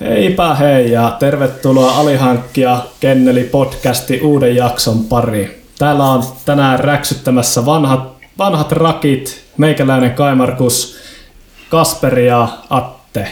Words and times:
Heipä 0.00 0.54
hei 0.54 0.92
ja 0.92 1.16
tervetuloa 1.18 1.96
Alihankkija 1.96 2.86
Kenneli 3.00 3.44
podcasti 3.44 4.20
uuden 4.20 4.56
jakson 4.56 5.04
pari. 5.04 5.62
Täällä 5.78 6.04
on 6.04 6.24
tänään 6.44 6.80
räksyttämässä 6.80 7.66
vanhat, 7.66 8.12
vanhat 8.38 8.72
rakit, 8.72 9.44
meikäläinen 9.56 10.14
Kaimarkus, 10.14 10.96
Kasperi 11.70 12.26
ja 12.26 12.48
Atte. 12.70 13.28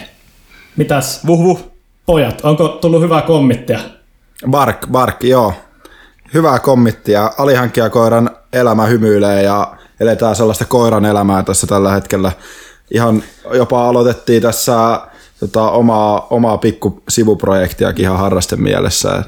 Mitäs 0.77 1.27
Vuh 1.27 1.43
vuh. 1.43 1.71
pojat, 2.05 2.41
onko 2.43 2.67
tullut 2.67 3.01
hyvää 3.01 3.21
kommittia? 3.21 3.79
Bark, 4.49 4.87
bark, 4.91 5.23
joo. 5.23 5.53
Hyvää 6.33 6.59
kommittia. 6.59 7.31
Alihankkijakoiran 7.37 8.29
elämä 8.53 8.85
hymyilee 8.85 9.43
ja 9.43 9.75
eletään 9.99 10.35
sellaista 10.35 10.65
koiran 10.65 11.05
elämää 11.05 11.43
tässä 11.43 11.67
tällä 11.67 11.91
hetkellä. 11.91 12.31
Ihan 12.93 13.23
jopa 13.53 13.87
aloitettiin 13.89 14.41
tässä 14.41 15.01
tota, 15.39 15.71
omaa, 15.71 16.27
omaa 16.29 16.57
pikku 16.57 17.03
sivuprojektiakin 17.09 18.03
ihan 18.03 18.17
harrasten 18.17 18.61
mielessä. 18.61 19.23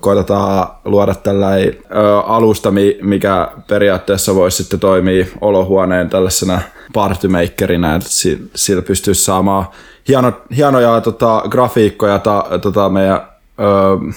Koitetaan 0.00 0.68
luoda 0.84 1.14
tällainen 1.14 1.76
ö, 1.90 2.18
alusta, 2.20 2.70
mi- 2.70 2.98
mikä 3.02 3.48
periaatteessa 3.68 4.34
voisi 4.34 4.56
sitten 4.62 4.80
toimia 4.80 5.26
olohuoneen 5.40 6.10
tällaisena 6.10 6.60
partymakerina, 6.92 7.94
että 7.94 8.08
si- 8.10 8.50
sillä 8.54 8.82
pystyisi 8.82 9.24
saamaan 9.24 9.66
hieno, 10.08 10.32
hienoja 10.56 11.00
tota, 11.00 11.42
grafiikkoja 11.50 12.18
ta, 12.18 12.44
tota, 12.62 12.88
meidän 12.88 13.20
ö, 13.60 14.12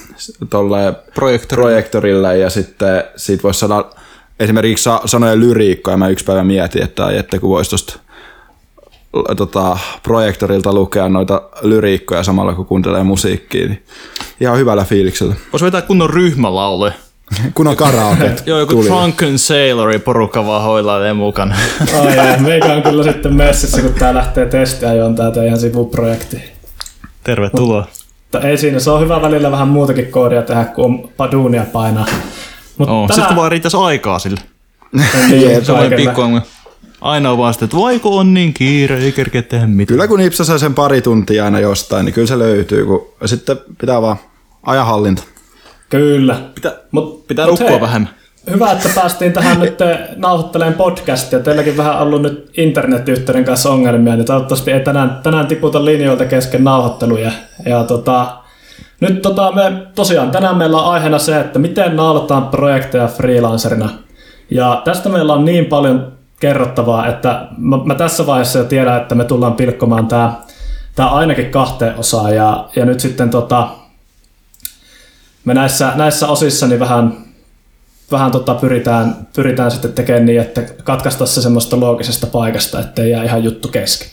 tolle 0.50 0.92
Projektorille. 1.14 1.44
projektorille 1.70 2.38
ja 2.38 2.50
sitten 2.50 3.04
siitä 3.16 3.42
voisi 3.42 3.60
saada 3.60 3.84
esimerkiksi 4.40 4.84
sa- 4.84 5.00
sanoja 5.04 5.38
lyriikkoja. 5.40 5.96
Mä 5.96 6.08
yksi 6.08 6.24
päivä 6.24 6.44
mietin, 6.44 6.82
että, 6.82 7.10
että 7.10 7.38
kun 7.38 7.50
voisi 7.50 7.70
tuosta 7.70 7.98
tota, 9.36 9.78
projektorilta 10.02 10.72
lukea 10.72 11.08
noita 11.08 11.42
lyriikkoja 11.62 12.22
samalla 12.22 12.54
kun 12.54 12.66
kuuntelee 12.66 13.02
musiikkia, 13.02 13.66
niin 13.68 13.82
ihan 14.40 14.58
hyvällä 14.58 14.84
fiiliksellä. 14.84 15.34
Voisi 15.52 15.64
vetää 15.64 15.82
kunnon 15.82 16.10
ryhmälaule. 16.10 16.92
Kun 17.54 17.66
on 17.68 17.76
karaoke 17.76 18.32
Joo, 18.46 18.58
joku 18.58 18.72
tuli. 18.72 18.86
Drunken 18.88 19.38
Sailori 19.38 19.98
porukka 19.98 20.46
vaan 20.46 20.62
hoilailee 20.62 21.12
mukana. 21.12 21.56
Ai 22.00 22.16
jaa, 22.16 22.36
meikä 22.38 22.72
on 22.72 22.82
kyllä 22.82 23.02
sitten 23.02 23.34
messissä, 23.34 23.82
kun 23.82 23.94
tää 23.94 24.14
lähtee 24.14 24.46
testiajoon 24.46 25.14
tää 25.14 25.30
teidän 25.30 25.58
sivuprojekti. 25.60 26.36
Tervetuloa. 27.24 27.86
Mutta 28.32 28.48
ei 28.48 28.58
siinä, 28.58 28.78
se 28.80 28.90
on 28.90 29.00
hyvä 29.00 29.22
välillä 29.22 29.50
vähän 29.50 29.68
muutakin 29.68 30.06
koodia 30.10 30.42
tehdä, 30.42 30.64
kun 30.64 30.84
on 30.84 31.08
paduunia 31.16 31.64
painaa. 31.72 32.06
Mut 32.78 32.88
Oh, 32.88 33.08
tänään- 33.08 33.20
Sitten 33.20 33.36
vaan 33.36 33.50
riittäisi 33.50 33.76
aikaa 33.76 34.18
sille. 34.18 34.40
Niin, 35.30 35.64
Se 35.64 35.72
on 35.72 35.92
pikku 35.96 36.20
ongelma. 36.20 36.46
Aina 37.02 37.30
on 37.30 37.38
vaan 37.38 37.54
sitä, 37.54 37.64
että 37.64 37.76
voiko 37.76 38.16
on 38.16 38.34
niin 38.34 38.54
kiire, 38.54 38.98
ei 38.98 39.12
kerkeä 39.12 39.42
tehdä 39.42 39.66
mitään. 39.66 39.86
Kyllä 39.86 40.08
kun 40.08 40.20
Ipsa 40.20 40.44
saa 40.44 40.58
sen 40.58 40.74
pari 40.74 41.02
tuntia 41.02 41.44
aina 41.44 41.60
jostain, 41.60 42.04
niin 42.04 42.14
kyllä 42.14 42.26
se 42.26 42.38
löytyy. 42.38 42.86
Kun... 42.86 43.08
Sitten 43.24 43.56
pitää 43.80 44.02
vaan 44.02 44.16
ajanhallinta. 44.62 45.22
Kyllä. 45.88 46.40
Pitää, 46.54 46.72
Mut, 46.90 47.26
pitää 47.26 47.46
mut 47.46 47.50
nukkua 47.60 47.70
hei, 47.70 47.80
vähemmän. 47.80 48.10
Hyvä, 48.50 48.72
että 48.72 48.88
päästiin 48.94 49.32
tähän 49.32 49.60
nyt 49.60 49.78
nauhoittelemaan 50.16 50.74
podcastia. 50.74 51.40
Teilläkin 51.40 51.76
vähän 51.76 51.98
ollut 51.98 52.22
nyt 52.22 52.50
internetyhteyden 52.56 53.44
kanssa 53.44 53.70
ongelmia, 53.70 54.16
niin 54.16 54.26
toivottavasti 54.26 54.70
ei 54.70 54.80
tänään, 54.80 55.20
tänään 55.22 55.46
tiputa 55.46 55.84
linjoilta 55.84 56.24
kesken 56.24 56.64
nauhoitteluja. 56.64 57.32
Ja 57.66 57.84
tota, 57.84 58.36
nyt 59.00 59.22
tota, 59.22 59.52
me, 59.52 59.86
tosiaan 59.94 60.30
tänään 60.30 60.56
meillä 60.56 60.82
on 60.82 60.92
aiheena 60.92 61.18
se, 61.18 61.40
että 61.40 61.58
miten 61.58 61.96
naulataan 61.96 62.48
projekteja 62.48 63.06
freelancerina. 63.06 63.90
Ja 64.50 64.82
tästä 64.84 65.08
meillä 65.08 65.32
on 65.32 65.44
niin 65.44 65.66
paljon 65.66 66.21
kerrottavaa, 66.42 67.06
että 67.06 67.46
mä, 67.58 67.78
mä 67.84 67.94
tässä 67.94 68.26
vaiheessa 68.26 68.58
jo 68.58 68.64
tiedän, 68.64 69.02
että 69.02 69.14
me 69.14 69.24
tullaan 69.24 69.54
pilkkomaan 69.54 70.06
tämä 70.06 70.32
tää 70.94 71.06
ainakin 71.06 71.50
kahteen 71.50 71.94
osaan. 71.98 72.34
Ja, 72.34 72.68
ja 72.76 72.84
nyt 72.84 73.00
sitten 73.00 73.30
tota, 73.30 73.68
me 75.44 75.54
näissä, 75.54 75.92
näissä 75.96 76.28
osissa 76.28 76.66
niin 76.66 76.80
vähän, 76.80 77.16
vähän 78.10 78.30
tota 78.30 78.54
pyritään, 78.54 79.16
pyritään 79.36 79.70
sitten 79.70 79.92
tekemään 79.92 80.26
niin, 80.26 80.40
että 80.40 80.62
katkaista 80.84 81.26
se 81.26 81.42
semmoista 81.42 81.80
loogisesta 81.80 82.26
paikasta, 82.26 82.80
ettei 82.80 83.10
jää 83.10 83.24
ihan 83.24 83.44
juttu 83.44 83.68
kesken. 83.68 84.08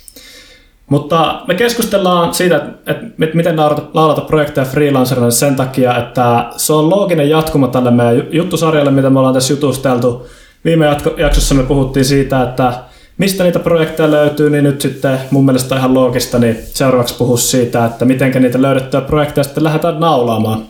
Mutta 0.90 1.42
me 1.48 1.56
keskustellaan 1.56 2.34
siitä, 2.34 2.66
että 2.88 3.36
miten 3.38 3.58
laulata, 3.94 4.22
projekteja 4.22 4.66
freelancerina 4.66 5.32
sen 5.32 5.56
takia, 5.56 5.98
että 5.98 6.46
se 6.58 6.74
on 6.74 6.90
looginen 6.90 7.30
jatkuma 7.30 7.68
tälle 7.68 7.92
meidän 7.92 8.18
ju- 8.18 8.30
juttusarjalle, 8.32 8.92
mitä 8.92 9.10
me 9.10 9.20
ollaan 9.20 9.34
tässä 9.34 9.54
jutusteltu. 9.54 10.28
Viime 10.66 10.86
jaksossa 11.18 11.56
me 11.56 11.64
puhuttiin 11.64 12.06
siitä, 12.06 12.44
että 12.44 12.74
mistä 13.18 13.44
niitä 13.44 13.60
projekteja 13.60 14.12
löytyy, 14.12 14.50
niin 14.50 14.64
nyt 14.64 14.82
sitten 14.82 15.20
mun 15.32 15.46
mielestä 15.46 15.76
ihan 15.76 15.94
loogista, 15.94 16.40
niin 16.40 16.58
seuraavaksi 16.74 17.16
puhua 17.18 17.38
siitä, 17.38 17.86
että 17.86 18.06
miten 18.06 18.42
niitä 18.42 18.62
löydettyjä 18.62 19.02
projekteja 19.02 19.44
sitten 19.44 19.64
lähdetään 19.64 20.00
naulaamaan. 20.00 20.66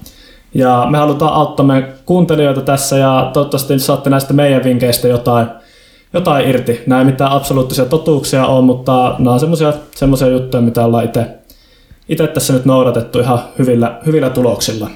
Ja 0.53 0.87
me 0.89 0.97
halutaan 0.97 1.33
auttaa 1.33 1.65
meidän 1.65 1.93
kuuntelijoita 2.05 2.61
tässä 2.61 2.97
ja 2.97 3.29
toivottavasti 3.33 3.79
saatte 3.79 4.09
näistä 4.09 4.33
meidän 4.33 4.63
vinkkeistä 4.63 5.07
jotain, 5.07 5.47
jotain 6.13 6.49
irti. 6.49 6.71
Ei 6.71 7.05
mitään 7.05 7.31
absoluuttisia 7.31 7.85
totuuksia 7.85 8.47
ole, 8.47 8.65
mutta 8.65 9.15
nämä 9.19 9.33
on 9.33 9.39
semmoisia, 9.39 9.73
semmoisia 9.95 10.27
juttuja, 10.27 10.61
mitä 10.61 10.85
ollaan 10.85 11.05
itse 11.05 11.39
itse 12.09 12.27
tässä 12.27 12.53
nyt 12.53 12.65
noudatettu 12.65 13.19
ihan 13.19 13.39
hyvillä, 13.59 13.99
hyvillä 14.05 14.29
tuloksilla. 14.29 14.89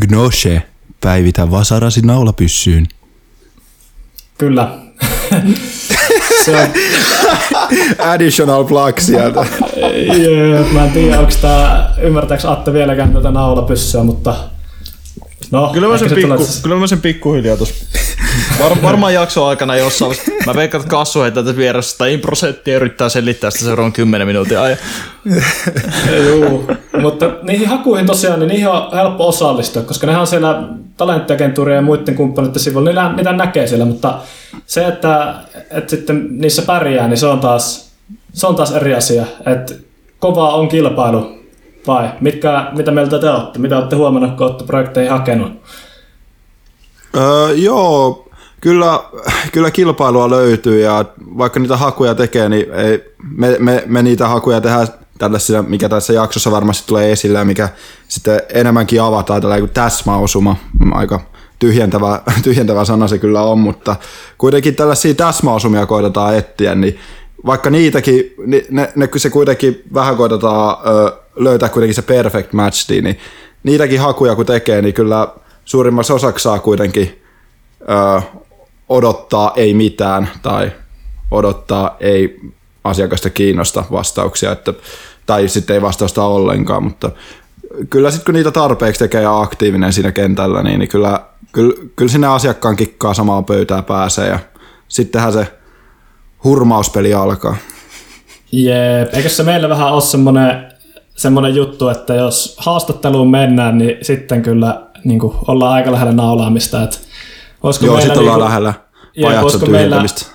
Gnoshe, 0.00 0.62
päivitä 1.00 1.50
vasarasi 1.50 2.00
naulapyssyyn. 2.00 2.86
Kyllä. 4.42 4.68
Se 6.44 6.56
on, 6.56 6.68
Additional 7.98 8.64
plug 8.64 8.98
sieltä. 8.98 9.46
jee, 10.16 10.64
mä 10.72 10.84
en 10.84 10.90
tiedä, 10.90 11.18
onko 11.18 11.32
tää, 11.40 11.94
ymmärtääkö 12.00 12.50
Atte 12.50 12.72
vieläkään 12.72 13.12
tätä 13.12 13.30
naulapyssyä, 13.30 14.02
mutta 14.02 14.34
no, 15.50 15.70
Kyllä 15.72 15.88
mä 15.88 15.98
sen, 15.98 16.10
pikku, 16.10 16.46
kyllä 16.62 16.76
mä 16.76 16.86
sen 16.86 17.00
pikkuhiljaa 17.00 17.56
tuossa. 17.56 17.74
Var, 18.60 18.72
varmaan 18.82 19.14
jakson 19.14 19.48
aikana 19.48 19.76
jossain. 19.76 20.16
Mä 20.46 20.54
veikkaan, 20.54 20.82
että 20.82 20.90
Kassu 20.90 21.20
heittää 21.20 21.42
tätä 21.42 21.56
vieressä 21.56 21.98
tai 21.98 22.14
improsettia 22.14 22.76
yrittää 22.76 23.08
selittää 23.08 23.50
sitä 23.50 23.64
seuraavan 23.64 23.92
10 23.92 24.26
minuutin 24.26 24.58
ajan. 24.58 24.78
Juu, 26.28 26.70
mutta 27.00 27.30
niihin 27.42 27.68
hakuihin 27.68 28.06
tosiaan, 28.06 28.40
niin 28.40 28.48
niihin 28.48 28.68
on 28.68 28.92
helppo 28.92 29.28
osallistua, 29.28 29.82
koska 29.82 30.06
nehän 30.06 30.20
on 30.20 30.26
siellä 30.26 30.62
talenttiagentuurien 30.96 31.76
ja 31.76 31.82
muiden 31.82 32.14
kumppaneiden 32.14 32.60
sivuilla, 32.60 32.90
niillä 32.90 33.12
mitä 33.12 33.32
näkee 33.32 33.66
siellä, 33.66 33.84
mutta 33.84 34.18
se, 34.66 34.86
että, 34.86 35.34
että 35.70 35.90
sitten 35.90 36.26
niissä 36.30 36.62
pärjää, 36.62 37.08
niin 37.08 37.18
se 37.18 37.26
on 37.26 37.40
taas, 37.40 37.92
se 38.32 38.46
on 38.46 38.54
taas 38.54 38.72
eri 38.72 38.94
asia. 38.94 39.26
Että 39.46 39.74
kova 40.18 40.54
on 40.54 40.68
kilpailu, 40.68 41.38
vai 41.86 42.10
mitkä, 42.20 42.66
mitä 42.72 42.90
mieltä 42.90 43.18
te 43.18 43.30
olette? 43.30 43.58
Mitä 43.58 43.78
olette 43.78 43.96
huomannut, 43.96 44.36
kun 44.36 44.46
olette 44.46 44.64
projekteihin 44.64 45.12
hakenut? 45.12 45.52
Öö, 47.16 47.52
joo, 47.54 48.21
kyllä, 48.62 49.00
kyllä 49.52 49.70
kilpailua 49.70 50.30
löytyy 50.30 50.80
ja 50.80 51.04
vaikka 51.38 51.60
niitä 51.60 51.76
hakuja 51.76 52.14
tekee, 52.14 52.48
niin 52.48 52.74
ei, 52.74 53.14
me, 53.36 53.56
me, 53.58 53.82
me, 53.86 54.02
niitä 54.02 54.28
hakuja 54.28 54.60
tehdään 54.60 54.86
tällaisena, 55.18 55.62
mikä 55.62 55.88
tässä 55.88 56.12
jaksossa 56.12 56.50
varmasti 56.50 56.86
tulee 56.86 57.12
esille 57.12 57.38
ja 57.38 57.44
mikä 57.44 57.68
sitten 58.08 58.40
enemmänkin 58.48 59.02
avataan 59.02 59.42
tällä 59.42 59.56
täsmäosuma. 59.74 60.56
Aika 60.92 61.20
tyhjentävä, 61.58 62.20
tyhjentävä 62.44 62.84
sana 62.84 63.08
se 63.08 63.18
kyllä 63.18 63.42
on, 63.42 63.58
mutta 63.58 63.96
kuitenkin 64.38 64.76
tällaisia 64.76 65.14
täsmäosumia 65.14 65.86
koitetaan 65.86 66.36
etsiä, 66.36 66.74
niin 66.74 66.98
vaikka 67.46 67.70
niitäkin, 67.70 68.34
ni- 68.46 68.66
ne, 68.70 68.92
ne, 68.96 69.08
se 69.16 69.30
kuitenkin 69.30 69.82
vähän 69.94 70.16
koitetaan 70.16 70.76
ö, 70.86 71.12
löytää 71.36 71.68
kuitenkin 71.68 71.94
se 71.94 72.02
perfect 72.02 72.52
match, 72.52 72.90
niin 72.90 73.18
niitäkin 73.62 74.00
hakuja 74.00 74.34
kun 74.34 74.46
tekee, 74.46 74.82
niin 74.82 74.94
kyllä 74.94 75.28
suurimmassa 75.64 76.14
osaksi 76.14 76.42
saa 76.42 76.58
kuitenkin 76.58 77.22
ö, 77.80 78.22
odottaa 78.92 79.52
ei 79.56 79.74
mitään 79.74 80.28
tai 80.42 80.72
odottaa 81.30 81.96
ei 82.00 82.40
asiakasta 82.84 83.30
kiinnosta 83.30 83.84
vastauksia, 83.92 84.52
että, 84.52 84.74
tai 85.26 85.48
sitten 85.48 85.74
ei 85.74 85.82
vastausta 85.82 86.24
ollenkaan, 86.24 86.82
mutta 86.82 87.10
kyllä 87.90 88.10
sitten 88.10 88.24
kun 88.24 88.34
niitä 88.34 88.50
tarpeeksi 88.50 88.98
tekee 88.98 89.22
ja 89.22 89.40
aktiivinen 89.40 89.92
siinä 89.92 90.12
kentällä, 90.12 90.62
niin, 90.62 90.78
niin 90.78 90.88
kyllä, 90.88 91.20
kyllä, 91.52 91.74
kyllä 91.96 92.12
sinne 92.12 92.26
asiakkaan 92.26 92.76
kikkaa 92.76 93.14
samaa 93.14 93.42
pöytää 93.42 93.82
pääsee 93.82 94.28
ja 94.28 94.38
sittenhän 94.88 95.32
se 95.32 95.46
hurmauspeli 96.44 97.14
alkaa. 97.14 97.56
Jep, 98.52 99.14
eikö 99.14 99.28
se 99.28 99.42
meillä 99.42 99.68
vähän 99.68 99.92
ole 99.92 100.00
semmoinen, 100.00 100.72
semmoinen 101.16 101.54
juttu, 101.54 101.88
että 101.88 102.14
jos 102.14 102.56
haastatteluun 102.58 103.30
mennään, 103.30 103.78
niin 103.78 103.96
sitten 104.02 104.42
kyllä 104.42 104.82
niin 105.04 105.20
kuin, 105.20 105.36
ollaan 105.48 105.72
aika 105.72 105.92
lähellä 105.92 106.12
naulaamista. 106.12 106.82
Että 106.82 106.98
Joo, 107.62 107.72
sitten 107.72 108.18
ollaan 108.18 108.38
niinku- 108.38 108.44
lähellä 108.44 108.74
Jep, 108.76 108.91
pajatson 109.22 109.42
olisiko 109.42 109.66
meillä, 109.66 109.96
tyhjentämistä. 109.96 110.26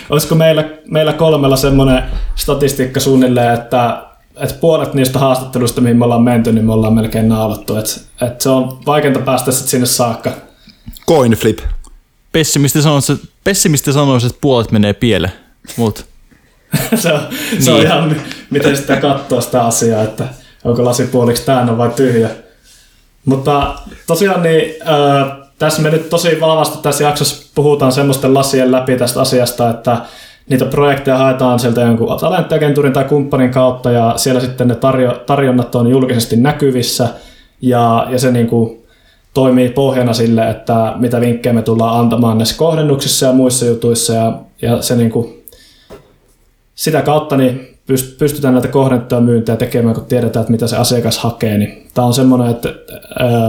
olisiko 0.10 0.34
meillä, 0.34 0.64
meillä 0.90 1.12
kolmella 1.12 1.56
semmoinen 1.56 2.02
statistiikka 2.36 3.00
suunnilleen, 3.00 3.54
että, 3.54 4.02
että 4.36 4.54
puolet 4.60 4.94
niistä 4.94 5.18
haastatteluista, 5.18 5.80
mihin 5.80 5.96
me 5.96 6.04
ollaan 6.04 6.22
menty, 6.22 6.52
niin 6.52 6.64
me 6.64 6.72
ollaan 6.72 6.94
melkein 6.94 7.28
naulattu. 7.28 7.76
Että, 7.76 7.90
että 8.26 8.42
se 8.42 8.48
on 8.48 8.78
vaikeinta 8.86 9.20
päästä 9.20 9.52
sitten 9.52 9.70
sinne 9.70 9.86
saakka. 9.86 10.32
Coin 11.08 11.32
flip. 11.32 11.58
Pessimisti 12.32 12.82
sanoisi, 12.82 13.12
että, 13.12 13.26
pessimisti 13.44 13.92
sanoisi, 13.92 14.26
että 14.26 14.38
puolet 14.40 14.72
menee 14.72 14.92
pieleen. 14.92 15.32
Mut 15.76 16.06
se 17.02 17.12
on, 17.12 17.20
se 17.60 17.70
on 17.70 17.76
Niin. 17.76 17.86
ihan, 17.86 18.16
miten 18.50 18.76
sitä 18.76 18.96
katsoo 18.96 19.40
sitä 19.40 19.64
asiaa, 19.64 20.02
että 20.02 20.28
onko 20.64 20.84
lasi 20.84 21.04
puoliksi 21.04 21.44
täynnä 21.46 21.78
vai 21.78 21.90
tyhjä. 21.96 22.30
Mutta 23.24 23.74
tosiaan 24.06 24.42
niin, 24.42 24.74
äh, 24.82 25.39
tässä 25.60 25.82
me 25.82 25.90
nyt 25.90 26.10
tosi 26.10 26.40
vahvasti 26.40 26.78
tässä 26.82 27.04
jaksossa 27.04 27.50
puhutaan 27.54 27.92
semmoisten 27.92 28.34
lasien 28.34 28.72
läpi 28.72 28.96
tästä 28.96 29.20
asiasta, 29.20 29.70
että 29.70 29.96
niitä 30.48 30.64
projekteja 30.64 31.18
haetaan 31.18 31.58
sieltä 31.58 31.80
jonkun 31.80 32.18
talenttiagentuurin 32.20 32.92
tai 32.92 33.04
kumppanin 33.04 33.50
kautta 33.50 33.90
ja 33.90 34.12
siellä 34.16 34.40
sitten 34.40 34.68
ne 34.68 34.74
tarjo- 34.74 35.18
tarjonnat 35.26 35.74
on 35.74 35.90
julkisesti 35.90 36.36
näkyvissä 36.36 37.08
ja, 37.60 38.06
ja 38.10 38.18
se 38.18 38.30
niin 38.30 38.46
kuin 38.46 38.86
toimii 39.34 39.68
pohjana 39.68 40.12
sille, 40.12 40.50
että 40.50 40.92
mitä 40.96 41.20
vinkkejä 41.20 41.52
me 41.52 41.62
tullaan 41.62 42.00
antamaan 42.00 42.38
näissä 42.38 42.56
kohdennuksissa 42.58 43.26
ja 43.26 43.32
muissa 43.32 43.66
jutuissa 43.66 44.14
ja, 44.14 44.32
ja 44.62 44.82
se 44.82 44.96
niin 44.96 45.10
kuin, 45.10 45.44
sitä 46.74 47.02
kautta 47.02 47.36
niin 47.36 47.78
pystytään 48.18 48.54
näitä 48.54 48.68
kohdennettuja 48.68 49.20
myyntejä 49.20 49.56
tekemään, 49.56 49.94
kun 49.94 50.04
tiedetään, 50.04 50.40
että 50.40 50.52
mitä 50.52 50.66
se 50.66 50.76
asiakas 50.76 51.18
hakee. 51.18 51.58
Niin 51.58 51.88
tämä 51.94 52.06
on 52.06 52.14
semmoinen, 52.14 52.50
että 52.50 52.68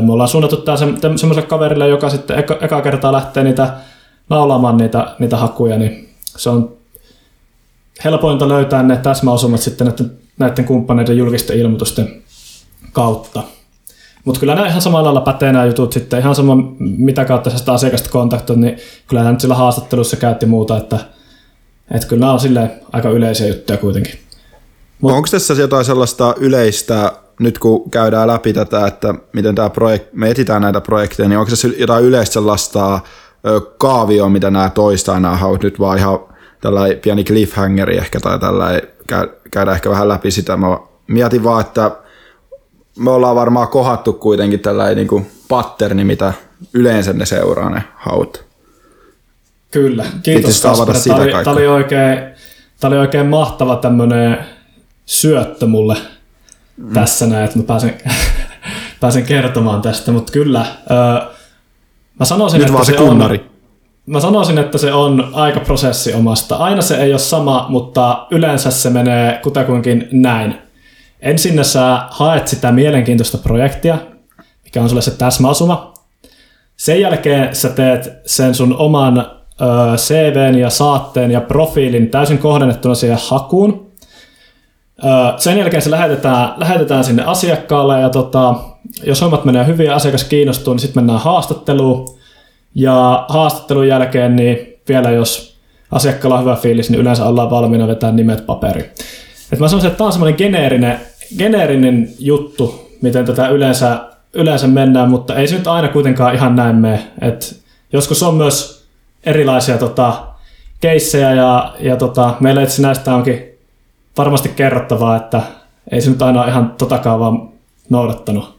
me 0.06 0.14
ollaan 0.14 0.30
suunnattu 0.30 0.58
tämä 0.58 0.78
se, 0.78 0.86
semmoiselle 1.02 1.42
kaverille, 1.42 1.88
joka 1.88 2.10
sitten 2.10 2.40
eka, 2.40 2.58
eka 2.62 2.82
kertaa 2.82 3.12
lähtee 3.12 3.44
niitä 3.44 3.74
naulaamaan 4.30 4.78
niitä, 4.78 5.16
niitä 5.20 5.38
hakuja, 5.38 5.78
niin 5.78 6.10
se 6.26 6.50
on 6.50 6.74
helpointa 8.04 8.48
löytää 8.48 8.84
ne 8.84 8.98
täsmäosumat 8.98 9.62
sitten 9.62 9.88
näiden, 9.88 10.12
näiden 10.40 10.66
kumppaneiden 10.66 11.18
julkisten 11.18 11.60
ilmoitusten 11.60 12.22
kautta. 12.94 13.44
Mutta 14.26 14.40
kyllä 14.40 14.56
nämä 14.56 14.68
ihan 14.68 14.82
samalla 14.82 15.04
lailla 15.04 15.22
pätee 15.22 15.52
nämä 15.52 15.66
jutut 15.66 15.94
sitten, 15.94 16.20
ihan 16.20 16.36
sama 16.36 16.58
mitä 16.80 17.26
kautta 17.26 17.50
sitä 17.50 17.74
asiakasta 17.74 18.10
kontaktoit, 18.10 18.60
niin 18.60 18.78
kyllä 19.08 19.22
nämä 19.22 19.32
nyt 19.32 19.42
sillä 19.42 19.56
haastattelussa 19.56 20.18
käytti 20.18 20.46
muuta, 20.46 20.78
että, 20.78 21.00
että 21.92 22.08
kyllä 22.08 22.20
nämä 22.20 22.34
on 22.34 22.40
silleen 22.40 22.72
aika 22.94 23.10
yleisiä 23.10 23.48
juttuja 23.48 23.78
kuitenkin. 23.78 24.31
Mut. 25.01 25.12
Onko 25.12 25.27
tässä 25.31 25.53
jotain 25.53 25.86
sellaista 25.86 26.36
yleistä, 26.38 27.12
nyt 27.39 27.59
kun 27.59 27.92
käydään 27.92 28.27
läpi 28.27 28.53
tätä, 28.53 28.88
että 28.88 29.13
miten 29.33 29.56
tämä 29.56 29.69
projekt, 29.69 30.13
me 30.13 30.30
etsitään 30.30 30.62
näitä 30.62 30.81
projekteja, 30.81 31.30
niin 31.30 31.39
onko 31.39 31.50
tässä 31.50 31.68
jotain 31.77 32.06
yleistä 32.06 32.33
sellaista 32.33 33.00
kaavioa, 33.77 34.30
mitä 34.30 34.51
nämä 34.51 34.69
toistaa 34.69 35.19
nämä 35.19 35.36
haut, 35.36 35.63
nyt 35.63 35.80
vaan 35.80 35.98
ihan 35.98 36.19
tällainen 36.62 37.00
pieni 37.00 37.24
cliffhangeri 37.24 37.98
ehkä 37.98 38.19
tai 38.19 38.39
tällainen, 38.39 38.81
käydään 39.51 39.75
ehkä 39.75 39.89
vähän 39.89 40.07
läpi 40.07 40.31
sitä. 40.31 40.57
Mä 40.57 40.77
mietin 41.07 41.44
vaan, 41.44 41.62
että 41.62 41.92
me 43.00 43.12
ollaan 43.12 43.36
varmaan 43.36 43.68
kohattu 43.68 44.13
kuitenkin 44.13 44.59
tällainen 44.59 44.98
niin 44.98 45.07
kuin 45.07 45.31
patterni, 45.48 46.03
mitä 46.03 46.33
yleensä 46.74 47.13
ne 47.13 47.25
seuraa 47.25 47.69
ne 47.69 47.83
haut. 47.95 48.45
Kyllä, 49.71 50.06
kiitos 50.24 50.62
Kasper. 50.62 50.95
Tämä 51.07 51.15
oli, 51.15 51.31
tämä 51.31 51.51
oli, 51.51 51.68
oikein, 51.68 52.19
tämä 52.80 52.89
oli 52.89 52.98
oikein 53.00 53.25
mahtava 53.25 53.75
tämmöinen 53.75 54.38
syöttö 55.12 55.66
mulle 55.66 55.98
mm. 56.78 56.94
tässä 56.94 57.28
näin, 57.28 57.46
että 57.46 57.58
mä 57.58 57.63
pääsen, 57.63 57.98
pääsen 59.00 59.24
kertomaan 59.24 59.81
tästä, 59.81 60.12
mutta 60.12 60.31
kyllä, 60.31 60.66
öö, 60.92 61.28
mä 62.19 62.25
sanoisin, 62.25 62.58
Nyt 62.58 62.66
että 62.66 62.74
vaan 62.74 62.86
se 62.86 62.92
se 62.92 62.98
kunnari. 62.98 63.38
on, 63.38 63.52
mä 64.06 64.19
sanoisin, 64.19 64.58
että 64.58 64.78
se 64.78 64.94
on 64.94 65.30
aika 65.34 65.60
prosessi 65.60 66.13
omasta. 66.13 66.56
Aina 66.56 66.81
se 66.81 66.96
ei 66.96 67.12
ole 67.13 67.19
sama, 67.19 67.66
mutta 67.69 68.28
yleensä 68.31 68.72
se 68.72 68.90
menee 68.90 69.40
kutakuinkin 69.44 70.08
näin. 70.12 70.56
Ensin 71.19 71.66
sä 71.66 72.04
haet 72.10 72.48
sitä 72.48 72.72
mielenkiintoista 72.72 73.38
projektia, 73.38 73.98
mikä 74.63 74.81
on 74.81 74.90
sulle 74.90 75.02
se 75.02 75.12
täsmäasuma. 75.12 75.94
Sen 76.78 77.02
jälkeen 77.02 77.56
sä 77.56 77.69
teet 77.69 78.12
sen 78.25 78.56
sun 78.56 78.75
oman 78.78 79.18
ö, 79.18 79.25
CVn 79.96 80.60
ja 80.60 80.69
saatteen 80.69 81.31
ja 81.31 81.42
profiilin 81.42 82.10
täysin 82.10 82.38
kohdennettuna 82.38 82.96
siihen 82.96 83.18
hakuun. 83.22 83.91
Sen 85.38 85.57
jälkeen 85.57 85.81
se 85.81 85.92
lähetetään, 85.92 86.53
lähetetään 86.57 87.03
sinne 87.03 87.24
asiakkaalle 87.24 88.00
ja 88.00 88.09
tota, 88.09 88.56
jos 89.03 89.21
hommat 89.21 89.45
menee 89.45 89.68
hyvin 89.68 89.86
ja 89.86 89.95
asiakas 89.95 90.24
kiinnostuu, 90.24 90.74
niin 90.74 90.81
sitten 90.81 91.03
mennään 91.03 91.19
haastatteluun. 91.19 92.18
Ja 92.75 93.25
haastattelun 93.30 93.88
jälkeen 93.88 94.36
niin 94.36 94.80
vielä 94.88 95.12
jos 95.12 95.57
asiakkaalla 95.92 96.38
on 96.38 96.42
hyvä 96.42 96.56
fiilis, 96.56 96.89
niin 96.89 97.01
yleensä 97.01 97.25
ollaan 97.25 97.50
valmiina 97.50 97.88
vetää 97.88 98.12
nimet 98.12 98.45
paperiin. 98.45 98.86
Et 99.51 99.59
mä 99.59 99.68
sanoisin, 99.68 99.88
että 99.88 99.98
tämä 99.98 100.06
on 100.06 100.12
semmoinen 100.12 100.38
geneerinen, 100.38 101.00
geneerinen 101.38 102.09
juttu, 102.19 102.89
miten 103.01 103.25
tätä 103.25 103.48
yleensä, 103.48 104.00
yleensä 104.33 104.68
mennään, 104.68 105.09
mutta 105.09 105.36
ei 105.36 105.48
se 105.48 105.57
nyt 105.57 105.68
aina 105.68 105.88
kuitenkaan 105.88 106.36
ihan 106.36 106.56
näin 106.56 106.75
mene. 106.75 107.07
Et 107.21 107.62
joskus 107.94 108.24
on 108.24 108.36
myös 108.36 108.86
erilaisia 109.24 109.77
tota, 109.77 110.13
keissejä 110.81 111.33
ja, 111.33 111.74
ja 111.80 111.95
tota, 111.95 112.33
meillä 112.39 112.62
itse 112.62 112.81
näistä 112.81 113.15
onkin 113.15 113.50
varmasti 114.18 114.50
kerrottavaa, 114.50 115.16
että 115.16 115.42
ei 115.92 116.02
se 116.02 116.10
nyt 116.10 116.22
aina 116.22 116.48
ihan 116.48 116.75
totakaan 116.78 117.19
vaan 117.19 117.50
noudattanut. 117.90 118.58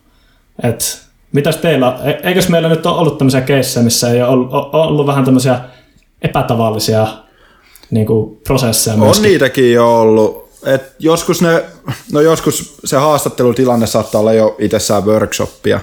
Et, 0.62 1.02
mitäs 1.32 1.56
teillä, 1.56 1.98
e- 2.04 2.28
eikös 2.28 2.48
meillä 2.48 2.68
nyt 2.68 2.86
ole 2.86 2.98
ollut 2.98 3.18
tämmöisiä 3.18 3.40
keissejä, 3.40 3.84
missä 3.84 4.10
ei 4.10 4.22
ole 4.22 4.30
ollut, 4.30 4.50
ollut 4.72 5.06
vähän 5.06 5.24
tämmöisiä 5.24 5.60
epätavallisia 6.22 7.06
niin 7.90 8.06
kuin 8.06 8.40
prosesseja 8.46 8.94
On 8.94 9.00
myöskin? 9.00 9.22
niitäkin 9.22 9.72
jo 9.72 10.00
ollut. 10.00 10.42
Et 10.66 10.82
joskus, 10.98 11.42
ne, 11.42 11.64
no 12.12 12.20
joskus 12.20 12.76
se 12.84 12.96
haastattelutilanne 12.96 13.86
saattaa 13.86 14.20
olla 14.20 14.32
jo 14.32 14.56
itsessään 14.58 15.04
workshoppia. 15.04 15.80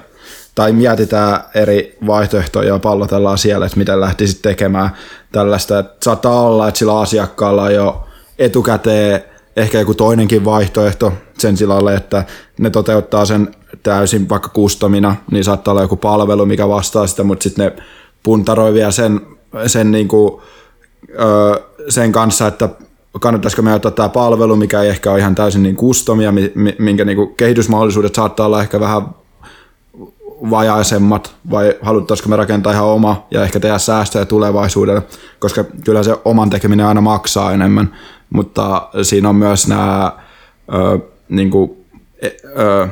Tai 0.55 0.71
mietitään 0.71 1.43
eri 1.55 1.97
vaihtoehtoja 2.07 2.73
ja 2.73 2.79
pallotellaan 2.79 3.37
siellä, 3.37 3.65
että 3.65 3.77
miten 3.77 4.01
lähtisit 4.01 4.41
tekemään 4.41 4.89
tällaista. 5.31 5.79
Et 5.79 6.03
saattaa 6.03 6.41
olla, 6.41 6.67
että 6.67 6.77
sillä 6.77 6.99
asiakkaalla 6.99 7.63
on 7.63 7.73
jo 7.73 8.07
etukäteen 8.39 9.23
ehkä 9.59 9.79
joku 9.79 9.93
toinenkin 9.93 10.45
vaihtoehto 10.45 11.13
sen 11.37 11.57
silalle, 11.57 11.95
että 11.95 12.23
ne 12.59 12.69
toteuttaa 12.69 13.25
sen 13.25 13.55
täysin 13.83 14.29
vaikka 14.29 14.49
kustomina, 14.49 15.15
niin 15.31 15.43
saattaa 15.43 15.71
olla 15.71 15.81
joku 15.81 15.95
palvelu, 15.95 16.45
mikä 16.45 16.69
vastaa 16.69 17.07
sitä, 17.07 17.23
mutta 17.23 17.43
sitten 17.43 17.65
ne 17.65 17.83
puntaroi 18.23 18.73
vielä 18.73 18.91
sen, 18.91 19.21
sen 19.67 19.91
niinku, 19.91 20.41
öö, 21.19 21.63
sen 21.89 22.11
kanssa, 22.11 22.47
että 22.47 22.69
kannattaisiko 23.19 23.61
me 23.61 23.73
ottaa 23.73 23.91
tämä 23.91 24.09
palvelu, 24.09 24.55
mikä 24.55 24.81
ei 24.81 24.89
ehkä 24.89 25.11
ole 25.11 25.19
ihan 25.19 25.35
täysin 25.35 25.63
niin 25.63 25.75
kustomia, 25.75 26.33
minkä 26.79 27.05
niin 27.05 27.15
kuin 27.15 27.35
kehitysmahdollisuudet 27.35 28.15
saattaa 28.15 28.45
olla 28.45 28.61
ehkä 28.61 28.79
vähän 28.79 29.01
vajaisemmat, 30.49 31.35
vai 31.51 31.77
haluttaisiko 31.81 32.29
me 32.29 32.35
rakentaa 32.35 32.73
ihan 32.73 32.85
oma 32.85 33.27
ja 33.31 33.43
ehkä 33.43 33.59
tehdä 33.59 33.77
säästöjä 33.77 34.25
tulevaisuudelle, 34.25 35.01
koska 35.39 35.63
kyllä 35.63 36.03
se 36.03 36.15
oman 36.25 36.49
tekeminen 36.49 36.85
aina 36.85 37.01
maksaa 37.01 37.51
enemmän, 37.51 37.95
mutta 38.29 38.89
siinä 39.03 39.29
on 39.29 39.35
myös 39.35 39.67
nämä 39.67 40.11
ö, 40.73 40.99
niin 41.29 41.51
kuin, 41.51 41.85
ö, 42.59 42.87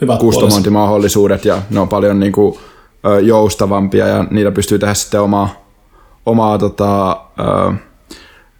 Hyvät 0.00 0.20
kustomointimahdollisuudet 0.20 1.44
ja 1.44 1.62
ne 1.70 1.80
on 1.80 1.88
paljon 1.88 2.20
niin 2.20 2.32
kuin, 2.32 2.58
ö, 3.06 3.20
joustavampia 3.20 4.06
ja 4.06 4.24
niitä 4.30 4.50
pystyy 4.50 4.78
tehdä 4.78 4.94
sitten 4.94 5.20
omaa, 5.20 5.48
omaa 6.26 6.58
tota, 6.58 7.10
ö, 7.10 7.72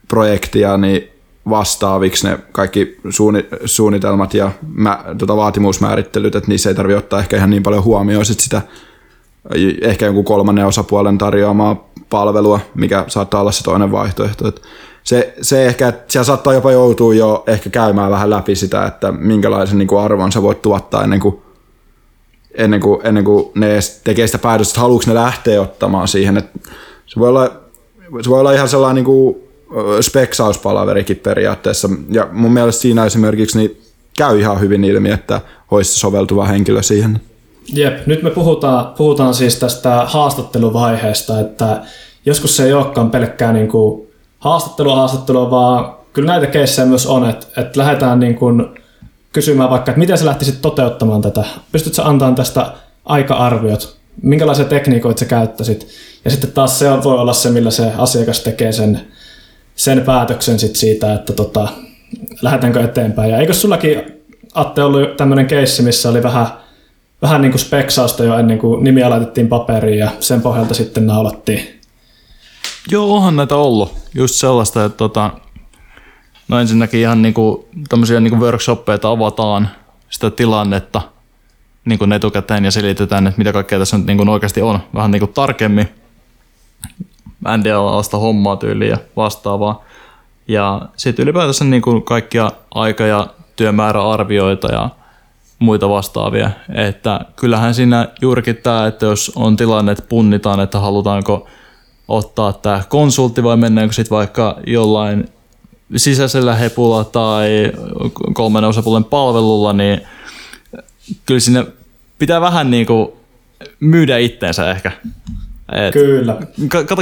projektia 0.09 0.77
niin 0.77 1.09
vastaaviksi 1.51 2.29
ne 2.29 2.39
kaikki 2.53 2.97
suunni, 3.11 3.47
suunnitelmat 3.65 4.35
ja 4.35 4.51
mä, 4.75 5.05
tota 5.19 5.37
vaatimusmäärittelyt, 5.37 6.35
että 6.35 6.49
niissä 6.49 6.71
ei 6.71 6.75
tarvitse 6.75 6.99
ottaa 6.99 7.21
ehkä 7.21 7.37
ihan 7.37 7.51
niin 7.51 7.63
paljon 7.63 7.85
huomioon 7.85 8.25
sit 8.25 8.41
sitä 8.41 8.63
ehkä 9.81 10.07
jonkun 10.07 10.25
kolmannen 10.25 10.67
osapuolen 10.67 11.19
tarjoamaa 11.19 11.91
palvelua, 12.11 12.61
mikä 12.75 13.05
saattaa 13.09 13.41
olla 13.41 13.53
se 13.53 13.65
toinen 13.65 13.93
vaihtoehto. 13.93 14.49
Et 14.49 14.63
se, 15.05 15.35
se 15.43 15.67
ehkä, 15.67 15.89
että 15.89 16.05
siellä 16.09 16.25
saattaa 16.25 16.55
jopa 16.55 16.73
joutua 16.73 17.15
jo 17.15 17.45
ehkä 17.47 17.71
käymään 17.71 18.11
vähän 18.11 18.31
läpi 18.31 18.55
sitä, 18.55 18.87
että 18.87 19.13
minkälaisen 19.13 19.79
niin 19.79 19.89
kuin 19.89 20.01
arvon 20.01 20.33
sä 20.33 20.43
voit 20.43 20.63
tuottaa 20.63 21.05
ennen 21.05 21.21
kuin, 21.21 21.43
ennen 22.55 22.81
kuin, 22.81 23.01
ennen 23.07 23.25
kuin 23.25 23.53
ne 23.55 23.79
tekee 24.05 24.27
sitä 24.27 24.39
päätöstä, 24.39 24.71
että 24.73 24.81
haluatko 24.81 25.11
ne 25.11 25.15
lähteä 25.15 25.63
ottamaan 25.63 26.09
siihen. 26.09 26.37
Et 26.37 26.47
se, 27.07 27.21
voi 27.21 27.29
olla, 27.29 27.53
se 28.23 28.31
voi 28.31 28.41
olla 28.41 28.53
ihan 28.53 28.69
sellainen 28.69 28.95
niin 28.95 29.05
kuin 29.05 29.37
speksauspalaverikin 30.01 31.17
periaatteessa. 31.17 31.89
Ja 32.11 32.29
mun 32.33 32.53
mielestä 32.53 32.83
siinä 32.83 33.05
esimerkiksi 33.05 33.59
niin 33.59 33.81
käy 34.19 34.41
ihan 34.41 34.61
hyvin 34.61 34.85
ilmi, 34.85 35.11
että 35.11 35.41
olisi 35.71 35.99
soveltuva 35.99 36.45
henkilö 36.45 36.83
siihen. 36.83 37.21
Jep, 37.73 38.07
nyt 38.07 38.23
me 38.23 38.31
puhutaan, 38.31 38.95
puhutaan 38.95 39.35
siis 39.35 39.59
tästä 39.59 40.05
haastatteluvaiheesta, 40.07 41.41
että 41.41 41.83
joskus 42.27 42.57
se 42.57 42.65
ei 42.65 42.73
olekaan 42.73 43.11
pelkkää 43.11 43.53
niin 43.53 43.69
kuin 43.69 44.10
haastattelua 44.41 44.97
haastattelua, 44.97 45.51
vaan 45.51 45.97
kyllä 46.13 46.33
näitä 46.33 46.47
keissejä 46.47 46.87
myös 46.87 47.07
on, 47.07 47.31
että, 47.31 47.47
että 47.61 47.81
lähdetään 47.81 48.21
niin 48.21 48.35
kuin 48.35 48.67
kysymään 49.33 49.71
vaikka, 49.71 49.91
että 49.91 49.99
miten 49.99 50.19
sä 50.19 50.27
lähtisit 50.27 50.63
toteuttamaan 50.63 51.23
tätä. 51.23 51.45
Pystytkö 51.73 52.03
antamaan 52.03 52.35
tästä 52.35 52.73
aika-arviot? 53.05 53.97
Minkälaisia 54.23 54.65
tekniikoita 54.65 55.19
sä 55.21 55.25
käyttäisit? 55.25 55.89
Ja 56.25 56.31
sitten 56.31 56.53
taas 56.53 56.79
se 56.79 56.91
voi 57.05 57.19
olla 57.19 57.33
se, 57.33 57.51
millä 57.51 57.71
se 57.71 57.93
asiakas 57.99 58.41
tekee 58.41 58.73
sen, 58.73 59.01
sen 59.75 60.01
päätöksen 60.01 60.59
sit 60.59 60.77
siitä, 60.77 61.15
että 61.15 61.33
tota, 61.33 61.69
lähdetäänkö 62.43 62.85
eteenpäin. 62.85 63.31
Ja 63.31 63.39
eikö 63.39 63.55
sullakin, 63.55 64.21
Atte, 64.55 64.83
ollut 64.83 65.17
tämmöinen 65.17 65.47
keissi, 65.47 65.83
missä 65.83 66.09
oli 66.09 66.23
vähän, 66.23 66.47
vähän 67.23 67.41
niin 67.41 67.53
kuin 67.53 67.61
speksausta 67.61 68.25
jo 68.25 68.39
ennen 68.39 68.59
kuin 68.59 68.85
nimiä 68.85 69.11
laitettiin 69.11 69.49
paperiin 69.49 69.99
ja 69.99 70.11
sen 70.21 70.43
pohjalta 70.43 70.75
sitten 70.75 71.07
naulattiin? 71.07 71.81
Joo, 72.91 73.17
onhan 73.17 73.37
näitä 73.37 73.57
ollut. 73.57 74.00
Just 74.15 74.35
sellaista, 74.35 74.85
että 74.85 74.97
tota, 74.97 75.31
No 76.51 76.59
ensinnäkin 76.59 77.01
ihan 77.01 77.23
niinku, 77.23 77.69
tämmöisiä 77.89 78.21
niinku 78.21 78.41
workshoppeja, 78.41 78.95
että 78.95 79.09
avataan 79.09 79.69
sitä 80.11 80.31
tilannetta 80.31 81.03
niinku 81.85 82.07
etukäteen 82.15 82.65
ja 82.65 82.71
selitetään, 82.71 83.27
että 83.27 83.39
mitä 83.39 83.53
kaikkea 83.53 83.79
tässä 83.79 83.99
nyt 83.99 84.07
niinku 84.07 84.31
oikeasti 84.31 84.63
on 84.63 84.79
vähän 84.95 85.11
niinku 85.11 85.27
tarkemmin. 85.27 85.89
NDA-alasta 87.57 88.19
hommaa 88.19 88.57
tyyliin 88.57 88.91
ja 88.91 88.99
vastaavaa. 89.17 89.85
Ja 90.49 90.81
sitten 90.97 91.23
ylipäätänsä 91.23 91.65
niinku 91.65 92.01
kaikkia 92.01 92.51
aika- 92.75 93.07
ja 93.07 93.27
työmääräarvioita 93.57 94.73
ja 94.73 94.91
muita 95.59 95.89
vastaavia. 95.89 96.51
Että 96.75 97.21
kyllähän 97.37 97.75
siinä 97.75 98.09
juurikin 98.21 98.57
tämä, 98.57 98.87
että 98.87 99.07
jos 99.07 99.33
on 99.37 99.57
tilanne, 99.57 99.93
että 99.93 100.05
punnitaan, 100.09 100.61
että 100.61 100.81
halutaanko 100.81 101.49
ottaa 102.11 102.53
tämä 102.53 102.83
konsultti 102.89 103.43
vai 103.43 103.57
mennäänkö 103.57 103.95
sitten 103.95 104.17
vaikka 104.17 104.59
jollain 104.67 105.29
sisäisellä 105.97 106.55
hepulla 106.55 107.05
tai 107.05 107.73
kolmen 108.33 108.65
osapuolen 108.65 109.05
palvelulla, 109.05 109.73
niin 109.73 110.01
kyllä 111.27 111.41
sinne 111.41 111.67
pitää 112.19 112.41
vähän 112.41 112.71
niin 112.71 112.87
kuin 112.87 113.09
myydä 113.81 114.19
itteensä 114.19 114.71
ehkä. 114.71 114.93
Et 115.73 115.93
Kyllä. 115.93 116.37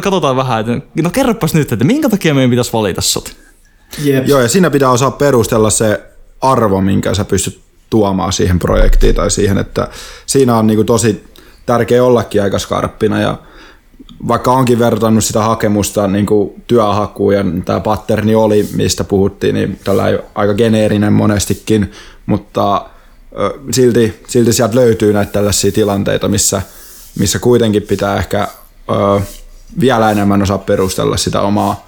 Katsotaan 0.02 0.36
vähän, 0.36 0.60
että 0.60 1.02
no 1.02 1.10
kerropas 1.10 1.54
nyt, 1.54 1.72
että 1.72 1.84
minkä 1.84 2.08
takia 2.08 2.34
meidän 2.34 2.50
pitäisi 2.50 2.72
valita 2.72 3.00
sut? 3.00 3.36
Yep. 4.06 4.28
Joo, 4.28 4.40
ja 4.40 4.48
siinä 4.48 4.70
pitää 4.70 4.90
osaa 4.90 5.10
perustella 5.10 5.70
se 5.70 6.00
arvo, 6.40 6.80
minkä 6.80 7.14
sä 7.14 7.24
pystyt 7.24 7.60
tuomaan 7.90 8.32
siihen 8.32 8.58
projektiin 8.58 9.14
tai 9.14 9.30
siihen, 9.30 9.58
että 9.58 9.88
siinä 10.26 10.56
on 10.56 10.66
niin 10.66 10.76
kuin 10.76 10.86
tosi 10.86 11.24
tärkeä 11.66 12.04
ollakin 12.04 12.42
aika 12.42 12.58
skarppina 12.58 13.20
ja 13.20 13.38
vaikka 14.28 14.52
onkin 14.52 14.78
vertannut 14.78 15.24
sitä 15.24 15.42
hakemusta 15.42 16.08
niin 16.08 16.26
kuin 16.26 16.62
työhakuun 16.66 17.34
ja 17.34 17.44
tämä 17.64 17.80
patterni 17.80 18.34
oli, 18.34 18.68
mistä 18.74 19.04
puhuttiin, 19.04 19.54
niin 19.54 19.80
tällä 19.84 20.04
aika 20.34 20.54
geneerinen 20.54 21.12
monestikin, 21.12 21.92
mutta 22.26 22.86
silti, 23.70 24.22
silti 24.28 24.52
sieltä 24.52 24.74
löytyy 24.74 25.12
näitä 25.12 25.32
tällaisia 25.32 25.72
tilanteita, 25.72 26.28
missä, 26.28 26.62
missä 27.18 27.38
kuitenkin 27.38 27.82
pitää 27.82 28.16
ehkä 28.16 28.48
ö, 28.90 29.20
vielä 29.80 30.10
enemmän 30.10 30.42
osaa 30.42 30.58
perustella 30.58 31.16
sitä 31.16 31.40
omaa, 31.40 31.86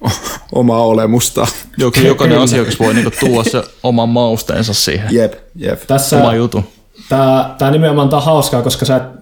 omaa 0.52 0.84
olemusta. 0.84 1.46
Joku, 1.78 2.00
jokainen 2.00 2.38
asiakas 2.38 2.80
voi 2.80 2.94
niinku 2.94 3.10
tuoda 3.20 3.50
se 3.50 3.62
oman 3.82 4.08
mausteensa 4.08 4.74
siihen. 4.74 5.14
Jep, 5.14 5.32
jep. 5.56 5.80
Tässä, 5.86 6.16
Oma 6.16 6.34
jutu. 6.34 6.64
Tämä, 7.08 7.54
tämä 7.58 7.70
nimenomaan 7.70 8.14
on 8.14 8.22
hauskaa, 8.22 8.62
koska 8.62 8.84
sä 8.84 8.96
et 8.96 9.19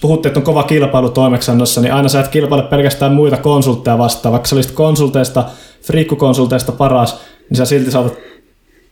puhuttiin, 0.00 0.30
että 0.30 0.40
on 0.40 0.44
kova 0.44 0.62
kilpailu 0.62 1.10
toimeksannossa, 1.10 1.80
niin 1.80 1.94
aina 1.94 2.08
sä 2.08 2.20
et 2.20 2.28
kilpaile 2.28 2.64
pelkästään 2.64 3.12
muita 3.12 3.36
konsultteja 3.36 3.98
vastaan. 3.98 4.32
Vaikka 4.32 4.48
sä 4.48 4.56
olisit 4.56 4.72
konsulteista, 4.72 5.44
friikkukonsulteista 5.82 6.72
paras, 6.72 7.20
niin 7.50 7.56
sä 7.56 7.64
silti 7.64 7.90
saatat 7.90 8.14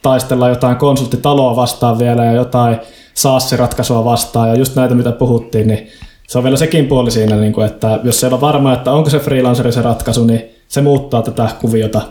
taistella 0.03 0.49
jotain 0.49 0.77
konsulttitaloa 0.77 1.57
vastaan 1.57 1.99
vielä 1.99 2.25
ja 2.25 2.33
jotain 2.33 2.79
saassiratkaisua 3.15 4.05
vastaan 4.05 4.49
ja 4.49 4.55
just 4.55 4.77
näitä, 4.77 4.95
mitä 4.95 5.13
puhuttiin, 5.13 5.69
niin 5.69 5.89
se 6.29 6.39
on 6.39 6.45
vielä 6.45 6.57
sekin 6.57 6.87
puoli 6.87 7.11
siinä, 7.11 7.37
niin 7.37 7.63
että 7.67 8.01
jos 8.05 8.21
se 8.21 8.27
on 8.27 8.41
varma, 8.41 8.73
että 8.73 8.93
onko 8.93 9.11
se 9.11 9.19
freelanceri 9.19 9.73
se 9.73 9.83
ratkaisu, 9.83 10.25
niin 10.25 10.43
se 10.69 10.81
muuttaa 10.81 11.23
tätä 11.23 11.49
kuviota. 11.61 12.03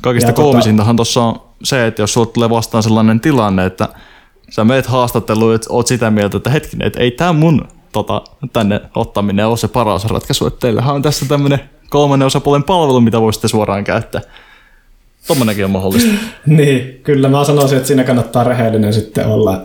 Kaikista 0.00 0.30
tota- 0.30 0.34
koomisintahan 0.34 0.96
tuossa 0.96 1.22
on 1.22 1.40
se, 1.64 1.86
että 1.86 2.02
jos 2.02 2.12
sulle 2.12 2.26
tulee 2.26 2.50
vastaan 2.50 2.82
sellainen 2.82 3.20
tilanne, 3.20 3.66
että 3.66 3.88
sä 4.50 4.64
meet 4.64 4.86
haastatteluun, 4.86 5.54
että 5.54 5.66
oot 5.70 5.86
sitä 5.86 6.10
mieltä, 6.10 6.36
että 6.36 6.50
hetkinen, 6.50 6.86
että 6.86 7.00
ei 7.00 7.10
tämä 7.10 7.32
mun 7.32 7.68
tota, 7.96 8.22
tänne 8.52 8.80
ottaminen 8.94 9.46
ole 9.46 9.56
se 9.56 9.68
paras 9.68 10.04
ratkaisu, 10.04 10.46
että 10.46 10.60
teillähän 10.60 10.94
on 10.94 11.02
tässä 11.02 11.26
tämmöinen 11.28 11.60
kolmannen 11.90 12.26
osapuolen 12.26 12.64
palvelu, 12.64 13.00
mitä 13.00 13.20
voisitte 13.20 13.48
suoraan 13.48 13.84
käyttää. 13.84 14.20
Tuommoinenkin 15.26 15.64
on 15.64 15.70
mahdollista. 15.70 16.12
niin, 16.46 17.00
kyllä 17.02 17.28
mä 17.28 17.44
sanoisin, 17.44 17.76
että 17.76 17.88
siinä 17.88 18.04
kannattaa 18.04 18.44
rehellinen 18.44 18.92
sitten 18.92 19.26
olla. 19.26 19.62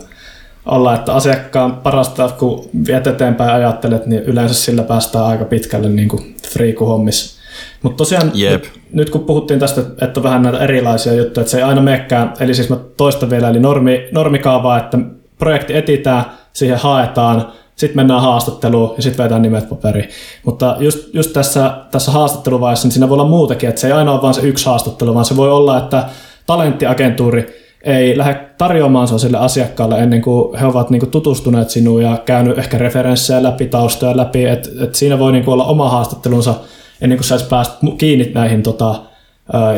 olla 0.66 0.94
että 0.94 1.14
asiakkaan 1.14 1.76
parasta, 1.76 2.28
kun 2.28 2.64
viet 2.86 3.06
eteenpäin 3.06 3.50
ajattelet, 3.50 4.06
niin 4.06 4.22
yleensä 4.22 4.54
sillä 4.54 4.82
päästään 4.82 5.24
aika 5.24 5.44
pitkälle 5.44 5.88
niin 5.88 6.08
kuin 6.08 6.36
friikuhommissa. 6.48 7.42
Mutta 7.82 7.96
tosiaan 7.96 8.32
yep. 8.40 8.62
nyt, 8.62 8.80
nyt, 8.92 9.10
kun 9.10 9.24
puhuttiin 9.24 9.60
tästä, 9.60 9.80
että 9.80 10.20
on 10.20 10.24
vähän 10.24 10.42
näitä 10.42 10.58
erilaisia 10.58 11.12
juttuja, 11.12 11.42
että 11.42 11.50
se 11.50 11.56
ei 11.56 11.62
aina 11.62 11.82
menekään, 11.82 12.32
eli 12.40 12.54
siis 12.54 12.70
mä 12.70 12.76
toistan 12.96 13.30
vielä, 13.30 13.48
eli 13.48 13.60
normi, 13.60 14.08
normikaavaa, 14.12 14.78
että 14.78 14.98
projekti 15.38 15.76
etitään, 15.76 16.24
siihen 16.52 16.78
haetaan, 16.78 17.52
sitten 17.86 17.96
mennään 17.96 18.22
haastatteluun 18.22 18.94
ja 18.96 19.02
sitten 19.02 19.24
vetään 19.24 19.42
nimet 19.42 19.68
paperiin. 19.68 20.08
Mutta 20.44 20.76
just, 20.78 21.14
just 21.14 21.32
tässä, 21.32 21.76
tässä 21.90 22.12
haastatteluvaiheessa 22.12 22.86
niin 22.86 22.92
siinä 22.92 23.08
voi 23.08 23.14
olla 23.14 23.28
muutakin, 23.28 23.68
että 23.68 23.80
se 23.80 23.86
ei 23.86 23.92
aina 23.92 24.12
ole 24.12 24.22
vain 24.22 24.34
se 24.34 24.40
yksi 24.40 24.66
haastattelu, 24.66 25.14
vaan 25.14 25.24
se 25.24 25.36
voi 25.36 25.50
olla, 25.50 25.78
että 25.78 26.04
talenttiagentuuri 26.46 27.62
ei 27.84 28.18
lähde 28.18 28.34
tarjoamaan 28.58 29.08
se 29.08 29.18
sille 29.18 29.38
asiakkaalle 29.38 29.98
ennen 29.98 30.22
kuin 30.22 30.58
he 30.58 30.66
ovat 30.66 30.90
niin 30.90 31.10
tutustuneet 31.10 31.70
sinuun 31.70 32.02
ja 32.02 32.18
käynyt 32.24 32.58
ehkä 32.58 32.78
referenssejä 32.78 33.42
läpi, 33.42 33.66
taustoja 33.66 34.16
läpi, 34.16 34.44
että 34.44 34.68
et 34.80 34.94
siinä 34.94 35.18
voi 35.18 35.32
niin 35.32 35.48
olla 35.48 35.64
oma 35.64 35.88
haastattelunsa 35.88 36.54
ennen 37.00 37.18
kuin 37.18 37.26
saisi 37.26 37.44
päästä 37.44 37.74
kiinni 37.98 38.32
näihin 38.34 38.62
tota, 38.62 38.94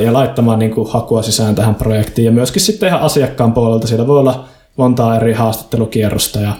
ja 0.04 0.12
laittamaan 0.12 0.58
niin 0.58 0.70
kuin 0.70 0.90
hakua 0.90 1.22
sisään 1.22 1.54
tähän 1.54 1.74
projektiin. 1.74 2.26
Ja 2.26 2.32
myöskin 2.32 2.62
sitten 2.62 2.86
ihan 2.86 3.00
asiakkaan 3.00 3.52
puolelta 3.52 3.86
siellä 3.86 4.06
voi 4.06 4.18
olla 4.18 4.44
montaa 4.76 5.16
eri 5.16 5.32
haastattelukierrosta 5.32 6.40
ja 6.40 6.52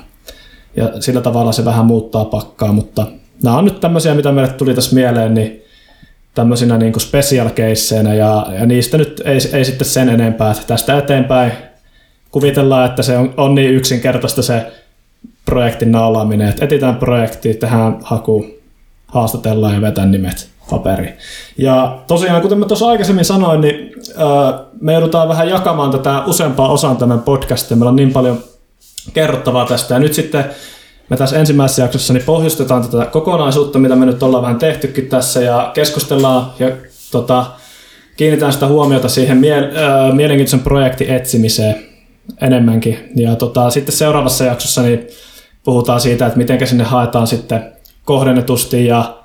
ja 0.77 0.91
sillä 1.01 1.21
tavalla 1.21 1.53
se 1.53 1.65
vähän 1.65 1.87
muuttaa 1.87 2.25
pakkaa, 2.25 2.73
mutta 2.73 3.07
nämä 3.43 3.59
on 3.59 3.65
nyt 3.65 3.81
tämmöisiä, 3.81 4.15
mitä 4.15 4.33
meille 4.33 4.53
tuli 4.53 4.75
tässä 4.75 4.95
mieleen, 4.95 5.35
niin 5.35 5.63
tämmöisinä 6.35 6.79
niin 6.79 7.01
special 7.01 7.51
caseinä 7.51 8.15
ja, 8.15 8.47
ja 8.59 8.67
niistä 8.67 8.99
nyt 8.99 9.23
ei, 9.25 9.39
ei 9.53 9.65
sitten 9.65 9.87
sen 9.87 10.09
enempää, 10.09 10.51
että 10.51 10.63
tästä 10.67 10.99
eteenpäin 10.99 11.53
kuvitellaan, 12.31 12.87
että 12.87 13.03
se 13.03 13.19
on, 13.19 13.35
on 13.37 13.55
niin 13.55 13.75
yksinkertaista 13.75 14.43
se 14.43 14.73
projektin 15.45 15.93
naulaaminen, 15.93 16.49
että 16.49 16.65
etitään 16.65 16.97
projekti, 16.97 17.55
tehdään 17.55 17.99
haku, 18.03 18.47
haastatellaan 19.07 19.75
ja 19.75 19.81
vetään 19.81 20.11
nimet 20.11 20.49
paperi. 20.71 21.15
Ja 21.59 21.99
tosiaan, 22.07 22.43
kuten 22.43 22.59
mä 22.59 22.67
tuossa 22.67 22.89
aikaisemmin 22.89 23.25
sanoin, 23.25 23.61
niin 23.61 23.93
me 24.81 24.93
joudutaan 24.93 25.29
vähän 25.29 25.49
jakamaan 25.49 25.91
tätä 25.91 26.23
useampaa 26.27 26.69
osaan 26.69 26.97
tämän 26.97 27.21
podcastin. 27.21 27.79
Meillä 27.79 27.89
on 27.89 27.97
niin 27.97 28.13
paljon 28.13 28.39
kerrottavaa 29.13 29.67
tästä. 29.67 29.95
Ja 29.95 29.99
nyt 29.99 30.15
sitten 30.15 30.45
me 31.11 31.17
tässä 31.17 31.39
ensimmäisessä 31.39 31.83
jaksossa 31.83 32.13
niin 32.13 32.25
pohjustetaan 32.25 32.89
tätä 32.89 33.07
kokonaisuutta, 33.07 33.79
mitä 33.79 33.97
me 33.97 34.07
nyt 34.07 34.23
ollaan 34.23 34.43
vähän 34.43 34.59
tehtykin 34.59 35.07
tässä 35.07 35.41
ja 35.41 35.71
keskustellaan 35.75 36.53
ja 36.59 36.71
tota, 37.11 37.47
kiinnitään 38.17 38.53
sitä 38.53 38.67
huomiota 38.67 39.09
siihen 39.09 39.37
mie- 39.37 39.73
äh, 39.77 40.15
mielenkiintoisen 40.15 40.61
projektin 40.61 41.11
etsimiseen 41.11 41.85
enemmänkin. 42.41 42.99
Ja 43.17 43.37
tota, 43.37 43.71
sitten 43.71 43.95
seuraavassa 43.95 44.45
jaksossa 44.45 44.83
niin 44.83 45.07
puhutaan 45.65 46.01
siitä, 46.01 46.27
että 46.27 46.39
miten 46.39 46.67
sinne 46.67 46.85
haetaan 46.85 47.27
sitten 47.27 47.73
kohdennetusti 48.05 48.87
ja, 48.87 49.19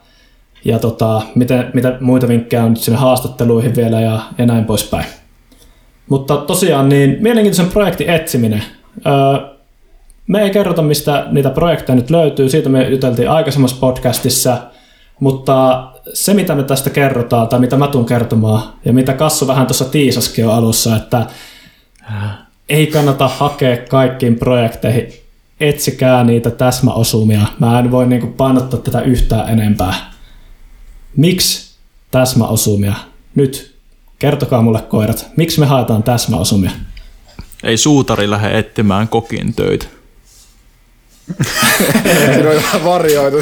ja 0.66 0.80
tota, 0.80 1.22
miten, 1.36 1.72
mitä 1.74 1.98
muita 2.00 2.28
vinkkejä 2.28 2.64
on 2.64 2.70
nyt 2.70 2.82
sinne 2.82 3.00
haastatteluihin 3.00 3.76
vielä 3.76 4.02
ja, 4.02 4.20
ja 4.38 4.46
näin 4.46 4.66
poispäin. 4.66 5.06
Mutta 6.10 6.38
tosiaan 6.38 6.90
niin 6.90 7.18
mielenkiintoisen 7.20 7.72
projektin 7.74 8.10
etsiminen. 8.10 8.64
Öö, 9.06 9.59
me 10.30 10.42
ei 10.42 10.50
kerrota, 10.50 10.82
mistä 10.82 11.26
niitä 11.32 11.50
projekteja 11.50 11.96
nyt 11.96 12.10
löytyy, 12.10 12.50
siitä 12.50 12.70
me 12.70 12.90
juteltiin 12.90 13.30
aikaisemmassa 13.30 13.78
podcastissa, 13.80 14.58
mutta 15.20 15.88
se, 16.14 16.34
mitä 16.34 16.56
me 16.56 16.64
tästä 16.64 16.90
kerrotaan, 16.90 17.48
tai 17.48 17.60
mitä 17.60 17.78
mä 17.78 17.88
tuun 17.88 18.06
kertomaan, 18.06 18.74
ja 18.86 18.94
mitä 18.94 19.14
Kassu 19.14 19.48
vähän 19.48 19.68
tuossa 19.68 19.86
tiisaskin 19.86 20.44
jo 20.44 20.52
alussa, 20.52 20.96
että 20.96 21.26
ei 22.70 22.88
kannata 22.88 23.28
hakea 23.28 23.78
kaikkiin 23.78 24.36
projekteihin, 24.36 25.14
etsikää 25.60 26.24
niitä 26.24 26.52
täsmäosumia. 26.52 27.42
Mä 27.60 27.80
en 27.80 27.92
voi 27.92 28.08
niinku 28.08 28.28
painottaa 28.28 28.80
tätä 28.80 29.02
yhtään 29.02 29.50
enempää. 29.50 29.94
Miksi 31.16 31.76
täsmäosumia? 32.12 32.94
Nyt 33.36 33.76
kertokaa 34.20 34.62
mulle 34.62 34.82
koirat, 34.82 35.28
miksi 35.36 35.60
me 35.60 35.66
haetaan 35.66 36.04
täsmäosumia? 36.04 36.72
Ei 37.64 37.78
suutari 37.78 38.30
lähde 38.30 38.60
etsimään 38.60 39.08
kokin 39.08 39.54
töitä. 39.54 39.99
Siinä 42.36 42.50
on 42.50 42.56
vähän 42.56 42.86
varjoitu. 42.86 43.38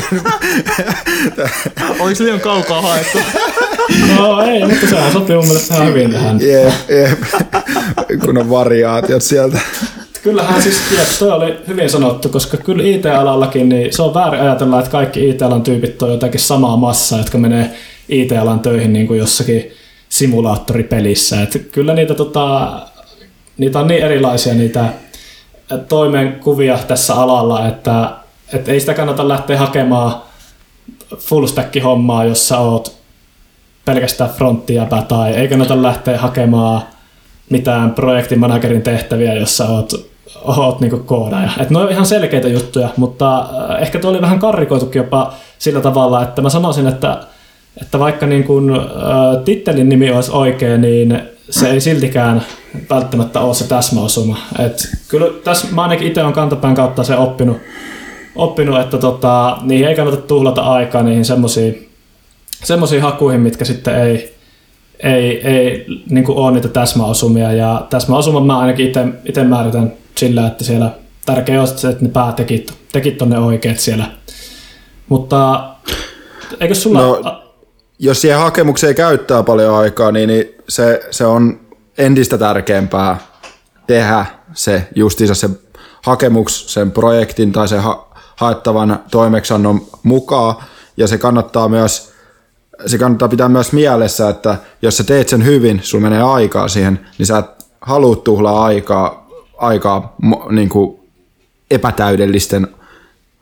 Oliko 2.00 2.24
liian 2.24 2.40
kaukaa 2.40 2.82
haettu? 2.82 3.18
No 4.18 4.42
ei, 4.42 4.66
mutta 4.66 4.88
sehän 4.90 5.12
sopii 5.12 5.36
mun 5.36 5.46
mielestä 5.46 5.74
ihan 5.76 5.88
hyvin 5.88 6.12
tähän. 6.12 6.40
Jep, 6.42 6.74
jep. 6.90 7.20
Kun 8.26 8.38
on 8.38 8.50
variaatiot 8.50 9.22
sieltä. 9.22 9.60
Kyllähän 10.24 10.62
siis, 10.62 10.82
jep, 10.92 11.08
toi 11.20 11.32
oli 11.32 11.58
hyvin 11.68 11.90
sanottu, 11.90 12.30
koska 12.30 12.58
kyllä 12.58 12.84
IT-alallakin, 12.84 13.70
niin 13.70 13.94
se 13.94 14.02
on 14.02 14.14
väärin 14.14 14.42
ajatella, 14.42 14.80
että 14.80 14.92
kaikki 14.92 15.30
IT-alan 15.30 15.62
tyypit 15.62 16.02
on 16.02 16.12
jotakin 16.12 16.40
samaa 16.40 16.78
massaa, 16.78 17.20
jotka 17.20 17.38
menee 17.38 17.70
IT-alan 18.10 18.60
töihin 18.60 18.94
niin 18.94 19.08
kuin 19.08 19.20
jossakin 19.20 19.72
simulaattoripelissä. 20.10 21.42
Että 21.42 21.60
kyllä 21.60 21.94
niitä, 21.94 22.14
tota, 22.14 22.72
niitä 23.58 23.80
on 23.80 23.88
niin 23.88 24.04
erilaisia 24.04 24.54
niitä 24.54 24.86
toimenkuvia 25.90 26.80
tässä 26.88 27.16
alalla, 27.16 27.68
että, 27.68 28.12
että 28.54 28.72
ei 28.72 28.80
sitä 28.80 28.94
kannata 28.94 29.28
lähteä 29.28 29.58
hakemaan 29.58 30.22
full 31.18 31.48
hommaa, 31.84 32.26
jos 32.26 32.48
sä 32.48 32.60
oot 32.60 32.98
pelkästään 33.86 34.30
fronttiäpä 34.30 35.02
tai 35.08 35.34
ei 35.34 35.48
kannata 35.48 35.82
lähteä 35.82 36.18
hakemaan 36.18 36.82
mitään 37.50 37.92
projektimanagerin 37.92 38.82
tehtäviä, 38.82 39.34
jossa 39.34 39.66
oot, 39.66 40.12
oot 40.44 40.80
niinku 40.80 40.98
koodaaja. 40.98 41.50
Et 41.60 41.70
ne 41.70 41.80
on 41.80 41.92
ihan 41.92 42.06
selkeitä 42.06 42.48
juttuja, 42.48 42.90
mutta 42.98 43.40
äh, 43.40 43.82
ehkä 43.82 44.00
tuo 44.00 44.12
oli 44.12 44.22
vähän 44.22 44.40
karrikoitukin 44.40 45.00
jopa 45.00 45.34
sillä 45.60 45.82
tavalla, 45.82 46.24
että 46.24 46.42
mä 46.42 46.50
sanoisin, 46.50 46.88
että, 46.88 47.18
että 47.82 48.00
vaikka 48.00 48.26
niin 48.26 48.44
kun, 48.44 48.76
äh, 48.76 49.44
tittelin 49.46 49.90
nimi 49.90 50.12
olisi 50.12 50.32
oikein, 50.32 50.82
niin 50.82 51.22
se 51.50 51.70
ei 51.70 51.82
siltikään 51.82 52.44
välttämättä 52.90 53.40
ole 53.40 53.54
se 53.54 53.68
täsmäosuma. 53.68 54.38
Et 54.60 54.90
kyllä 55.08 55.28
tässä 55.44 55.68
mä 55.72 55.84
ainakin 55.84 56.08
itse 56.08 56.22
olen 56.22 56.34
kantapään 56.34 56.76
kautta 56.76 57.04
se 57.04 57.16
oppinut, 57.16 57.58
oppinut 58.36 58.80
että 58.80 58.98
tota, 58.98 59.58
niihin 59.62 59.88
ei 59.88 59.96
kannata 59.96 60.18
tuhlata 60.18 60.62
aikaa 60.62 61.04
niihin 61.04 61.26
semmoisiin 61.26 61.90
semmoisiin 62.64 63.02
hakuihin, 63.02 63.42
mitkä 63.42 63.66
sitten 63.66 64.02
ei, 64.02 64.36
ei, 65.04 65.48
ei 65.48 65.86
niin 66.10 66.32
ole 66.32 66.52
niitä 66.52 66.68
täsmäosumia. 66.68 67.52
Ja 67.52 67.88
täsmäosumat 67.90 68.46
mä 68.46 68.60
ainakin 68.60 68.94
itse 69.26 69.44
määritän 69.44 69.94
sillä, 70.16 70.48
että 70.48 70.64
siellä 70.64 70.92
tärkeä 71.26 71.62
on 71.62 71.68
se, 71.68 71.90
että 71.90 72.06
ne 72.06 72.10
päätekit 72.10 72.74
tekit 72.92 73.22
on 73.22 73.30
ne 73.30 73.40
oikeat 73.40 73.80
siellä. 73.80 74.06
Mutta 75.10 75.70
eikö 76.60 76.76
sulla... 76.76 77.02
No, 77.02 77.37
jos 78.00 78.22
siihen 78.22 78.40
hakemukseen 78.40 78.96
käyttää 78.96 79.44
paljon 79.44 79.76
aikaa, 79.76 80.12
niin, 80.12 80.28
niin 80.28 80.56
se, 80.70 81.08
se 81.12 81.26
on 81.26 81.60
entistä 81.98 82.38
tärkeämpää 82.38 83.18
tehdä 83.88 84.26
se 84.54 84.88
justiinsa 84.96 85.36
se 85.36 85.50
hakemus 86.04 86.74
sen 86.74 86.92
projektin 86.92 87.52
tai 87.52 87.68
sen 87.68 87.82
ha- 87.82 88.08
haettavan 88.36 89.04
toimeksannon 89.12 89.82
mukaan. 90.04 90.56
Ja 90.98 91.08
se 91.08 91.18
kannattaa 91.18 91.70
myös 91.70 92.18
se 92.86 92.98
kannattaa 92.98 93.28
pitää 93.28 93.50
myös 93.50 93.72
mielessä, 93.74 94.30
että 94.30 94.58
jos 94.82 94.98
sä 94.98 95.04
teet 95.04 95.30
sen 95.30 95.46
hyvin, 95.46 95.80
sulla 95.84 96.02
menee 96.02 96.22
aikaa 96.22 96.68
siihen, 96.68 97.00
niin 97.18 97.26
sä 97.26 97.38
et 97.38 97.46
halua 97.82 98.16
tuhlaa 98.16 98.66
aikaa, 98.66 99.30
aikaa 99.58 100.16
niin 100.50 100.70
kuin 100.70 101.00
epätäydellisten 101.72 102.68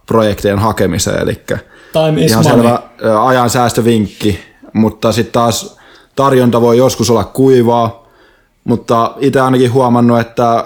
projektien 0.06 0.60
hakemiseen. 0.60 1.22
Eli 1.22 1.42
Time 1.96 2.22
is 2.22 2.32
ihan 2.32 2.44
money. 2.44 2.58
selvä 2.58 2.80
ajan 3.24 3.50
säästövinkki, 3.50 4.40
mutta 4.74 5.12
sitten 5.12 5.34
taas 5.34 5.78
tarjonta 6.16 6.62
voi 6.62 6.78
joskus 6.78 7.10
olla 7.10 7.24
kuivaa, 7.24 8.08
mutta 8.64 9.14
itse 9.20 9.40
ainakin 9.40 9.74
huomannut, 9.74 10.20
että 10.20 10.66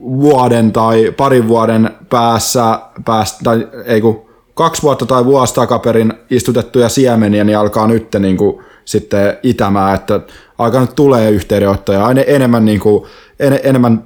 vuoden 0.00 0.72
tai 0.72 1.12
parin 1.16 1.48
vuoden 1.48 1.90
päässä, 2.10 2.78
päästä, 3.04 3.38
tai 3.44 3.68
ei 3.84 4.00
kun 4.00 4.28
kaksi 4.54 4.82
vuotta 4.82 5.06
tai 5.06 5.24
vuosi 5.24 5.54
takaperin 5.54 6.12
istutettuja 6.30 6.88
siemeniä, 6.88 7.44
niin 7.44 7.58
alkaa 7.58 7.86
nyt 7.86 8.08
niin 8.18 8.36
kuin, 8.36 8.64
sitten 8.84 9.38
itämään, 9.42 9.94
että 9.94 10.20
alkaa 10.58 10.80
nyt 10.80 10.94
tulee 10.94 11.30
yhteydenottoja, 11.30 12.06
aina 12.06 12.20
enemmän, 12.20 12.64
niin 12.64 12.80
kuin, 12.80 13.04
en, 13.40 13.60
enemmän 13.62 14.04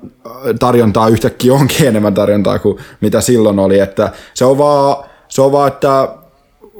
tarjontaa 0.58 1.08
yhtäkkiä 1.08 1.52
onkin 1.52 1.87
enemmän 1.92 2.14
tarjontaa 2.14 2.58
kuin 2.58 2.78
mitä 3.00 3.20
silloin 3.20 3.58
oli, 3.58 3.78
että 3.78 4.12
se 4.34 4.44
on 4.44 4.58
vaan, 4.58 5.04
se 5.28 5.42
on 5.42 5.52
vaan 5.52 5.68
että 5.68 6.08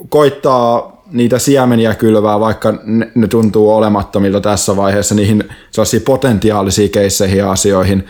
koittaa 0.09 1.03
niitä 1.13 1.39
siemeniä 1.39 1.95
kylvää, 1.95 2.41
vaikka 2.41 2.75
ne, 2.85 3.11
ne 3.15 3.29
tuntuu 3.29 3.75
olemattomilta 3.75 4.41
tässä 4.41 4.77
vaiheessa, 4.77 5.15
niihin 5.15 5.45
sellaisia 5.71 6.01
potentiaalisia 6.05 6.89
keisseihin 6.89 7.39
ja 7.39 7.51
asioihin. 7.51 8.07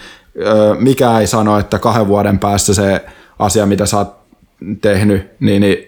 Mikä 0.78 1.18
ei 1.18 1.26
sano, 1.26 1.58
että 1.58 1.78
kahden 1.78 2.08
vuoden 2.08 2.38
päästä 2.38 2.74
se 2.74 3.04
asia, 3.38 3.66
mitä 3.66 3.86
sä 3.86 3.98
oot 3.98 4.14
tehnyt, 4.80 5.30
niin, 5.40 5.60
niin 5.60 5.78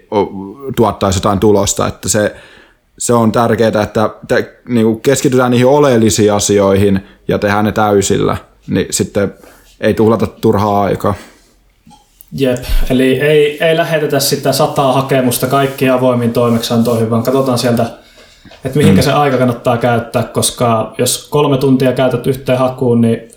tuottaisi 0.77 1.17
jotain 1.17 1.41
tulosta. 1.41 1.87
Että 1.87 2.09
se, 2.09 2.37
se 2.99 3.13
on 3.13 3.33
tärkeää, 3.33 3.83
että 3.83 4.11
te, 4.29 4.61
niin 4.69 4.87
kuin 4.87 5.01
keskitytään 5.01 5.51
niihin 5.51 5.67
oleellisiin 5.67 6.33
asioihin 6.33 7.01
ja 7.29 7.39
tehdään 7.39 7.65
ne 7.65 7.73
täysillä, 7.73 8.37
niin 8.67 8.87
sitten 8.91 9.35
ei 9.81 9.95
tuhlata 9.95 10.27
turhaa 10.27 10.83
aikaa. 10.83 11.15
Jep, 12.39 12.65
eli 12.91 13.21
ei, 13.21 13.65
ei 13.65 13.77
lähetetä 13.77 14.21
sitä 14.21 14.53
sataa 14.53 14.93
hakemusta 14.93 15.47
kaikkiin 15.47 15.93
avoimiin 15.93 16.33
toimeksiantoihin, 16.33 17.11
vaan 17.11 17.23
katsotaan 17.23 17.59
sieltä, 17.59 17.87
että 18.65 18.79
mihinkä 18.79 19.01
mm. 19.01 19.05
se 19.05 19.13
aika 19.13 19.39
kannattaa 19.39 19.77
käyttää, 19.77 20.23
koska 20.23 20.95
jos 20.99 21.29
kolme 21.31 21.59
tuntia 21.59 21.93
käytät 21.93 22.27
yhteen 22.27 22.59
hakuun, 22.59 23.01
niin 23.01 23.31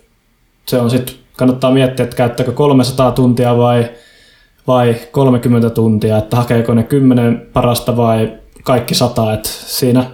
se 0.65 0.77
on 0.77 0.89
sitten, 0.89 1.15
kannattaa 1.37 1.71
miettiä, 1.71 2.03
että 2.03 2.15
käyttääkö 2.15 2.51
300 2.51 3.11
tuntia 3.11 3.57
vai 3.57 3.85
vai 4.67 4.95
30 5.11 5.69
tuntia, 5.69 6.17
että 6.17 6.35
hakeeko 6.35 6.73
ne 6.73 6.83
10 6.83 7.47
parasta 7.53 7.97
vai 7.97 8.33
kaikki 8.63 8.95
sata, 8.95 9.33
että 9.33 9.49
siinä 9.49 10.05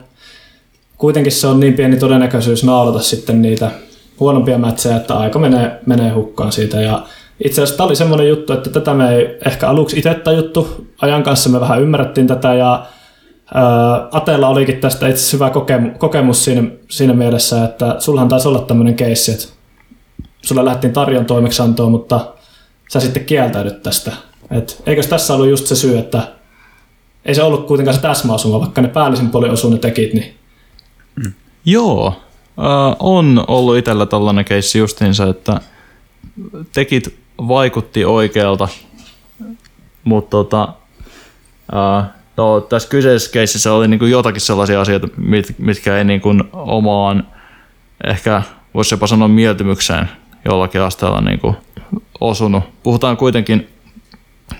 kuitenkin 0.98 1.32
se 1.32 1.48
on 1.48 1.60
niin 1.60 1.74
pieni 1.74 1.98
todennäköisyys 1.98 2.64
naulata 2.64 3.00
sitten 3.00 3.42
niitä 3.42 3.72
huonompia 4.20 4.58
mätsejä, 4.58 4.96
että 4.96 5.18
aika 5.18 5.40
menee, 5.40 5.80
menee 5.86 6.12
hukkaan 6.12 6.52
siitä 6.52 6.82
ja 6.82 7.06
itse 7.40 7.62
asiassa 7.62 7.78
tämä 7.78 7.88
oli 7.88 7.96
semmoinen 7.96 8.30
juttu, 8.30 8.54
että 8.54 8.70
tätä 8.70 8.94
me 8.94 9.16
ei 9.16 9.38
ehkä 9.46 9.68
aluksi 9.68 9.98
itse 9.98 10.14
tajuttu, 10.14 10.88
ajan 11.02 11.24
kanssa 11.24 11.50
me 11.50 11.60
vähän 11.60 11.82
ymmärrettiin 11.82 12.28
tätä 12.28 12.54
ja 12.54 12.86
ää, 13.54 14.08
Atella 14.12 14.48
olikin 14.48 14.80
tästä 14.80 15.08
itse 15.08 15.34
hyvä 15.38 15.50
kokemus, 15.50 15.92
kokemus 15.98 16.44
siinä, 16.44 16.64
siinä 16.90 17.14
mielessä, 17.14 17.66
että 17.66 17.96
sulhan 18.00 18.28
taisi 18.28 18.48
olla 18.48 18.62
tämmöinen 18.62 18.96
keissi, 18.96 19.32
että 19.32 19.46
sulle 20.42 20.66
lähdettiin 20.66 20.94
tarjon 20.94 21.26
toimeksiantoon, 21.26 21.92
mutta 21.92 22.34
sä 22.90 23.00
sitten 23.00 23.26
kieltäydyt 23.26 23.84
tästä. 23.84 24.12
Et 24.52 24.84
eikös 24.86 25.08
tässä 25.08 25.34
ollut 25.34 25.50
just 25.50 25.68
se 25.68 25.76
syy, 25.76 25.98
että 25.98 26.28
ei 27.26 27.36
se 27.36 27.44
ollut 27.44 27.68
kuitenkaan 27.68 27.96
se 27.96 28.02
täsmäosuma, 28.02 28.60
vaikka 28.60 28.82
ne 28.82 28.88
päällisin 28.88 29.30
puolin 29.30 29.52
osuu 29.52 29.70
ne 29.70 29.78
tekit, 29.78 30.14
niin... 30.14 30.34
Mm. 31.16 31.34
Joo, 31.66 32.08
äh, 32.60 32.96
on 33.00 33.46
ollut 33.48 33.78
itsellä 33.78 34.06
tällainen 34.06 34.46
keissi 34.46 34.80
justiinsa, 34.80 35.30
että 35.30 35.62
tekit 36.74 37.23
vaikutti 37.38 38.06
oikealta, 38.06 38.68
mutta 40.04 40.30
tota, 40.30 40.74
no, 42.38 42.62
tässä 42.62 42.90
kyseisessä 42.90 43.32
keississä 43.32 43.74
oli 43.74 43.88
niinku 43.88 44.06
jotakin 44.06 44.42
sellaisia 44.42 44.82
asioita, 44.82 45.08
mit, 45.18 45.56
mitkä 45.58 45.98
ei 45.98 46.04
niinku 46.04 46.30
omaan, 46.54 47.28
ehkä 48.04 48.42
voisi 48.74 48.94
jopa 48.94 49.08
sanoa 49.08 49.28
mieltymykseen 49.28 50.10
jollakin 50.46 50.82
asteella 50.82 51.22
niinku 51.22 51.56
osunut. 52.22 52.64
Puhutaan 52.84 53.18
kuitenkin 53.18 53.70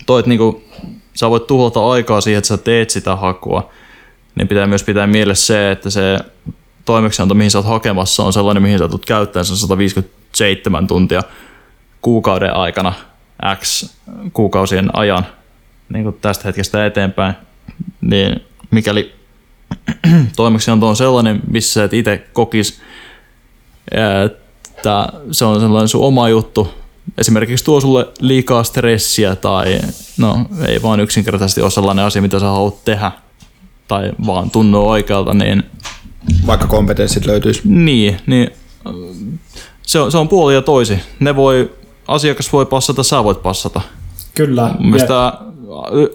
toi, 0.06 0.20
että 0.20 0.30
niinku, 0.30 0.64
sä 1.14 1.30
voit 1.30 1.48
tuhota 1.48 1.92
aikaa 1.92 2.22
siihen, 2.22 2.38
että 2.38 2.48
sä 2.48 2.58
teet 2.58 2.90
sitä 2.90 3.16
hakua, 3.16 3.70
niin 4.36 4.48
pitää 4.48 4.68
myös 4.68 4.84
pitää 4.84 5.08
mielessä 5.08 5.46
se, 5.46 5.72
että 5.72 5.90
se 5.90 6.20
toimeksianto, 6.86 7.36
mihin 7.36 7.52
sä 7.52 7.58
oot 7.58 7.68
hakemassa, 7.68 8.24
on 8.24 8.34
sellainen, 8.34 8.64
mihin 8.64 8.80
sä 8.80 8.88
tulet 8.88 9.06
käyttämään 9.06 9.46
sen 9.46 9.58
157 9.58 10.88
tuntia 10.88 11.24
kuukauden 12.04 12.56
aikana 12.56 12.94
X 13.56 13.90
kuukausien 14.34 14.90
ajan 14.96 15.26
niin 15.90 16.04
kuin 16.04 16.18
tästä 16.22 16.44
hetkestä 16.46 16.86
eteenpäin. 16.86 17.34
Niin 18.02 18.42
mikäli 18.72 19.16
toimeksianto 20.36 20.90
on 20.90 20.96
sellainen, 20.96 21.42
missä 21.52 21.74
sä 21.74 21.84
et 21.84 21.94
itse 21.94 22.18
kokis, 22.34 22.82
että 24.26 25.10
se 25.32 25.46
on 25.46 25.60
sellainen 25.60 25.88
sun 25.88 26.04
oma 26.04 26.30
juttu, 26.30 26.74
esimerkiksi 27.18 27.66
tuo 27.66 27.82
sulle 27.82 28.08
liikaa 28.20 28.64
stressiä 28.64 29.36
tai 29.36 29.80
no 30.18 30.46
ei 30.68 30.82
vaan 30.82 31.00
yksinkertaisesti 31.00 31.62
ole 31.62 31.72
sellainen 31.72 32.06
asia, 32.06 32.22
mitä 32.22 32.40
sä 32.40 32.46
haluat 32.46 32.86
tehdä 32.86 33.12
tai 33.88 34.12
vaan 34.26 34.52
tunnu 34.52 34.90
oikealta, 34.90 35.34
niin... 35.34 35.64
Vaikka 36.48 36.68
kompetenssit 36.68 37.26
löytyisi. 37.26 37.62
Niin, 37.64 38.18
niin 38.26 38.52
se 39.82 40.00
on, 40.00 40.12
se 40.12 40.18
on 40.18 40.28
puoli 40.28 40.54
ja 40.54 40.62
toisi. 40.62 41.00
Ne 41.20 41.36
voi, 41.36 41.72
asiakas 42.08 42.54
voi 42.54 42.66
passata, 42.66 43.04
sä 43.04 43.24
voit 43.24 43.44
passata. 43.44 43.82
Kyllä. 44.36 44.72
Mistä 44.80 45.34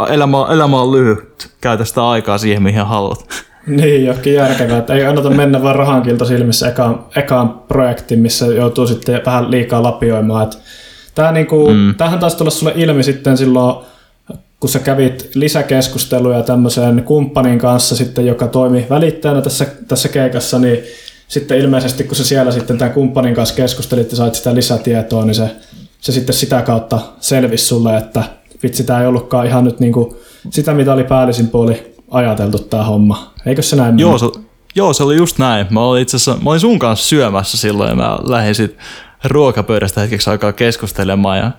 elämä, 0.08 0.46
elämä 0.50 0.80
on 0.80 0.92
lyhyt. 0.92 1.50
Käytä 1.60 1.84
sitä 1.84 2.08
aikaa 2.08 2.38
siihen, 2.38 2.62
mihin 2.62 2.86
haluat. 2.86 3.26
Niin, 3.66 4.04
jokin 4.04 4.34
järkevää. 4.34 4.78
Että 4.78 4.94
ei 4.94 5.06
anneta 5.06 5.30
mennä 5.30 5.62
vaan 5.62 5.76
rahankilta 5.76 6.24
silmissä 6.24 6.68
ekaan, 6.68 7.04
ekaan 7.16 7.50
projektiin, 7.50 8.20
missä 8.20 8.46
joutuu 8.46 8.86
sitten 8.86 9.20
vähän 9.26 9.50
liikaa 9.50 9.82
lapioimaan. 9.82 10.44
Että 10.44 10.58
Tämä 11.18 11.32
niinku, 11.32 11.68
mm. 11.68 11.94
Tähän 11.94 12.18
taisi 12.18 12.36
tulla 12.36 12.50
sulle 12.50 12.72
ilmi 12.76 13.02
sitten 13.02 13.36
silloin, 13.38 13.86
kun 14.60 14.70
sä 14.70 14.78
kävit 14.78 15.30
lisäkeskusteluja 15.34 16.42
tämmöisen 16.42 17.02
kumppanin 17.02 17.58
kanssa 17.58 17.96
sitten, 17.96 18.26
joka 18.26 18.46
toimi 18.46 18.86
välittäjänä 18.90 19.42
tässä, 19.42 19.66
tässä 19.88 20.08
keikassa, 20.08 20.58
niin 20.58 20.78
sitten 21.28 21.58
ilmeisesti 21.58 22.04
kun 22.04 22.16
sä 22.16 22.24
siellä 22.24 22.52
sitten 22.52 22.78
tämän 22.78 22.94
kumppanin 22.94 23.34
kanssa 23.34 23.54
keskustelit 23.54 24.10
ja 24.10 24.16
sait 24.16 24.34
sitä 24.34 24.54
lisätietoa, 24.54 25.24
niin 25.24 25.34
se, 25.34 25.50
se 26.00 26.12
sitten 26.12 26.34
sitä 26.34 26.62
kautta 26.62 26.98
selvisi 27.20 27.64
sulle, 27.64 27.96
että 27.96 28.24
vitsi, 28.62 28.84
tämä 28.84 29.00
ei 29.00 29.06
ollutkaan 29.06 29.46
ihan 29.46 29.64
nyt 29.64 29.80
niinku 29.80 30.16
sitä, 30.50 30.74
mitä 30.74 30.92
oli 30.92 31.04
päällisin 31.04 31.48
puoli 31.48 31.94
ajateltu 32.10 32.58
tämä 32.58 32.84
homma. 32.84 33.32
Eikö 33.46 33.62
se 33.62 33.76
näin 33.76 33.98
Joo, 33.98 34.18
se, 34.18 34.26
joo, 34.74 34.92
se 34.92 35.02
oli 35.02 35.16
just 35.16 35.38
näin. 35.38 35.66
Mä 35.70 35.80
olin 35.80 36.02
itse 36.02 36.16
asiassa, 36.16 36.44
mä 36.44 36.50
olin 36.50 36.60
sun 36.60 36.78
kanssa 36.78 37.08
syömässä 37.08 37.56
silloin 37.56 37.88
ja 37.90 37.96
mä 37.96 38.18
lähdin 38.22 38.54
sitten 38.54 38.84
ruokapöydästä 39.24 40.00
hetkeksi 40.00 40.30
aikaa 40.30 40.52
keskustelemaan 40.52 41.38
ja 41.38 41.50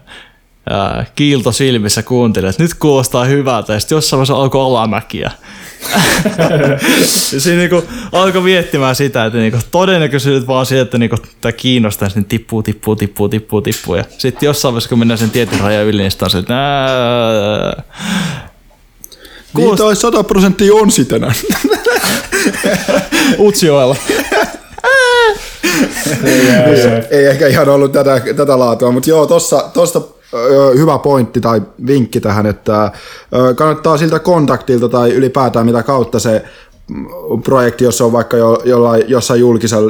ää, 0.70 1.06
kiilto 1.16 1.52
silmissä 1.52 2.04
kuuntelin, 2.04 2.50
että 2.50 2.64
nyt 2.64 2.74
kuulostaa 2.74 3.26
hyvältä, 3.26 3.74
ja 3.74 3.80
sitten 3.80 3.96
jossain 3.96 4.18
vaiheessa 4.18 4.36
alkoi 4.36 4.66
alamäkiä. 4.66 5.32
ja 7.34 7.40
siinä 7.40 7.58
niinku 7.58 7.84
alkoi 8.12 8.42
miettimään 8.42 8.96
sitä, 8.96 9.26
että 9.26 9.38
niinku 9.38 9.58
todennäköisyydet 9.72 10.48
vaan 10.48 10.66
siitä, 10.66 10.82
että 10.82 10.98
niinku 10.98 11.18
tämä 11.42 11.52
kiinnostaa, 11.52 12.10
niin 12.16 12.26
tippuu, 12.26 12.64
tippuu, 12.64 12.96
tippuu, 12.96 13.30
tippuu, 13.30 13.62
tippuu. 13.62 13.96
Ja 13.96 14.04
sitten 14.18 14.48
jossain 14.48 14.74
vaiheessa, 14.74 14.90
kun 14.90 15.00
mennään 15.00 15.18
sen 15.18 15.32
tietyn 15.32 15.60
rajan 15.60 15.86
yli, 15.86 16.02
niin 16.02 16.12
sitten 16.12 16.26
on 16.26 16.30
se, 16.30 16.38
että 16.38 16.54
nää... 16.54 17.84
Niin 19.58 19.78
toi 19.78 19.96
100 19.96 20.24
prosenttia 20.24 20.74
on 20.74 20.92
sitenä. 20.92 21.34
Utsioella. 23.40 23.96
ei 27.10 27.26
ehkä 27.26 27.48
ihan 27.48 27.70
ollut 27.70 27.92
tätä, 27.92 28.22
tätä 28.36 28.60
laatua, 28.60 28.92
mutta 28.92 29.10
joo, 29.10 29.26
tossa, 29.26 29.70
tosta 29.74 30.02
hyvä 30.78 30.98
pointti 30.98 31.42
tai 31.42 31.62
vinkki 31.88 32.22
tähän, 32.22 32.46
että 32.46 32.92
kannattaa 33.56 33.98
siltä 33.98 34.20
kontaktilta 34.20 34.90
tai 34.90 35.12
ylipäätään 35.12 35.66
mitä 35.66 35.84
kautta 35.84 36.20
se 36.20 36.44
mm, 36.88 37.08
projekti, 37.44 37.84
jos 37.84 38.02
on 38.02 38.12
vaikka 38.12 38.38
jo, 38.38 38.62
jollain, 38.66 39.04
jossain 39.08 39.42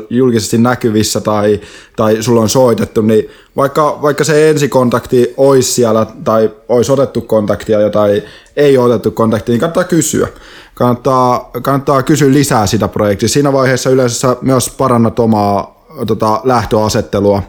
julkisesti 0.10 0.58
näkyvissä 0.58 1.22
tai, 1.22 1.62
tai 1.96 2.24
sulla 2.24 2.42
on 2.42 2.50
soitettu, 2.50 3.02
niin 3.02 3.30
vaikka, 3.56 4.00
vaikka 4.02 4.24
se 4.24 4.50
ensikontakti 4.50 5.34
olisi 5.38 5.72
siellä 5.72 6.06
tai 6.24 6.52
olisi 6.70 6.92
otettu 6.92 7.22
kontaktia 7.22 7.90
tai 7.90 8.24
ei 8.56 8.78
otettu 8.78 9.12
kontaktia, 9.12 9.54
niin 9.54 9.60
kannattaa 9.60 9.84
kysyä. 9.84 10.28
Kannattaa, 10.76 11.50
kannattaa 11.62 12.04
kysyä 12.04 12.32
lisää 12.32 12.68
sitä 12.68 12.88
projektia. 12.88 13.30
Siinä 13.30 13.54
vaiheessa 13.54 13.90
yleensä 13.90 14.36
myös 14.42 14.70
parannat 14.70 15.20
omaa 15.20 15.79
tota, 16.08 16.42
lähtöasettelua 16.44 17.44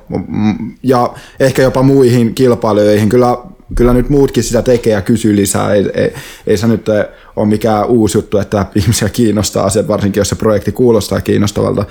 ja 0.82 1.14
ehkä 1.40 1.62
jopa 1.62 1.82
muihin 1.82 2.34
kilpailijoihin. 2.34 3.08
Kyllä, 3.08 3.38
kyllä 3.74 3.92
nyt 3.92 4.08
muutkin 4.08 4.42
sitä 4.42 4.62
tekee 4.62 4.92
ja 4.92 5.02
kysyy 5.02 5.36
lisää. 5.36 5.72
Ei, 5.72 5.90
ei, 5.94 6.14
ei 6.46 6.56
se 6.56 6.66
nyt 6.66 6.86
ole 7.36 7.48
mikään 7.48 7.86
uusi 7.86 8.18
juttu, 8.18 8.38
että 8.38 8.66
ihmisiä 8.74 9.08
kiinnostaa 9.08 9.64
asiat, 9.64 9.88
varsinkin 9.88 10.20
jos 10.20 10.28
se 10.28 10.36
projekti 10.36 10.72
kuulostaa 10.72 11.20
kiinnostavalta. 11.20 11.84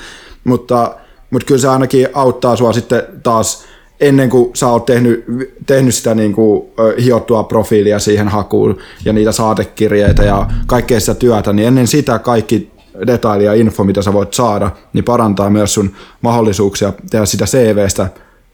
Mutta, 0.43 0.95
mutta 1.31 1.45
kyllä 1.45 1.61
se 1.61 1.67
ainakin 1.67 2.07
auttaa 2.13 2.55
sua 2.55 2.73
sitten 2.73 3.03
taas 3.23 3.65
ennen 3.99 4.29
kuin 4.29 4.51
sä 4.53 4.67
oot 4.67 4.85
tehnyt, 4.85 5.25
tehnyt 5.65 5.95
sitä 5.95 6.15
niin 6.15 6.33
kuin, 6.33 6.67
hiottua 7.03 7.43
profiilia 7.43 7.99
siihen 7.99 8.27
hakuun 8.27 8.77
ja 9.05 9.13
niitä 9.13 9.31
saatekirjeitä 9.31 10.23
ja 10.23 10.47
kaikkea 10.67 10.99
sitä 10.99 11.15
työtä, 11.15 11.53
niin 11.53 11.67
ennen 11.67 11.87
sitä 11.87 12.19
kaikki 12.19 12.71
detaili 13.07 13.45
ja 13.45 13.53
info, 13.53 13.83
mitä 13.83 14.01
sä 14.01 14.13
voit 14.13 14.33
saada, 14.33 14.71
niin 14.93 15.03
parantaa 15.03 15.49
myös 15.49 15.73
sun 15.73 15.91
mahdollisuuksia 16.21 16.93
tehdä 17.09 17.25
sitä 17.25 17.45
CVstä 17.45 18.09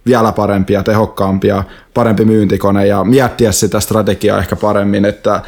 vielä 0.06 0.32
parempia, 0.32 0.84
tehokkaampia, 0.84 1.64
parempi 1.94 2.26
myyntikone 2.26 2.88
ja 2.88 3.04
miettiä 3.04 3.52
sitä 3.52 3.80
strategiaa 3.80 4.40
ehkä 4.40 4.56
paremmin, 4.56 5.06
että 5.06 5.42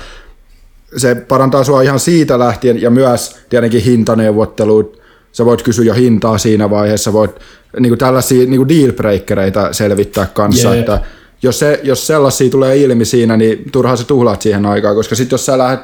se 0.97 1.15
parantaa 1.15 1.63
sua 1.63 1.81
ihan 1.81 1.99
siitä 1.99 2.39
lähtien 2.39 2.81
ja 2.81 2.89
myös 2.89 3.39
tietenkin 3.49 3.81
hintaneuvottelut, 3.81 5.01
sä 5.31 5.45
voit 5.45 5.61
kysyä 5.61 5.85
jo 5.85 5.93
hintaa 5.93 6.37
siinä 6.37 6.69
vaiheessa, 6.69 7.13
voit 7.13 7.31
niin 7.79 7.89
kuin 7.89 7.99
tällaisia 7.99 8.45
niin 8.45 8.57
kuin 8.57 8.69
dealbreakereita 8.69 9.73
selvittää 9.73 10.25
kanssa, 10.25 10.67
yeah. 10.67 10.79
että 10.79 10.99
jos, 11.43 11.59
se, 11.59 11.79
jos 11.83 12.07
sellaisia 12.07 12.49
tulee 12.49 12.77
ilmi 12.77 13.05
siinä, 13.05 13.37
niin 13.37 13.71
turhaan 13.71 13.97
sä 13.97 14.03
tuhlaat 14.03 14.41
siihen 14.41 14.65
aikaan, 14.65 14.95
koska 14.95 15.15
sitten 15.15 15.33
jos 15.33 15.45
sä 15.45 15.57
lähdet 15.57 15.79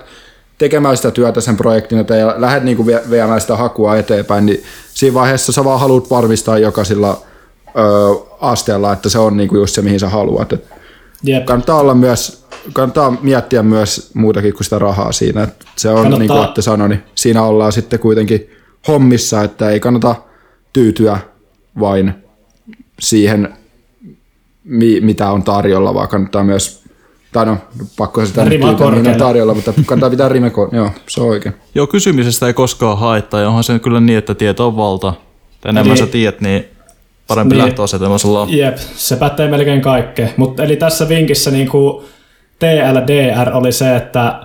tekemään 0.58 0.98
sitä 0.98 1.12
työtä 1.12 1.42
sen 1.42 1.58
projektin 1.58 1.98
eteen 1.98 2.20
ja 2.20 2.36
lähdet 2.38 2.64
niin 2.64 2.78
kuin 2.78 2.88
viemään 3.10 3.42
sitä 3.42 3.56
hakua 3.56 3.98
eteenpäin, 3.98 4.46
niin 4.46 4.64
siinä 4.94 5.14
vaiheessa 5.14 5.52
sä 5.52 5.64
vaan 5.64 5.80
haluat 5.80 6.10
varmistaa 6.10 6.58
jokaisella 6.58 7.22
ö, 7.68 7.72
asteella, 8.42 8.94
että 8.94 9.10
se 9.10 9.20
on 9.20 9.38
niin 9.38 9.50
kuin 9.50 9.60
just 9.60 9.76
se, 9.76 9.82
mihin 9.82 10.00
sä 10.00 10.10
haluat. 10.10 10.54
Et 10.54 10.66
yep. 11.28 11.46
Kannattaa 11.46 11.80
olla 11.80 11.96
myös, 11.96 12.46
kannattaa 12.74 13.18
miettiä 13.22 13.64
myös 13.64 14.12
muutakin 14.14 14.54
kuin 14.54 14.64
sitä 14.64 14.80
rahaa 14.80 15.12
siinä. 15.12 15.44
Et 15.44 15.66
se 15.76 15.90
on, 15.90 15.96
kannattaa. 15.96 16.20
niin 16.20 16.28
kuin 16.28 16.42
Atte 16.42 16.62
sanoi, 16.62 16.90
niin 16.90 17.04
siinä 17.16 17.44
ollaan 17.44 17.72
sitten 17.72 18.00
kuitenkin 18.00 18.50
hommissa, 18.88 19.44
että 19.44 19.70
ei 19.70 19.80
kannata 19.80 20.16
tyytyä 20.74 21.18
vain 21.80 22.14
siihen, 23.00 23.54
mitä 25.02 25.32
on 25.32 25.44
tarjolla, 25.44 25.94
vaan 25.94 26.08
kannattaa 26.08 26.44
myös 26.44 26.83
tai 27.34 27.46
no, 27.46 27.58
pakko 27.98 28.26
sitä 28.26 28.46
nyt 28.46 28.62
niin 29.04 29.18
tarjolla, 29.18 29.54
mutta 29.54 29.74
kannattaa 29.86 30.10
pitää 30.10 30.30
rimeko, 30.30 30.70
joo, 30.72 30.92
se 31.08 31.22
on 31.22 31.28
oikein. 31.28 31.56
Joo, 31.76 31.88
kysymisestä 31.88 32.48
ei 32.48 32.54
koskaan 32.54 32.98
haittaa, 32.98 33.42
ja 33.42 33.48
onhan 33.48 33.64
se 33.64 33.80
kyllä 33.80 34.00
niin, 34.00 34.18
että 34.18 34.36
tieto 34.36 34.68
on 34.68 34.78
valta. 34.78 35.14
Tai 35.62 35.70
enemmän 35.70 35.92
eli, 35.92 35.98
sä 35.98 36.08
tiedät, 36.08 36.42
niin 36.42 36.66
parempi 37.28 37.56
niin, 37.56 37.66
lähtöasetelma 37.66 38.18
sulla 38.18 38.42
on. 38.42 38.58
Jep, 38.58 38.78
se 38.96 39.16
pätee 39.16 39.48
melkein 39.48 39.82
kaikkeen. 39.82 40.30
Mutta 40.38 40.64
eli 40.64 40.76
tässä 40.76 41.10
vinkissä 41.10 41.52
niin 41.52 41.70
kuin 41.70 42.06
TLDR 42.60 43.50
oli 43.54 43.72
se, 43.72 43.96
että 43.96 44.40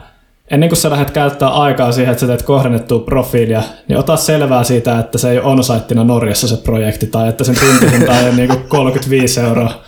ennen 0.50 0.68
kuin 0.68 0.76
sä 0.76 0.90
lähdet 0.90 1.10
käyttää 1.10 1.48
aikaa 1.48 1.92
siihen, 1.92 2.12
että 2.12 2.20
sä 2.20 2.26
teet 2.26 2.42
kohdennettua 2.42 2.98
profiilia, 2.98 3.62
niin 3.88 3.98
ota 3.98 4.16
selvää 4.16 4.64
siitä, 4.64 4.98
että 4.98 5.18
se 5.18 5.30
ei 5.30 5.38
ole 5.38 5.60
on 6.00 6.06
Norjassa 6.06 6.48
se 6.48 6.56
projekti, 6.56 7.06
tai 7.06 7.28
että 7.28 7.44
sen 7.44 7.56
tuntihinta 7.60 8.18
ei 8.20 8.28
ole 8.28 8.34
niin 8.34 8.64
35 8.68 9.40
euroa. 9.40 9.84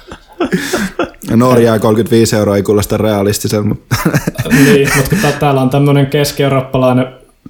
Norjaa 1.37 1.79
35 1.79 2.37
euroa 2.37 2.57
ei 2.57 2.63
kuulosta 2.63 2.97
realistisen, 2.97 3.69
mutta... 3.69 3.97
niin, 4.65 4.89
mutta 4.97 5.17
täällä 5.41 5.61
on 5.61 5.71
tämmöinen 5.71 6.07
keski-eurooppalainen 6.07 7.07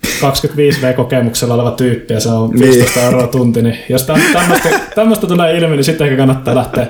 25V-kokemuksella 0.06 1.54
oleva 1.54 1.70
tyyppi 1.70 2.14
ja 2.14 2.20
se 2.20 2.28
on 2.28 2.58
15 2.58 3.00
niin. 3.00 3.04
euroa 3.06 3.26
tunti, 3.26 3.62
niin 3.62 3.78
jos 3.88 4.02
tämmöistä, 4.02 4.80
tämmöistä 4.94 5.26
tulee 5.26 5.56
ilmi, 5.58 5.76
niin 5.76 5.84
sitten 5.84 6.04
ehkä 6.06 6.16
kannattaa 6.16 6.54
lähteä 6.54 6.86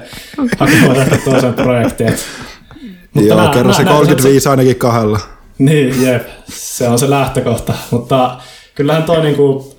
hakemaan 0.59 0.97
tästä 0.97 1.19
toisen 1.25 1.55
projektiin. 1.55 2.15
Mutta 3.15 3.29
Joo, 3.29 3.41
nää, 3.41 3.53
kerro 3.53 3.73
se 3.73 3.85
35 3.85 4.41
se, 4.41 4.51
ainakin 4.51 4.77
kahdella. 4.77 5.19
Niin, 5.59 6.03
jep, 6.03 6.29
se 6.49 6.89
on 6.89 6.99
se 6.99 7.11
lähtökohta, 7.11 7.75
mutta 7.91 8.37
kyllähän 8.75 9.03
toi 9.03 9.23
niinku, 9.23 9.77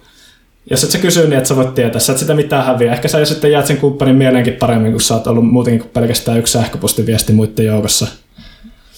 jos 0.69 0.83
et 0.83 0.91
sä 0.91 0.97
kysy, 0.97 1.27
niin 1.27 1.39
et 1.39 1.45
sä 1.45 1.55
voit 1.55 1.75
tietää, 1.75 1.99
sä 1.99 2.13
et 2.13 2.19
sitä 2.19 2.33
mitään 2.33 2.65
häviä. 2.65 2.93
Ehkä 2.93 3.07
sä 3.07 3.19
jo 3.19 3.25
sitten 3.25 3.51
jäät 3.51 3.67
sen 3.67 3.77
kumppanin 3.77 4.15
mielenkin 4.15 4.53
paremmin, 4.53 4.91
kun 4.91 5.01
sä 5.01 5.13
oot 5.13 5.27
ollut 5.27 5.51
muutenkin 5.51 5.81
kuin 5.81 5.91
pelkästään 5.91 6.39
yksi 6.39 6.53
sähköpostiviesti 6.53 7.33
muiden 7.33 7.65
joukossa. 7.65 8.07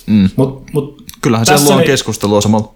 Mm. 0.07 0.29
Mut, 0.35 0.63
mut 0.73 1.03
Kyllähän 1.21 1.45
se 1.45 1.63
luo 1.63 1.77
niin, 1.77 1.87
keskustelua 1.87 2.41
samalla. 2.41 2.73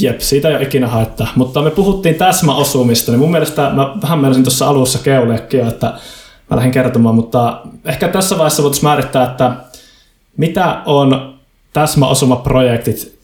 Jep, 0.00 0.20
siitä 0.20 0.48
ei 0.48 0.54
ole 0.54 0.62
ikinä 0.62 0.88
haittaa. 0.88 1.28
Mutta 1.36 1.62
me 1.62 1.70
puhuttiin 1.70 2.14
täsmäosumista, 2.14 3.12
niin 3.12 3.20
mun 3.20 3.30
mielestä 3.30 3.70
mä 3.70 3.96
vähän 4.02 4.18
menisin 4.18 4.44
tuossa 4.44 4.68
alussa 4.68 4.98
keuleekin 4.98 5.66
että 5.66 5.86
mä 6.50 6.56
lähdin 6.56 6.72
kertomaan, 6.72 7.14
mutta 7.14 7.60
ehkä 7.84 8.08
tässä 8.08 8.38
vaiheessa 8.38 8.62
voitaisiin 8.62 8.84
määrittää, 8.84 9.24
että 9.24 9.52
mitä 10.36 10.82
on 10.86 11.38
täsmäosumaprojektit 11.72 13.15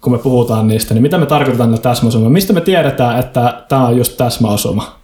kun 0.00 0.12
me 0.12 0.18
puhutaan 0.18 0.68
niistä, 0.68 0.94
niin 0.94 1.02
mitä 1.02 1.18
me 1.18 1.26
tarkoitetaan 1.26 1.70
näillä 1.70 1.82
täsmäosumilla? 1.82 2.30
Mistä 2.30 2.52
me 2.52 2.60
tiedetään, 2.60 3.18
että 3.18 3.64
tämä 3.68 3.86
on 3.86 3.96
just 3.96 4.16
täsmäosuma? 4.16 4.98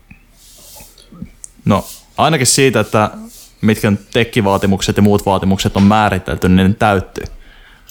No, 1.64 1.84
ainakin 2.18 2.46
siitä, 2.46 2.80
että 2.80 3.10
mitkä 3.60 3.92
tekkivaatimukset 4.12 4.96
ja 4.96 5.02
muut 5.02 5.26
vaatimukset 5.26 5.76
on 5.76 5.82
määritelty, 5.82 6.48
niin 6.48 6.68
ne 6.68 6.74
täyttyy. 6.78 7.24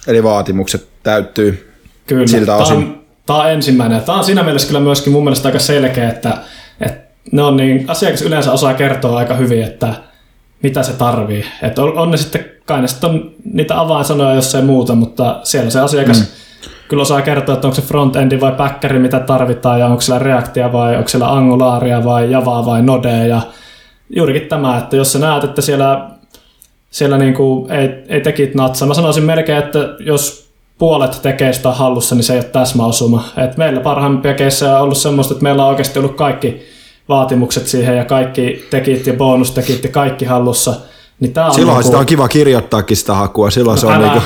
Eli 0.07 0.23
vaatimukset 0.23 0.87
täyttyy 1.03 1.73
kyllä, 2.07 2.27
siltä 2.27 2.55
osin. 2.55 2.77
Tämä 2.77 2.89
on, 2.89 3.03
tämä 3.25 3.39
on 3.39 3.51
ensimmäinen. 3.51 4.01
Tämä 4.01 4.17
on 4.17 4.23
siinä 4.23 4.43
mielessä 4.43 4.67
kyllä 4.67 4.79
myöskin 4.79 5.13
mun 5.13 5.23
mielestä 5.23 5.47
aika 5.47 5.59
selkeä, 5.59 6.09
että, 6.09 6.37
että 6.81 7.13
ne 7.31 7.41
on 7.41 7.57
niin, 7.57 7.85
asiakas 7.87 8.21
yleensä 8.21 8.51
osaa 8.51 8.73
kertoa 8.73 9.17
aika 9.17 9.33
hyvin, 9.33 9.63
että 9.63 9.93
mitä 10.63 10.83
se 10.83 10.93
tarvii. 10.93 11.45
Että 11.61 11.83
on, 11.83 11.97
on 11.97 12.11
ne 12.11 12.17
sitten, 12.17 12.45
kai 12.65 12.81
ne 12.81 12.87
sitten 12.87 13.09
on 13.09 13.31
niitä 13.53 13.79
avainsanoja, 13.79 14.35
jos 14.35 14.55
ei 14.55 14.61
muuta, 14.61 14.95
mutta 14.95 15.39
siellä 15.43 15.69
se 15.69 15.79
asiakas 15.79 16.19
mm 16.19 16.42
kyllä 16.87 17.01
osaa 17.01 17.21
kertoa, 17.21 17.55
että 17.55 17.67
onko 17.67 17.75
se 17.75 17.81
frontendi 17.81 18.39
vai 18.41 18.51
backeri, 18.51 18.99
mitä 18.99 19.19
tarvitaan, 19.19 19.79
ja 19.79 19.87
onko 19.87 20.01
siellä 20.01 20.19
reaktia 20.19 20.73
vai 20.73 20.95
onko 20.95 21.09
siellä 21.09 21.33
angulaaria 21.33 22.03
vai 22.03 22.31
javaa 22.31 22.65
vai 22.65 22.81
nodea, 22.81 23.25
ja 23.25 23.41
juurikin 24.15 24.47
tämä, 24.49 24.77
että 24.77 24.95
jos 24.95 25.11
sä 25.11 25.19
näet, 25.19 25.43
että 25.43 25.61
siellä, 25.61 26.09
siellä 26.89 27.17
niin 27.17 27.33
kuin 27.33 27.71
ei, 27.71 27.89
ei 28.07 28.21
tekit 28.21 28.55
natsaa, 28.55 28.87
mä 28.87 28.93
sanoisin 28.93 29.23
melkein, 29.23 29.57
että 29.57 29.79
jos 29.99 30.43
puolet 30.77 31.19
tekee 31.21 31.53
sitä 31.53 31.71
hallussa, 31.71 32.15
niin 32.15 32.23
se 32.23 32.33
ei 32.33 32.39
ole 32.39 32.45
täsmäosuma. 32.45 33.23
Et 33.37 33.57
meillä 33.57 33.79
parhaimpia 33.79 34.33
keissejä 34.33 34.75
on 34.77 34.81
ollut 34.81 34.97
semmoista, 34.97 35.33
että 35.33 35.43
meillä 35.43 35.63
on 35.63 35.69
oikeasti 35.69 35.99
ollut 35.99 36.15
kaikki 36.15 36.61
vaatimukset 37.09 37.67
siihen 37.67 37.97
ja 37.97 38.05
kaikki 38.05 38.67
tekit 38.69 39.07
ja 39.07 39.13
bonustekit 39.13 39.83
ja 39.83 39.89
kaikki 39.89 40.25
hallussa. 40.25 40.73
Niin 41.19 41.33
tää 41.33 41.45
on 41.45 41.53
Silloinhan 41.53 41.75
niin 41.75 41.83
kuin... 41.83 41.91
sitä 41.91 41.99
on 41.99 42.05
kiva 42.05 42.27
kirjoittaakin 42.27 42.97
sitä 42.97 43.13
hakua, 43.13 43.49
silloin 43.49 43.75
no, 43.75 43.79
se 43.79 43.87
on 43.87 43.93
älä, 43.93 44.01
niin 44.01 44.11
kuin 44.11 44.23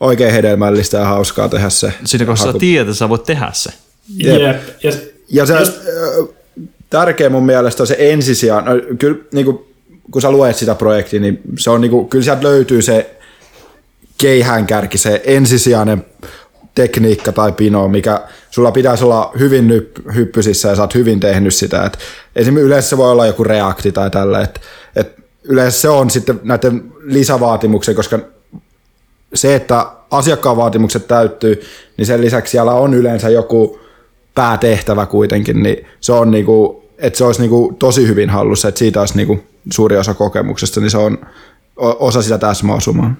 oikein 0.00 0.32
hedelmällistä 0.32 0.98
ja 0.98 1.04
hauskaa 1.04 1.48
tehdä 1.48 1.70
se. 1.70 1.92
Siinä 2.04 2.24
kun 2.26 2.36
sä 2.36 2.52
tiedät, 2.58 2.96
sä 2.96 3.08
voit 3.08 3.24
tehdä 3.24 3.50
se. 3.52 3.70
Jep. 4.16 4.40
Jep. 4.40 4.56
Ja, 4.82 4.92
ja 5.28 5.46
se 5.46 5.58
just... 5.58 5.72
tärkeä 6.90 7.30
mun 7.30 7.46
mielestä 7.46 7.82
on 7.82 7.86
se 7.86 7.96
ensisijaan, 7.98 8.64
no, 8.64 8.72
kyllä 8.98 9.18
niin 9.32 9.46
kuin, 9.46 9.58
kun 10.10 10.22
sä 10.22 10.30
luet 10.30 10.56
sitä 10.56 10.74
projektia, 10.74 11.20
niin 11.20 11.40
se 11.58 11.70
on 11.70 11.80
niin 11.80 11.90
kuin, 11.90 12.08
kyllä 12.08 12.24
sieltä 12.24 12.42
löytyy 12.42 12.82
se 12.82 13.16
keihäänkärki, 14.18 14.98
se 14.98 15.22
ensisijainen 15.24 16.04
tekniikka 16.74 17.32
tai 17.32 17.52
pino, 17.52 17.88
mikä 17.88 18.22
sulla 18.50 18.72
pitäisi 18.72 19.04
olla 19.04 19.32
hyvin 19.38 19.70
nyp- 19.70 20.14
hyppysissä 20.14 20.68
ja 20.68 20.76
sä 20.76 20.82
oot 20.82 20.94
hyvin 20.94 21.20
tehnyt 21.20 21.54
sitä. 21.54 21.84
Et 21.84 21.98
esimerkiksi 22.36 22.66
yleensä 22.66 22.88
se 22.88 22.96
voi 22.96 23.10
olla 23.10 23.26
joku 23.26 23.44
reakti 23.44 23.92
tai 23.92 24.10
tällä, 24.10 24.40
että 24.40 24.60
et 24.96 25.12
yleensä 25.44 25.80
se 25.80 25.88
on 25.88 26.10
sitten 26.10 26.40
näiden 26.42 26.92
lisävaatimuksia, 27.04 27.94
koska 27.94 28.33
se, 29.34 29.54
että 29.54 29.86
asiakkaan 30.10 30.56
vaatimukset 30.56 31.08
täyttyy, 31.08 31.62
niin 31.96 32.06
sen 32.06 32.20
lisäksi 32.20 32.50
siellä 32.50 32.72
on 32.72 32.94
yleensä 32.94 33.28
joku 33.30 33.80
päätehtävä 34.34 35.06
kuitenkin, 35.06 35.62
niin 35.62 35.86
se 36.00 36.12
on 36.12 36.30
niinku, 36.30 36.84
että 36.98 37.18
se 37.18 37.24
olisi 37.24 37.40
niinku 37.40 37.76
tosi 37.78 38.08
hyvin 38.08 38.30
hallussa, 38.30 38.68
että 38.68 38.78
siitä 38.78 39.00
olisi 39.00 39.16
niinku 39.16 39.40
suuri 39.72 39.96
osa 39.96 40.14
kokemuksesta, 40.14 40.80
niin 40.80 40.90
se 40.90 40.98
on 40.98 41.18
osa 41.76 42.22
sitä 42.22 42.38
täsmäosumaa. 42.38 43.14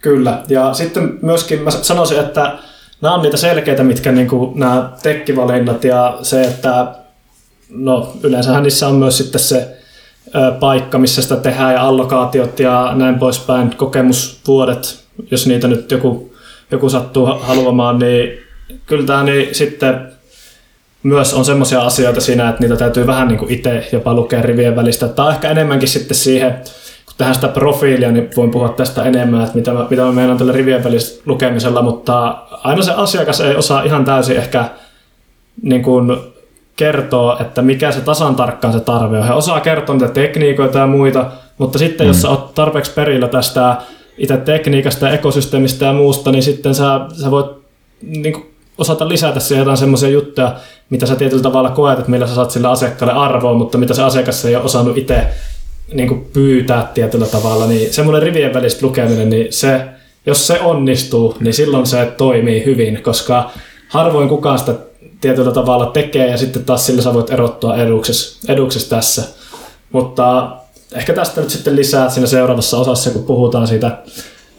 Kyllä, 0.00 0.42
ja 0.48 0.74
sitten 0.74 1.18
myöskin 1.22 1.62
mä 1.62 1.70
sanoisin, 1.70 2.20
että 2.20 2.58
nämä 3.00 3.14
on 3.14 3.22
niitä 3.22 3.36
selkeitä, 3.36 3.82
mitkä 3.82 4.12
niin 4.12 4.28
kuin, 4.28 4.60
nämä 4.60 4.92
tekkivalinnat 5.02 5.84
ja 5.84 6.18
se, 6.22 6.42
että 6.42 6.94
no 7.68 8.16
yleensähän 8.22 8.62
niissä 8.62 8.88
on 8.88 8.94
myös 8.94 9.18
sitten 9.18 9.40
se 9.40 9.75
paikka, 10.60 10.98
missä 10.98 11.22
sitä 11.22 11.36
tehdään 11.36 11.74
ja 11.74 11.82
allokaatiot 11.82 12.60
ja 12.60 12.92
näin 12.94 13.18
poispäin, 13.18 13.76
kokemusvuodet, 13.76 15.04
jos 15.30 15.46
niitä 15.46 15.68
nyt 15.68 15.90
joku, 15.90 16.34
joku 16.70 16.88
sattuu 16.88 17.26
haluamaan, 17.26 17.98
niin 17.98 18.38
kyllä 18.86 19.06
tämä 19.06 19.22
niin 19.22 19.54
sitten 19.54 20.12
myös 21.02 21.34
on 21.34 21.44
semmoisia 21.44 21.82
asioita 21.82 22.20
siinä, 22.20 22.48
että 22.48 22.60
niitä 22.60 22.76
täytyy 22.76 23.06
vähän 23.06 23.28
niin 23.28 23.38
kuin 23.38 23.52
itse 23.52 23.88
jopa 23.92 24.14
lukea 24.14 24.42
rivien 24.42 24.76
välistä. 24.76 25.08
Tämä 25.08 25.28
on 25.28 25.34
ehkä 25.34 25.50
enemmänkin 25.50 25.88
sitten 25.88 26.16
siihen, 26.16 26.52
kun 27.06 27.14
tehdään 27.18 27.34
sitä 27.34 27.48
profiilia, 27.48 28.12
niin 28.12 28.30
voin 28.36 28.50
puhua 28.50 28.68
tästä 28.68 29.02
enemmän, 29.02 29.42
että 29.42 29.54
mitä 29.54 29.72
mä, 29.72 29.86
mitä 29.90 30.02
mä 30.02 30.12
meinaan 30.12 30.38
tällä 30.38 30.52
rivien 30.52 30.84
välistä 30.84 31.22
lukemisella, 31.26 31.82
mutta 31.82 32.38
aina 32.50 32.82
se 32.82 32.92
asiakas 32.92 33.40
ei 33.40 33.56
osaa 33.56 33.82
ihan 33.82 34.04
täysin 34.04 34.36
ehkä 34.36 34.64
niin 35.62 35.82
kuin 35.82 36.16
kertoa, 36.76 37.38
että 37.40 37.62
mikä 37.62 37.92
se 37.92 38.00
tasan 38.00 38.34
tarkkaan 38.34 38.72
se 38.72 38.80
tarve 38.80 39.18
on. 39.18 39.26
He 39.26 39.32
osaa 39.32 39.60
kertoa 39.60 39.94
niitä 39.94 40.12
tekniikoita 40.12 40.78
ja 40.78 40.86
muita, 40.86 41.26
mutta 41.58 41.78
sitten 41.78 42.06
mm. 42.06 42.08
jos 42.08 42.22
sä 42.22 42.30
oot 42.30 42.54
tarpeeksi 42.54 42.92
perillä 42.92 43.28
tästä 43.28 43.76
itse 44.18 44.36
tekniikasta 44.36 45.06
ja 45.06 45.12
ekosysteemistä 45.12 45.84
ja 45.84 45.92
muusta, 45.92 46.32
niin 46.32 46.42
sitten 46.42 46.74
sä, 46.74 47.00
sä 47.22 47.30
voit 47.30 47.46
niin 48.02 48.32
kuin 48.32 48.46
osata 48.78 49.08
lisätä 49.08 49.40
siihen 49.40 49.60
jotain 49.60 49.76
semmoisia 49.76 50.08
juttuja, 50.08 50.56
mitä 50.90 51.06
sä 51.06 51.16
tietyllä 51.16 51.42
tavalla 51.42 51.70
koet, 51.70 51.98
että 51.98 52.10
millä 52.10 52.26
sä 52.26 52.34
saat 52.34 52.50
sille 52.50 52.68
asiakkaalle 52.68 53.14
arvoa, 53.14 53.54
mutta 53.54 53.78
mitä 53.78 53.94
se 53.94 54.02
asiakas 54.02 54.44
ei 54.44 54.56
ole 54.56 54.64
osannut 54.64 54.98
itse 54.98 55.26
niin 55.92 56.08
kuin 56.08 56.26
pyytää 56.32 56.90
tietyllä 56.94 57.26
tavalla, 57.26 57.66
niin 57.66 57.92
semmoinen 57.92 58.22
rivien 58.22 58.54
välistä 58.54 58.86
lukeminen, 58.86 59.30
niin 59.30 59.52
se, 59.52 59.80
jos 60.26 60.46
se 60.46 60.60
onnistuu, 60.60 61.36
niin 61.40 61.54
silloin 61.54 61.86
se 61.86 62.12
toimii 62.16 62.64
hyvin, 62.64 63.02
koska 63.02 63.50
harvoin 63.88 64.28
kukaan 64.28 64.58
sitä 64.58 64.74
tietyllä 65.20 65.52
tavalla 65.52 65.86
tekee 65.86 66.30
ja 66.30 66.38
sitten 66.38 66.64
taas 66.64 66.86
sillä 66.86 67.02
sä 67.02 67.14
voit 67.14 67.30
erottua 67.30 67.76
eduksessa, 67.76 68.52
eduksessa 68.52 68.96
tässä. 68.96 69.22
Mutta 69.92 70.48
ehkä 70.92 71.12
tästä 71.12 71.40
nyt 71.40 71.50
sitten 71.50 71.76
lisää 71.76 72.08
siinä 72.08 72.26
seuraavassa 72.26 72.78
osassa, 72.78 73.10
kun 73.10 73.24
puhutaan 73.24 73.66
siitä, 73.66 73.98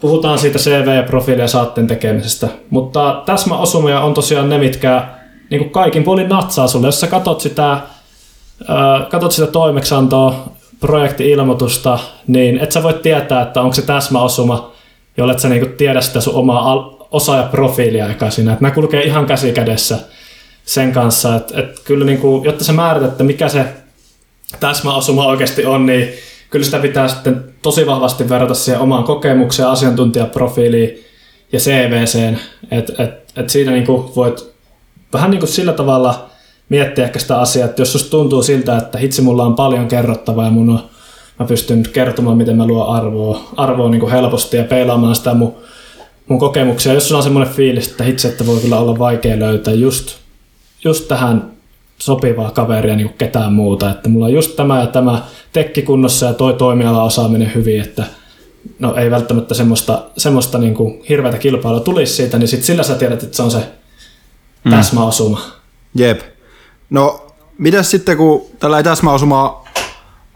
puhutaan 0.00 0.38
siitä 0.38 0.58
CV- 0.58 0.96
ja 0.96 1.02
profiili- 1.02 1.40
ja 1.40 1.48
saatteen 1.48 1.86
tekemisestä. 1.86 2.48
Mutta 2.70 3.22
täsmäosumia 3.26 4.00
on 4.00 4.14
tosiaan 4.14 4.48
ne, 4.48 4.58
mitkä 4.58 5.08
niin 5.50 5.58
kuin 5.58 5.70
kaikin 5.70 6.04
puolin 6.04 6.28
natsaa 6.28 6.68
sulle. 6.68 6.86
Jos 6.86 7.00
sä 7.00 7.06
katot 7.06 7.40
sitä, 7.40 7.78
katot 9.10 9.32
sitä 9.32 9.46
toimeksantoa, 9.46 10.52
projekti-ilmoitusta, 10.80 11.98
niin 12.26 12.58
et 12.58 12.72
sä 12.72 12.82
voi 12.82 12.94
tietää, 12.94 13.42
että 13.42 13.60
onko 13.60 13.74
se 13.74 13.82
täsmäosuma, 13.82 14.72
jolle 15.16 15.32
et 15.32 15.38
sä 15.38 15.48
niin 15.48 15.72
tiedä 15.72 16.00
sitä 16.00 16.20
sun 16.20 16.34
omaa 16.34 16.98
osaajaprofiilia 17.10 18.10
eka 18.10 18.30
siinä. 18.30 18.52
Että 18.52 18.62
nämä 18.62 18.74
kulkee 18.74 19.02
ihan 19.02 19.26
käsi 19.26 19.52
kädessä 19.52 19.98
sen 20.68 20.92
kanssa, 20.92 21.36
että, 21.36 21.60
että 21.60 21.80
kyllä 21.84 22.04
niin 22.04 22.18
kuin, 22.18 22.44
jotta 22.44 22.64
sä 22.64 22.72
määrät, 22.72 23.04
että 23.04 23.24
mikä 23.24 23.48
se 23.48 23.64
täsmäosuma 24.60 25.26
oikeasti 25.26 25.66
on, 25.66 25.86
niin 25.86 26.08
kyllä 26.50 26.64
sitä 26.64 26.78
pitää 26.78 27.08
sitten 27.08 27.44
tosi 27.62 27.86
vahvasti 27.86 28.28
verrata 28.28 28.54
siihen 28.54 28.80
omaan 28.80 29.04
kokemukseen, 29.04 29.68
asiantuntijaprofiiliin 29.68 31.04
ja 31.52 31.58
CVCen, 31.58 32.40
että 32.70 33.02
et, 33.02 33.10
et 33.36 33.50
siinä 33.50 33.72
niin 33.72 33.86
kuin 33.86 34.14
voit 34.16 34.52
vähän 35.12 35.30
niin 35.30 35.38
kuin 35.38 35.50
sillä 35.50 35.72
tavalla 35.72 36.30
miettiä 36.68 37.04
ehkä 37.04 37.18
sitä 37.18 37.40
asiaa, 37.40 37.68
että 37.68 37.82
jos 37.82 37.92
susta 37.92 38.10
tuntuu 38.10 38.42
siltä, 38.42 38.76
että 38.76 38.98
hitsi 38.98 39.22
mulla 39.22 39.44
on 39.44 39.54
paljon 39.54 39.88
kerrottavaa 39.88 40.44
ja 40.44 40.50
mun 40.50 40.70
on, 40.70 40.80
mä 41.38 41.46
pystyn 41.46 41.82
kertomaan, 41.92 42.36
miten 42.36 42.56
mä 42.56 42.66
luon 42.66 42.96
arvoa, 42.96 43.40
arvoa 43.56 43.90
niin 43.90 44.00
kuin 44.00 44.12
helposti 44.12 44.56
ja 44.56 44.64
peilaamaan 44.64 45.14
sitä 45.14 45.34
mun, 45.34 45.54
mun 46.28 46.38
kokemuksia. 46.38 46.92
Jos 46.92 47.08
sulla 47.08 47.18
on 47.18 47.22
semmoinen 47.22 47.54
fiilis, 47.54 47.88
että 47.88 48.04
hitsi, 48.04 48.28
että 48.28 48.46
voi 48.46 48.60
kyllä 48.60 48.78
olla 48.78 48.98
vaikea 48.98 49.38
löytää 49.38 49.74
just, 49.74 50.27
just 50.84 51.08
tähän 51.08 51.50
sopivaa 51.98 52.50
kaveria 52.50 52.96
niin 52.96 53.08
kuin 53.08 53.18
ketään 53.18 53.52
muuta, 53.52 53.90
että 53.90 54.08
mulla 54.08 54.26
on 54.26 54.32
just 54.32 54.56
tämä 54.56 54.80
ja 54.80 54.86
tämä 54.86 55.22
tekki 55.52 55.82
kunnossa 55.82 56.26
ja 56.26 56.34
toi 56.34 56.54
toimiala 56.54 57.02
osaaminen 57.02 57.54
hyvin, 57.54 57.80
että 57.80 58.04
no 58.78 58.94
ei 58.94 59.10
välttämättä 59.10 59.54
semmoista, 59.54 60.02
semmoista 60.16 60.58
niin 60.58 60.74
kuin 60.74 61.02
hirveätä 61.08 61.38
kilpailua 61.38 61.80
tulisi 61.80 62.12
siitä, 62.12 62.38
niin 62.38 62.48
sit 62.48 62.64
sillä 62.64 62.82
sä 62.82 62.94
tiedät, 62.94 63.22
että 63.22 63.36
se 63.36 63.42
on 63.42 63.50
se 63.50 63.62
mm. 64.64 64.70
täsmäosuma. 64.70 65.40
Jep. 65.94 66.20
No, 66.90 67.26
miten 67.58 67.84
sitten 67.84 68.16
kun 68.16 68.42
tällä 68.58 68.82
täsmäosumaa 68.82 69.64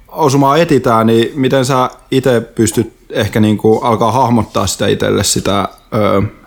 osumaa 0.09 0.57
etitään, 0.57 1.07
niin 1.07 1.33
miten 1.35 1.65
sä 1.65 1.91
itse 2.11 2.41
pystyt 2.41 2.93
ehkä 3.11 3.41
niin 3.41 3.59
kuin 3.59 3.85
alkaa 3.85 4.13
hahmottaa 4.13 4.67
sitä 4.67 4.87
itselle 4.87 5.25
sitä, 5.25 5.69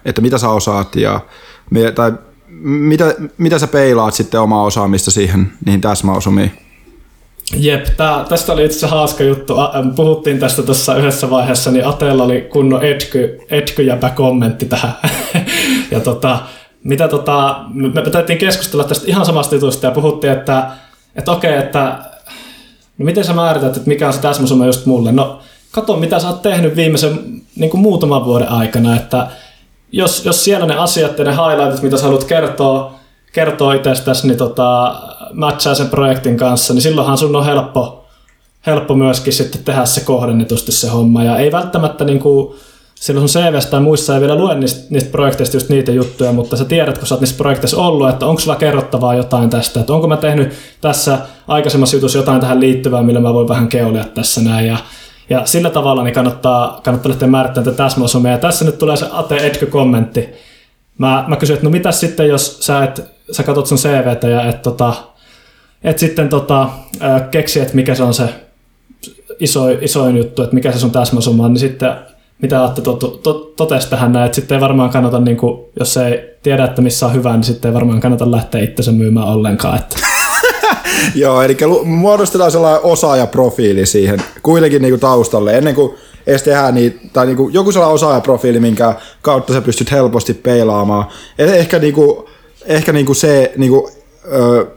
että 0.06 0.22
mitä 0.22 0.38
sä 0.38 0.50
osaat 0.50 0.96
ja 0.96 1.20
tai 1.96 2.14
mitä, 2.64 3.16
mitä 3.38 3.60
sä 3.60 3.68
peilaat 3.68 4.14
sitten 4.14 4.40
omaa 4.40 4.64
osaamista 4.64 5.12
siihen 5.12 5.52
niihin 5.66 5.82
täsmäosumiin? 5.82 6.52
Jep, 7.54 7.86
tää, 7.98 8.26
tästä 8.30 8.54
oli 8.54 8.66
itse 8.66 8.78
asiassa 8.78 8.96
hauska 8.96 9.24
juttu. 9.24 9.56
Puhuttiin 9.96 10.40
tästä 10.40 10.64
tuossa 10.64 10.96
yhdessä 10.96 11.30
vaiheessa, 11.30 11.72
niin 11.72 11.88
Ateella 11.88 12.24
oli 12.24 12.42
kunnon 12.42 12.86
etky, 12.86 13.40
etkyjäpä 13.50 14.10
kommentti 14.10 14.66
tähän. 14.66 14.94
ja 15.92 16.00
tota, 16.00 16.40
mitä 16.84 17.08
tota, 17.08 17.66
me, 17.74 17.90
me 17.90 18.10
täytiin 18.10 18.40
keskustella 18.40 18.84
tästä 18.84 19.06
ihan 19.08 19.26
samasta 19.26 19.56
jutusta 19.56 19.86
ja 19.86 19.92
puhuttiin, 19.92 20.34
että, 20.34 20.72
että 21.16 21.32
okei, 21.32 21.58
että 21.58 22.00
no 22.98 23.06
miten 23.06 23.24
sä 23.24 23.34
määrität, 23.34 23.78
että 23.78 23.90
mikä 23.90 24.08
on 24.08 24.14
se 24.14 24.22
täsmäsumma 24.22 24.66
just 24.66 24.86
mulle? 24.86 25.12
No 25.12 25.40
kato, 25.72 25.98
mitä 25.98 26.20
sä 26.20 26.28
oot 26.28 26.42
tehnyt 26.42 26.76
viimeisen 26.76 27.20
niin 27.56 27.70
kuin 27.70 27.82
muutaman 27.82 28.26
vuoden 28.26 28.50
aikana, 28.50 28.96
että 28.96 29.28
jos, 29.92 30.26
jos 30.26 30.44
siellä 30.44 30.66
ne 30.66 30.76
asiat 30.76 31.20
ja 31.20 31.26
ne 31.26 31.32
highlightit, 31.32 31.82
mitä 31.82 31.98
sä 31.98 32.04
haluat 32.04 32.24
kertoa, 32.24 32.96
kertoa 33.34 33.74
itsestäsi, 33.74 34.28
niin 34.28 34.38
tota, 34.38 34.96
matchaa 35.34 35.76
sen 35.76 35.90
projektin 35.90 36.38
kanssa, 36.38 36.74
niin 36.74 36.82
silloinhan 36.82 37.18
sun 37.18 37.36
on 37.36 37.46
helppo, 37.46 38.06
helppo 38.66 38.94
myöskin 38.94 39.34
sitten 39.34 39.64
tehdä 39.64 39.86
se 39.86 40.02
kohdennetusti 40.02 40.72
se 40.72 40.90
homma. 40.90 41.24
Ja 41.24 41.38
ei 41.38 41.52
välttämättä 41.52 42.06
niin 42.06 42.20
kuin, 42.20 42.56
silloin 42.96 43.30
sun 43.30 43.42
CVstä 43.42 43.72
tai 43.72 43.80
muissa 43.80 44.16
ei 44.16 44.22
vielä 44.22 44.36
lue 44.36 44.56
niistä, 44.56 44.88
niistä 44.90 45.12
projekteista 45.12 45.58
just 45.58 45.70
niitä 45.70 45.92
juttuja, 45.92 46.32
mutta 46.32 46.58
sä 46.58 46.66
tiedät, 46.66 46.98
kun 46.98 47.08
sä 47.08 47.16
oot 47.16 47.22
niissä 47.22 47.38
projekteissa 47.38 47.78
ollut, 47.78 48.10
että 48.10 48.26
onko 48.26 48.42
sulla 48.42 48.56
kerrottavaa 48.56 49.16
jotain 49.16 49.50
tästä, 49.50 49.80
että 49.80 49.94
onko 49.94 50.08
mä 50.08 50.18
tehnyt 50.18 50.54
tässä 50.82 51.18
aikaisemmassa 51.48 51.96
jutussa 51.96 52.18
jotain 52.18 52.42
tähän 52.42 52.60
liittyvää, 52.60 53.04
millä 53.04 53.20
mä 53.20 53.34
voin 53.34 53.48
vähän 53.48 53.68
keulia 53.68 54.06
tässä 54.06 54.42
näin. 54.42 54.68
Ja, 54.68 54.78
ja 55.30 55.46
sillä 55.46 55.70
tavalla 55.70 56.04
niin 56.04 56.14
kannattaa, 56.14 56.82
kannattaa 56.84 57.10
lähteä 57.10 57.28
määrittämään 57.28 57.66
tätä 57.66 57.84
täsmäosumia. 57.84 58.32
Ja 58.32 58.38
tässä 58.38 58.66
nyt 58.66 58.78
tulee 58.78 58.98
se 58.98 59.08
Ate 59.12 59.36
Edky-kommentti. 59.38 60.30
Mä, 60.98 61.26
mä 61.28 61.36
kysyin, 61.36 61.56
että 61.56 61.66
no 61.66 61.72
mitä 61.72 61.92
sitten, 61.92 62.28
jos 62.28 62.58
sä, 62.60 62.84
et, 62.84 63.04
sä 63.32 63.44
katsot 63.44 63.68
sun 63.68 63.78
CVtä 63.78 64.28
ja 64.28 64.46
et, 64.50 64.62
tota, 64.62 64.94
et 65.84 66.00
sitten 66.00 66.30
tota, 66.30 66.70
keksi, 67.32 67.60
että 67.60 67.76
mikä 67.76 67.96
se 67.96 68.04
on 68.04 68.14
se 68.14 68.30
iso, 69.40 69.70
isoin 69.70 70.18
juttu, 70.18 70.44
että 70.44 70.56
mikä 70.56 70.72
se 70.72 70.80
sun 70.80 70.92
täsmäsumma 70.92 71.46
on, 71.46 71.54
niin 71.54 71.60
sitten 71.60 71.96
mitä 72.42 72.64
Atte 72.64 72.82
to, 72.82 72.94
to, 72.94 73.34
totesi 73.34 73.90
tähän 73.90 74.12
näin, 74.12 74.26
että 74.26 74.36
sitten 74.36 74.56
ei 74.56 74.62
varmaan 74.62 74.90
kannata, 74.90 75.20
niin 75.20 75.38
kuin, 75.38 75.66
jos 75.80 75.98
ei 75.98 76.38
tiedä, 76.44 76.66
että 76.66 76.82
missä 76.82 77.06
on 77.06 77.14
hyvä, 77.14 77.34
niin 77.34 77.44
sitten 77.44 77.70
ei 77.70 77.74
varmaan 77.74 78.00
kannata 78.00 78.32
lähteä 78.32 78.62
itsensä 78.62 78.92
myymään 78.92 79.28
ollenkaan. 79.28 79.78
Että. 79.78 80.15
Joo, 81.16 81.42
eli 81.42 81.58
muodostetaan 81.84 82.52
sellainen 82.52 82.84
osaajaprofiili 82.84 83.86
siihen 83.86 84.20
kuitenkin 84.44 84.82
niin 84.82 84.92
kuin 84.92 85.00
taustalle, 85.00 85.58
ennen 85.58 85.76
kuin 85.76 85.96
edes 86.28 86.44
tehdään 86.44 86.76
niitä, 86.76 87.00
tai 87.14 87.26
niin 87.26 87.38
kuin 87.38 87.54
joku 87.54 87.72
sellainen 87.72 87.96
osaajaprofiili, 87.96 88.60
minkä 88.60 88.94
kautta 89.22 89.54
sä 89.54 89.62
pystyt 89.62 89.92
helposti 89.92 90.34
peilaamaan. 90.34 91.06
Ehkä, 91.38 91.80
niin 91.80 91.94
kuin, 91.94 92.26
ehkä 92.66 92.94
niin 92.94 93.06
kuin 93.06 93.16
se 93.16 93.54
niin 93.58 93.72
kuin, 93.72 93.92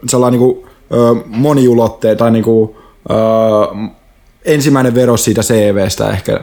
sellainen 0.06 0.40
niin 0.40 0.54
kuin, 0.54 0.68
moniulotteen 1.26 2.16
tai 2.16 2.30
niin 2.30 2.44
kuin, 2.44 2.76
ensimmäinen 4.44 4.94
vero 4.94 5.16
siitä 5.16 5.40
CVstä 5.42 6.10
ehkä 6.10 6.40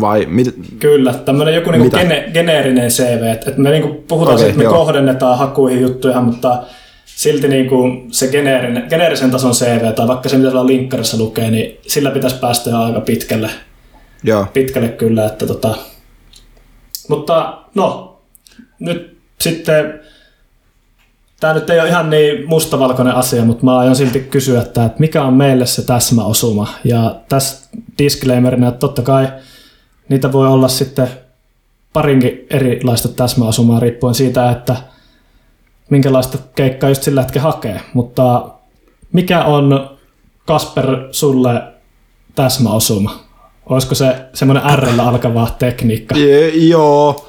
vai 0.00 0.26
mit? 0.26 0.54
Kyllä, 0.78 1.14
tämmöinen 1.14 1.54
joku 1.54 1.70
niinku 1.70 1.96
gene, 1.96 2.30
geneerinen 2.32 2.90
CV, 2.90 3.22
että 3.32 3.50
et 3.50 3.58
me 3.58 3.70
niinku 3.70 4.04
puhutaan 4.08 4.34
okay, 4.34 4.38
siitä, 4.38 4.48
että 4.48 4.58
me 4.58 4.64
joo. 4.64 4.72
kohdennetaan 4.72 5.38
hakuihin 5.38 5.80
juttuja, 5.80 6.20
mutta 6.20 6.62
silti 7.18 7.48
niinku 7.48 8.06
se 8.10 8.28
geneerinen, 8.28 8.86
geneerisen 8.88 9.30
tason 9.30 9.52
CV 9.52 9.92
tai 9.92 10.08
vaikka 10.08 10.28
se 10.28 10.36
mitä 10.36 10.50
tuolla 10.50 10.66
linkkarissa 10.66 11.18
lukee, 11.18 11.50
niin 11.50 11.78
sillä 11.86 12.10
pitäisi 12.10 12.36
päästä 12.36 12.70
jo 12.70 12.76
aika 12.78 13.00
pitkälle. 13.00 13.50
Joo. 14.24 14.46
Pitkälle 14.52 14.88
kyllä, 14.88 15.26
että 15.26 15.46
tota. 15.46 15.74
Mutta 17.08 17.58
no, 17.74 18.16
nyt 18.78 19.18
sitten 19.40 20.00
Tämä 21.40 21.54
nyt 21.54 21.70
ei 21.70 21.80
ole 21.80 21.88
ihan 21.88 22.10
niin 22.10 22.48
mustavalkoinen 22.48 23.14
asia, 23.14 23.44
mutta 23.44 23.64
mä 23.64 23.78
aion 23.78 23.96
silti 23.96 24.20
kysyä, 24.20 24.62
että 24.62 24.90
mikä 24.98 25.22
on 25.22 25.34
meille 25.34 25.66
se 25.66 25.82
täsmäosuma. 25.82 26.68
Ja 26.84 27.16
tässä 27.28 27.68
disclaimerina, 27.98 28.68
että 28.68 28.78
totta 28.78 29.02
kai 29.02 29.28
niitä 30.08 30.32
voi 30.32 30.48
olla 30.48 30.68
sitten 30.68 31.08
parinkin 31.92 32.46
erilaista 32.50 33.08
täsmäosumaa 33.08 33.80
riippuen 33.80 34.14
siitä, 34.14 34.50
että 34.50 34.76
minkälaista 35.90 36.38
keikkaa 36.54 36.88
just 36.88 37.02
sillä 37.02 37.22
hetkellä 37.22 37.42
hakee. 37.42 37.80
Mutta 37.94 38.48
mikä 39.12 39.44
on 39.44 39.90
Kasper 40.46 40.86
sulle 41.10 41.62
täsmäosuma? 42.34 43.18
Olisiko 43.66 43.94
se 43.94 44.16
semmoinen 44.34 44.78
R 44.78 44.86
alkava 45.00 45.48
tekniikka? 45.58 46.18
Je, 46.18 46.48
joo. 46.48 47.26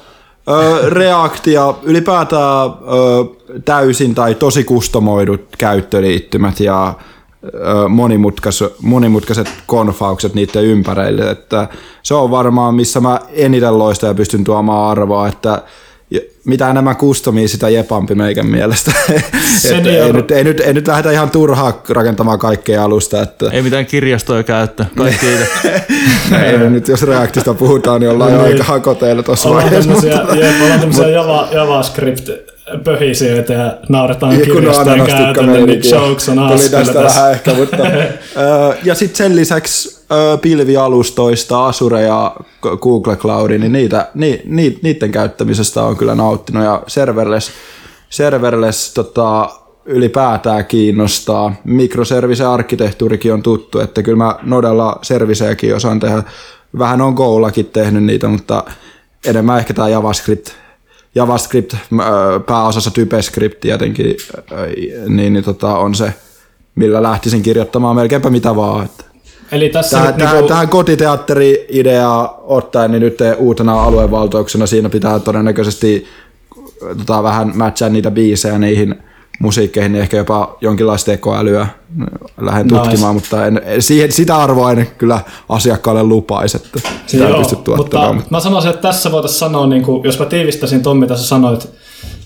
Ö, 0.48 0.90
reaktia, 0.90 1.74
ylipäätään 1.82 2.70
ö, 2.70 3.60
täysin 3.64 4.14
tai 4.14 4.34
tosi 4.34 4.64
kustomoidut 4.64 5.40
käyttöliittymät 5.58 6.60
ja 6.60 6.94
ö, 7.44 7.88
monimutkas, 7.88 8.64
monimutkaiset 8.82 9.48
konfaukset 9.66 10.34
niiden 10.34 10.64
ympärille. 10.64 11.30
Että 11.30 11.68
se 12.02 12.14
on 12.14 12.30
varmaan, 12.30 12.74
missä 12.74 13.00
mä 13.00 13.20
eniten 13.32 13.78
loista 13.78 14.06
ja 14.06 14.14
pystyn 14.14 14.44
tuomaan 14.44 14.90
arvoa, 14.90 15.28
että 15.28 15.62
mitä 16.44 16.70
enemmän 16.70 16.96
kustomia, 16.96 17.48
sitä 17.48 17.68
jepampi 17.68 18.14
meikän 18.14 18.46
mielestä. 18.46 18.92
että 19.70 19.90
ei, 19.90 20.12
nyt, 20.12 20.30
ei, 20.30 20.44
nyt, 20.44 20.60
ei 20.60 20.74
nyt 20.74 20.88
lähdetä 20.88 21.10
ihan 21.10 21.30
turhaa 21.30 21.82
rakentamaan 21.88 22.38
kaikkea 22.38 22.84
alusta. 22.84 23.22
Että... 23.22 23.50
Ei 23.52 23.62
mitään 23.62 23.86
kirjastoja 23.86 24.42
käyttö, 24.42 24.84
kaikki 24.96 25.26
ei, 26.46 26.58
nyt 26.70 26.88
jos 26.88 27.02
reaktista 27.02 27.54
puhutaan, 27.54 28.00
niin 28.00 28.10
ollaan 28.10 28.32
jo 28.32 28.42
aika 28.42 28.64
hakoteilla 28.64 29.22
tuossa 29.22 29.50
vaiheessa. 29.50 29.90
Mutta... 29.90 30.06
Jep, 30.06 30.62
ollaan 30.62 30.80
tämmöisiä 30.80 31.08
Java, 31.08 31.48
JavaScript 31.52 32.28
pöhisijöitä 32.84 33.52
ja 33.52 33.76
nauretaan 33.88 34.36
kirjastojen 34.36 35.06
käytännön, 35.06 35.66
niin 35.66 35.82
jokes 35.90 36.28
on 36.28 36.36
Tuli 36.36 36.68
tästä 36.68 37.02
vähän 37.02 37.32
ehkä, 37.32 37.54
mutta... 37.54 37.76
ja 38.84 38.94
sitten 38.94 39.16
sen 39.16 39.36
lisäksi 39.36 40.00
pilvialustoista, 40.42 41.66
Azure 41.66 42.02
ja 42.02 42.36
Google 42.80 43.16
Cloud, 43.16 43.50
niin 43.50 43.72
niitä, 43.72 44.08
ni, 44.14 44.42
ni, 44.44 44.78
niiden 44.82 45.12
käyttämisestä 45.12 45.82
on 45.82 45.96
kyllä 45.96 46.14
nauttinut 46.14 46.64
ja 46.64 46.82
serverless, 46.86 47.50
serverless 48.10 48.94
tota, 48.94 49.50
ylipäätään 49.84 50.64
kiinnostaa. 50.64 51.54
Mikroservice-arkkitehtuurikin 51.64 53.32
on 53.32 53.42
tuttu, 53.42 53.78
että 53.78 54.02
kyllä 54.02 54.18
mä 54.24 54.38
Nodella 54.42 54.98
servisejäkin 55.02 55.76
osaan 55.76 56.00
tehdä. 56.00 56.22
Vähän 56.78 57.00
on 57.00 57.14
Goulakin 57.14 57.66
tehnyt 57.66 58.04
niitä, 58.04 58.28
mutta 58.28 58.64
enemmän 59.26 59.58
ehkä 59.58 59.74
tämä 59.74 59.88
JavaScript, 59.88 60.48
JavaScript 61.14 61.74
pääosassa 62.46 62.90
TypeScript 62.90 63.60
tietenkin, 63.60 64.16
niin, 65.08 65.32
niin 65.32 65.44
tota, 65.44 65.78
on 65.78 65.94
se, 65.94 66.14
millä 66.74 67.02
lähtisin 67.02 67.42
kirjoittamaan 67.42 67.96
melkeinpä 67.96 68.30
mitä 68.30 68.56
vaan. 68.56 68.84
Että 68.84 69.04
Eli 69.52 69.68
tässä 69.68 69.96
tähän, 69.96 70.14
tähän, 70.14 70.34
niinku... 70.34 70.48
tähän 70.48 70.68
kotiteatteri-ideaa 70.68 72.40
ottaen, 72.42 72.90
niin 72.90 73.00
nyt 73.00 73.18
uutena 73.38 73.82
aluevaltauksena 73.82 74.66
siinä 74.66 74.88
pitää 74.88 75.18
todennäköisesti 75.18 76.06
tota, 76.98 77.22
vähän 77.22 77.52
matchaa 77.54 77.88
niitä 77.88 78.10
biisejä 78.10 78.58
niihin 78.58 79.02
musiikkeihin, 79.40 79.92
niin 79.92 80.02
ehkä 80.02 80.16
jopa 80.16 80.56
jonkinlaista 80.60 81.10
tekoälyä 81.10 81.66
lähden 82.40 82.66
nice. 82.66 82.78
tutkimaan, 82.78 83.14
mutta 83.14 83.46
en, 83.46 83.62
siihen, 83.78 84.12
sitä 84.12 84.36
arvoa 84.36 84.72
en 84.72 84.86
kyllä 84.98 85.20
asiakkaalle 85.48 86.02
lupaisi, 86.02 86.56
että 86.56 86.80
sitä 87.06 87.24
Joo, 87.24 87.38
pysty 87.38 87.56
tuottamaan. 87.56 88.06
Mutta, 88.06 88.12
mutta 88.14 88.30
mä 88.30 88.40
sanoisin, 88.40 88.70
että 88.70 88.82
tässä 88.82 89.12
voitaisiin 89.12 89.38
sanoa, 89.38 89.66
niin 89.66 89.82
kuin, 89.82 90.04
jos 90.04 90.18
mä 90.18 90.26
tiivistäisin 90.26 90.82
Tommi 90.82 91.06
tässä 91.06 91.26
sanoit, 91.26 91.68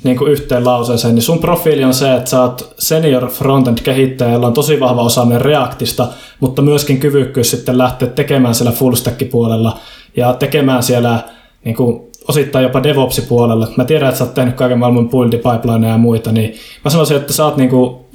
niin 0.04 0.16
kuin 0.16 0.32
yhteen 0.32 0.64
lauseeseen, 0.64 1.14
niin 1.14 1.22
sun 1.22 1.38
profiili 1.38 1.84
on 1.84 1.94
se, 1.94 2.14
että 2.14 2.30
sä 2.30 2.42
oot 2.42 2.74
senior 2.78 3.30
frontend 3.30 3.78
kehittäjä, 3.82 4.32
jolla 4.32 4.46
on 4.46 4.52
tosi 4.52 4.80
vahva 4.80 5.02
osaaminen 5.02 5.40
Reactista, 5.40 6.08
mutta 6.40 6.62
myöskin 6.62 7.00
kyvykkyys 7.00 7.50
sitten 7.50 7.78
lähteä 7.78 8.08
tekemään 8.08 8.54
siellä 8.54 8.72
full 8.72 8.94
stack 8.94 9.30
puolella 9.30 9.78
ja 10.16 10.34
tekemään 10.34 10.82
siellä 10.82 11.22
niin 11.64 11.76
kuin 11.76 12.13
osittain 12.28 12.62
jopa 12.62 12.82
DevOps-puolella. 12.82 13.68
Mä 13.76 13.84
tiedän, 13.84 14.08
että 14.08 14.18
sä 14.18 14.24
oot 14.24 14.34
tehnyt 14.34 14.54
kaiken 14.54 14.78
maailman 14.78 15.08
buildi, 15.08 15.36
pipeline 15.36 15.88
ja 15.88 15.98
muita, 15.98 16.32
niin 16.32 16.54
mä 16.84 16.90
sanoisin, 16.90 17.16
että 17.16 17.32
sä 17.32 17.44
oot 17.44 17.56
niin 17.56 17.70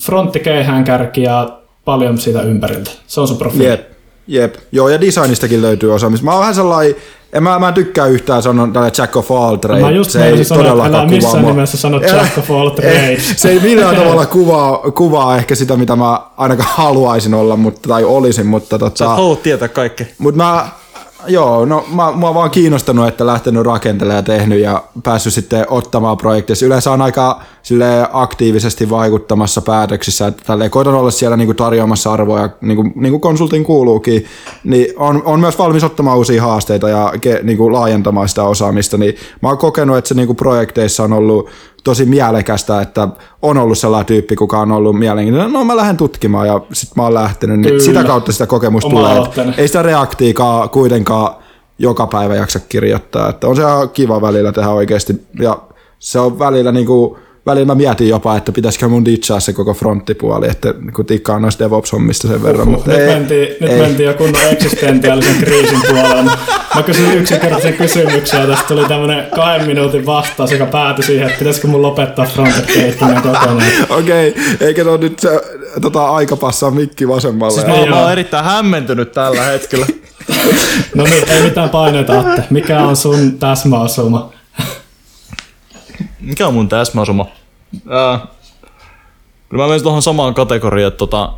frontti 0.05 0.41
kärki 0.85 1.23
ja 1.23 1.49
paljon 1.85 2.17
siitä 2.17 2.41
ympäriltä. 2.41 2.91
Se 3.07 3.21
on 3.21 3.27
sun 3.27 3.37
profiili. 3.37 3.67
Jep, 3.67 3.91
jep. 4.27 4.55
Joo, 4.71 4.89
ja 4.89 5.01
designistakin 5.01 5.61
löytyy 5.61 5.93
osaamista. 5.93 6.25
Mä 6.25 6.31
oon 6.31 6.39
vähän 6.39 6.55
sellainen 6.55 6.95
en 7.33 7.43
mä, 7.43 7.59
mä 7.59 7.67
en 7.67 7.73
tykkää 7.73 8.05
yhtään 8.05 8.41
sanoa 8.41 8.67
tälle 8.73 8.91
Jack 8.97 9.15
of 9.17 9.31
all 9.31 9.55
trades. 9.55 9.83
Mä 9.83 9.91
just 9.91 10.11
se 10.11 10.25
ei 10.25 10.43
sanoa, 10.43 10.63
todellakaan 10.63 11.01
älä 11.01 11.11
missään 11.11 11.41
mua. 11.41 11.51
nimessä 11.51 11.77
sano 11.77 12.01
Jack 12.01 12.37
of 12.37 12.51
all 12.51 12.69
trades. 12.79 13.33
se 13.35 13.49
ei 13.49 13.59
millään 13.59 13.95
tavalla 13.95 14.25
kuvaa, 14.25 14.77
kuvaa 14.77 15.37
ehkä 15.37 15.55
sitä, 15.55 15.77
mitä 15.77 15.95
mä 15.95 16.21
ainakaan 16.37 16.69
haluaisin 16.73 17.33
olla, 17.33 17.55
mutta, 17.55 17.89
tai 17.89 18.03
olisin, 18.03 18.45
mutta 18.45 18.79
tota... 18.79 18.97
Sä 18.97 19.07
haluat 19.07 19.43
tietää 19.43 19.67
kaikki. 19.67 20.07
Mutta 20.17 20.37
mä, 20.37 20.67
Joo, 21.27 21.65
no 21.65 21.85
mä, 21.95 22.07
oon 22.07 22.35
vaan 22.35 22.51
kiinnostanut, 22.51 23.07
että 23.07 23.25
lähtenyt 23.25 23.65
rakentelemaan 23.65 24.17
ja 24.17 24.23
tehnyt 24.23 24.59
ja 24.59 24.83
päässyt 25.03 25.33
sitten 25.33 25.65
ottamaan 25.69 26.17
projekteissa. 26.17 26.65
Yleensä 26.65 26.91
on 26.91 27.01
aika 27.01 27.41
sille 27.63 28.07
aktiivisesti 28.13 28.89
vaikuttamassa 28.89 29.61
päätöksissä, 29.61 30.27
että 30.27 30.43
tälleen 30.45 30.71
koitan 30.71 30.93
olla 30.93 31.11
siellä 31.11 31.37
niinku 31.37 31.53
tarjoamassa 31.53 32.13
arvoja, 32.13 32.49
niin 32.61 32.75
kuin, 32.75 32.93
niin 32.95 33.11
kuin 33.11 33.21
konsultin 33.21 33.63
kuuluukin, 33.63 34.25
niin 34.63 34.93
on, 34.97 35.21
on 35.25 35.39
myös 35.39 35.57
valmis 35.57 35.83
ottamaan 35.83 36.17
uusia 36.17 36.43
haasteita 36.43 36.89
ja 36.89 37.13
ke, 37.21 37.39
niinku 37.43 37.73
laajentamaan 37.73 38.29
sitä 38.29 38.43
osaamista. 38.43 38.97
Niin 38.97 39.15
mä 39.41 39.49
oon 39.49 39.57
kokenut, 39.57 39.97
että 39.97 40.07
se 40.07 40.15
niinku 40.15 40.33
projekteissa 40.33 41.03
on 41.03 41.13
ollut 41.13 41.49
tosi 41.83 42.05
mielekästä, 42.05 42.81
että 42.81 43.07
on 43.41 43.57
ollut 43.57 43.77
sellainen 43.77 44.05
tyyppi, 44.05 44.35
kuka 44.35 44.59
on 44.59 44.71
ollut 44.71 44.99
mielenkiintoinen. 44.99 45.53
No 45.53 45.65
mä 45.65 45.75
lähden 45.75 45.97
tutkimaan 45.97 46.47
ja 46.47 46.61
sitten 46.73 46.93
mä 46.95 47.03
oon 47.03 47.13
lähtenyt. 47.13 47.59
Niin 47.59 47.81
sitä 47.81 48.03
kautta 48.03 48.31
sitä 48.31 48.47
kokemusta 48.47 48.87
Oma 48.87 48.99
tulee. 48.99 49.53
Ei 49.57 49.67
sitä 49.67 49.81
reaktiikaa 49.81 50.67
kuitenkaan 50.67 51.35
joka 51.79 52.07
päivä 52.07 52.35
jaksa 52.35 52.59
kirjoittaa. 52.59 53.29
Että 53.29 53.47
on 53.47 53.55
se 53.55 53.61
ihan 53.61 53.89
kiva 53.89 54.21
välillä 54.21 54.51
tehdä 54.51 54.69
oikeasti. 54.69 55.27
Ja 55.39 55.59
se 55.99 56.19
on 56.19 56.39
välillä 56.39 56.71
niinku, 56.71 57.17
välillä 57.45 57.65
mä 57.65 57.75
mietin 57.75 58.09
jopa, 58.09 58.37
että 58.37 58.51
pitäisikö 58.51 58.87
mun 58.87 59.05
ditchaa 59.05 59.39
se 59.39 59.53
koko 59.53 59.73
fronttipuoli, 59.73 60.49
että 60.49 60.73
kun 60.95 61.05
tikkaan 61.05 61.41
noista 61.41 61.63
DevOps-hommista 61.65 62.27
sen 62.27 62.43
verran. 62.43 62.67
Uhuh, 62.67 62.75
mutta 62.75 62.91
nyt, 62.91 62.99
ei, 62.99 63.07
mentiin, 63.07 63.47
nyt 63.61 63.71
ei. 63.71 63.79
mentiin 63.79 64.07
jo 64.07 64.13
kunnon 64.13 64.41
eksistentiaalisen 64.51 65.35
kriisin 65.35 65.79
puolella. 65.89 66.37
Mä 66.75 66.83
kysyin 66.83 67.17
yksinkertaisen 67.17 67.73
kysymyksen 67.73 68.41
ja 68.41 68.47
tästä 68.47 68.67
tuli 68.67 68.87
tämmönen 68.87 69.27
kahden 69.35 69.67
minuutin 69.67 70.05
vastaus, 70.05 70.51
joka 70.51 70.65
päätyi 70.65 71.05
siihen, 71.05 71.27
että 71.27 71.39
pitäisikö 71.39 71.67
mun 71.67 71.81
lopettaa 71.81 72.25
frontend 72.25 72.65
kehittäminen 72.65 73.21
kokonaan. 73.21 73.63
Okei, 73.89 74.29
okay, 74.29 74.67
eikä 74.67 74.83
ole 74.83 74.97
nyt 74.97 75.19
se 75.19 75.29
tota, 75.81 76.09
aika 76.09 76.35
passaa 76.35 76.71
mikki 76.71 77.07
vasemmalle. 77.07 77.53
Siis 77.53 77.67
mä, 77.67 77.95
mä 77.95 78.01
oon 78.01 78.11
erittäin 78.11 78.45
hämmentynyt 78.45 79.11
tällä 79.11 79.43
hetkellä. 79.43 79.85
no 80.95 81.03
niin, 81.03 81.29
ei 81.29 81.43
mitään 81.43 81.69
paineita, 81.69 82.19
Atte. 82.19 82.43
Mikä 82.49 82.79
on 82.79 82.95
sun 82.95 83.39
täsmäosuma? 83.39 84.38
Mikä 86.29 86.47
on 86.47 86.53
mun 86.53 86.69
täsmäosuma? 86.69 87.25
Äh, 87.75 88.21
kyllä 89.49 89.63
mä 89.63 89.67
menisin 89.67 89.83
tuohon 89.83 90.01
samaan 90.01 90.33
kategoriaan, 90.33 90.87
että 90.87 90.97
tota, 90.97 91.33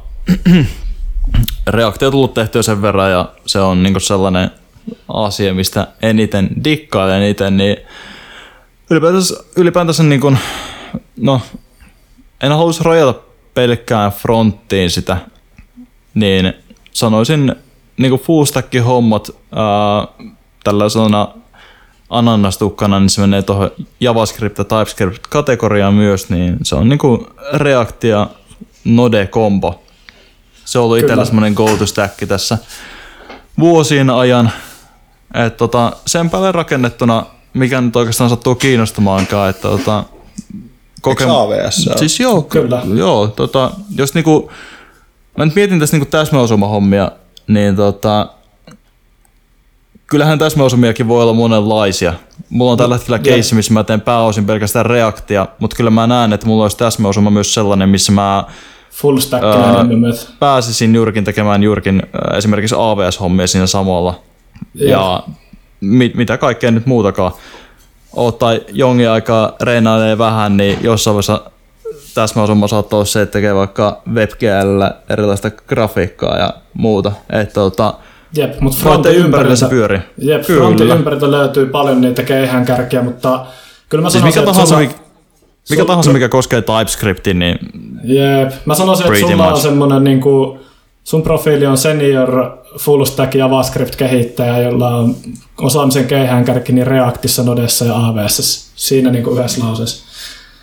reaktio 1.67 2.11
tullut 2.11 2.33
tehtyä 2.33 2.61
sen 2.61 2.81
verran 2.81 3.11
ja 3.11 3.29
se 3.45 3.59
on 3.59 3.83
niinku 3.83 3.99
sellainen 3.99 4.51
asia, 5.07 5.53
mistä 5.53 5.87
eniten 6.01 6.49
ja 7.07 7.17
eniten, 7.17 7.57
niin 7.57 7.77
ylipäätänsä, 8.89 9.43
ylipäätänsä 9.55 10.03
niin 10.03 10.21
kuin, 10.21 10.37
no, 11.17 11.41
en 12.41 12.51
haluaisi 12.51 12.83
rajata 12.83 13.19
pelkkään 13.53 14.11
fronttiin 14.11 14.89
sitä, 14.89 15.17
niin 16.13 16.53
sanoisin 16.91 17.55
niin 17.97 18.09
kuin 18.09 18.21
full 18.21 18.45
hommat 18.85 19.29
ää, 19.51 20.27
tällaisena 20.63 21.27
ananastukkana, 22.11 22.99
niin 22.99 23.09
se 23.09 23.21
menee 23.21 23.41
tuohon 23.41 23.71
JavaScript 23.99 24.57
ja 24.57 24.63
TypeScript-kategoriaan 24.63 25.93
myös, 25.93 26.29
niin 26.29 26.57
se 26.63 26.75
on 26.75 26.89
niinku 26.89 27.27
React 27.53 28.03
ja 28.03 28.27
Node-kombo. 28.83 29.83
Se 30.65 30.79
on 30.79 30.85
ollut 30.85 30.97
itsellä 30.97 31.25
semmoinen 31.25 31.53
go-to-stack 31.53 32.27
tässä 32.27 32.57
vuosien 33.59 34.09
ajan. 34.09 34.51
Et 35.45 35.57
tota, 35.57 35.91
sen 36.05 36.29
päälle 36.29 36.51
rakennettuna, 36.51 37.25
mikä 37.53 37.81
nyt 37.81 37.95
oikeastaan 37.95 38.29
sattuu 38.29 38.55
kiinnostamaankaan, 38.55 39.49
että 39.49 39.61
tota, 39.61 40.03
kokem... 41.01 41.29
AVS? 41.29 41.89
Siis 41.95 42.19
joo, 42.19 42.41
kyllä. 42.41 42.81
Joo, 42.95 43.27
tota, 43.27 43.71
jos 43.97 44.13
niinku, 44.13 44.51
mä 45.37 45.45
nyt 45.45 45.55
mietin 45.55 45.79
tässä 45.79 45.97
niinku 45.97 46.11
täsmäosuma-hommia, 46.11 47.11
niin 47.47 47.75
tota, 47.75 48.27
kyllähän 50.11 50.39
täsmäosumiakin 50.39 51.07
voi 51.07 51.23
olla 51.23 51.33
monenlaisia. 51.33 52.13
Mulla 52.49 52.71
on 52.71 52.77
tällä 52.77 52.95
hetkellä 52.95 53.19
keissi, 53.19 53.55
missä 53.55 53.73
mä 53.73 53.83
teen 53.83 54.01
pääosin 54.01 54.45
pelkästään 54.45 54.85
reaktia, 54.85 55.47
mutta 55.59 55.75
kyllä 55.75 55.89
mä 55.89 56.07
näen, 56.07 56.33
että 56.33 56.47
mulla 56.47 56.63
olisi 56.63 56.77
täsmäosuma 56.77 57.29
myös 57.29 57.53
sellainen, 57.53 57.89
missä 57.89 58.11
mä 58.11 58.43
Full 58.91 59.17
stack 59.17 59.43
pääsisin 60.39 60.95
juurikin 60.95 61.23
tekemään 61.23 61.63
juurikin 61.63 62.03
ää, 62.13 62.37
esimerkiksi 62.37 62.75
AVS-hommia 62.77 63.47
siinä 63.47 63.67
samalla. 63.67 64.19
Ja, 64.75 64.89
ja 64.89 65.23
mit, 65.81 66.15
mitä 66.15 66.37
kaikkea 66.37 66.71
nyt 66.71 66.85
muutakaan. 66.85 67.31
Ottaa 68.13 68.53
jonkin 68.69 69.09
aikaa 69.09 69.55
reinailee 69.61 70.17
vähän, 70.17 70.57
niin 70.57 70.77
jossain 70.81 71.13
vaiheessa 71.13 71.51
täsmäosuma 72.13 72.67
saattaa 72.67 72.97
olla 72.97 73.05
se, 73.05 73.21
että 73.21 73.33
tekee 73.33 73.55
vaikka 73.55 74.01
WebGL 74.13 74.81
erilaista 75.09 75.51
grafiikkaa 75.51 76.37
ja 76.37 76.53
muuta. 76.73 77.11
Että 77.29 77.53
tota, 77.53 77.93
Jep, 78.33 78.59
mutta 78.59 78.77
Frontin 78.79 79.03
frontin 79.03 79.25
ympärillä 79.25 79.55
se 79.55 79.65
ympäriltä, 79.65 79.87
pyörii. 79.87 79.99
jep, 80.17 80.41
frontin 80.41 80.87
ympäriltä 80.89 81.31
löytyy 81.31 81.65
paljon 81.65 82.01
niitä 82.01 82.23
keihäänkärkiä, 82.23 83.01
mutta 83.01 83.45
kyllä 83.89 84.01
mä 84.01 84.09
Siis 84.09 84.21
sanoisin, 84.21 84.27
mikä 84.27 84.39
että 84.39 84.53
tahansa, 84.53 84.75
sulla- 84.75 85.05
mikä, 85.69 85.85
tahansa, 85.85 86.13
mikä 86.13 86.29
koskee 86.29 86.61
TypeScriptin, 86.61 87.39
niin 87.39 87.57
Jep. 88.03 88.51
Mä 88.65 88.75
sanoisin, 88.75 89.05
että 89.07 89.19
sulla 89.19 89.45
on 89.45 89.51
much. 89.51 89.61
semmonen 89.61 90.03
niinku, 90.03 90.59
sun 91.03 91.21
profiili 91.23 91.65
on 91.65 91.77
senior 91.77 92.57
full 92.79 93.05
stack 93.05 93.35
JavaScript-kehittäjä, 93.35 94.57
jolla 94.63 94.95
on 94.95 95.15
osaamisen 95.61 96.05
keihäänkärki 96.07 96.73
niin 96.73 96.87
Reactissa, 96.87 97.43
Nodessa 97.43 97.85
ja 97.85 97.95
AWS. 97.95 98.71
Siinä 98.75 99.11
niinku 99.11 99.29
yhdessä 99.31 99.65
lauseessa. 99.65 100.05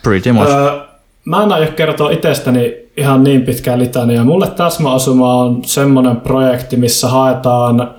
pretty 0.02 0.32
much. 0.32 0.50
Öö, 0.50 0.80
mä 1.24 1.42
en 1.42 1.52
aio 1.52 1.72
kertoa 1.76 2.10
itsestäni 2.10 2.74
ihan 2.98 3.24
niin 3.24 3.42
pitkään 3.42 3.78
litania. 3.78 4.24
Mulle 4.24 4.46
täsmäasuma 4.46 5.34
on 5.34 5.64
semmoinen 5.64 6.16
projekti, 6.16 6.76
missä 6.76 7.08
haetaan 7.08 7.94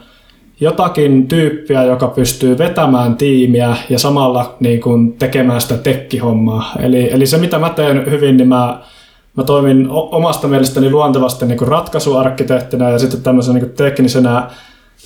jotakin 0.59 1.27
tyyppiä, 1.27 1.83
joka 1.83 2.07
pystyy 2.07 2.57
vetämään 2.57 3.17
tiimiä 3.17 3.77
ja 3.89 3.99
samalla 3.99 4.55
niin 4.59 4.81
kuin 4.81 5.13
tekemään 5.13 5.61
sitä 5.61 5.77
tekkihommaa. 5.77 6.71
Eli, 6.79 7.11
eli 7.11 7.27
se, 7.27 7.37
mitä 7.37 7.59
mä 7.59 7.69
teen 7.69 8.11
hyvin, 8.11 8.37
niin 8.37 8.47
mä, 8.47 8.79
mä 9.35 9.43
toimin 9.43 9.87
omasta 9.89 10.47
mielestäni 10.47 10.91
luontevasti 10.91 11.45
niin 11.45 11.57
kuin 11.57 11.67
ratkaisuarkkitehtinä 11.67 12.89
ja 12.89 12.99
sitten 12.99 13.21
tämmöisenä 13.21 13.53
niin 13.53 13.65
kuin 13.65 13.77
teknisenä 13.77 14.49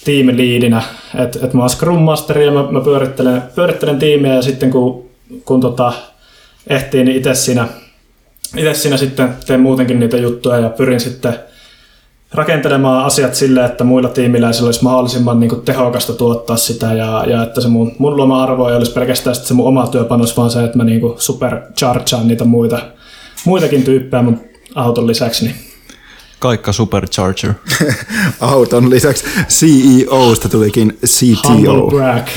tiimiliidinä. 0.05 0.81
Että 1.15 1.39
et 1.43 1.53
mä 1.53 1.61
oon 1.61 1.69
Scrum 1.69 2.01
Masteri 2.01 2.45
ja 2.45 2.51
mä, 2.51 2.71
mä 2.71 2.81
pyörittelen, 2.81 3.43
pyörittelen 3.55 3.99
tiimiä 3.99 4.33
ja 4.33 4.41
sitten 4.41 4.69
kun, 4.71 5.05
kun 5.45 5.61
tota, 5.61 5.93
ehtii, 6.67 7.03
niin 7.03 7.17
itse 7.17 7.33
siinä, 7.33 7.67
itse 8.57 8.73
siinä 8.73 8.97
sitten 8.97 9.35
teen 9.47 9.59
muutenkin 9.59 9.99
niitä 9.99 10.17
juttuja 10.17 10.59
ja 10.59 10.69
pyrin 10.69 10.99
sitten 10.99 11.35
rakentelemaan 12.33 13.05
asiat 13.05 13.35
silleen, 13.35 13.65
että 13.65 13.83
muilla 13.83 14.09
tiimiläisillä 14.09 14.67
olisi 14.67 14.83
mahdollisimman 14.83 15.39
niin 15.39 15.49
kuin 15.49 15.61
tehokasta 15.61 16.13
tuottaa 16.13 16.57
sitä 16.57 16.93
ja, 16.93 17.25
ja 17.27 17.43
että 17.43 17.61
se 17.61 17.67
mun, 17.67 17.91
mun 17.97 18.17
luoma 18.17 18.43
arvo 18.43 18.69
ei 18.69 18.75
olisi 18.75 18.91
pelkästään 18.91 19.35
sit 19.35 19.45
se 19.45 19.53
mun 19.53 19.67
oma 19.67 19.87
työpanos, 19.87 20.37
vaan 20.37 20.51
se, 20.51 20.63
että 20.63 20.77
mä 20.77 20.83
niin 20.83 21.01
kuin 21.01 21.13
superchargeaan 21.17 22.27
niitä 22.27 22.45
muita, 22.45 22.79
muitakin 23.45 23.83
tyyppejä 23.83 24.23
mun 24.23 24.41
auton 24.75 25.07
lisäksi. 25.07 25.45
Niin. 25.45 25.55
Kaikka 26.39 26.73
Supercharger. 26.73 27.53
Auton 28.41 28.89
lisäksi 28.89 29.25
CEOsta 29.47 30.49
tulikin 30.49 30.97
CTO. 31.05 31.87
brag. 31.89 32.27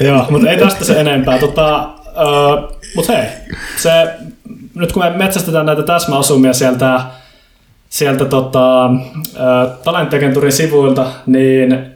Joo, 0.06 0.26
mutta 0.30 0.50
ei 0.50 0.58
tästä 0.58 0.84
se 0.84 1.00
enempää. 1.00 1.38
Tota, 1.38 1.90
uh, 2.08 2.73
mutta 2.96 3.12
hei, 3.12 3.26
se, 3.82 3.90
nyt 4.74 4.92
kun 4.92 5.04
me 5.04 5.10
metsästetään 5.10 5.66
näitä 5.66 5.82
täsmäasumia 5.82 6.52
sieltä, 6.52 7.00
sieltä 7.88 8.24
tota, 8.24 8.90
Talenttekenturin 9.84 10.52
sivuilta, 10.52 11.06
niin 11.26 11.86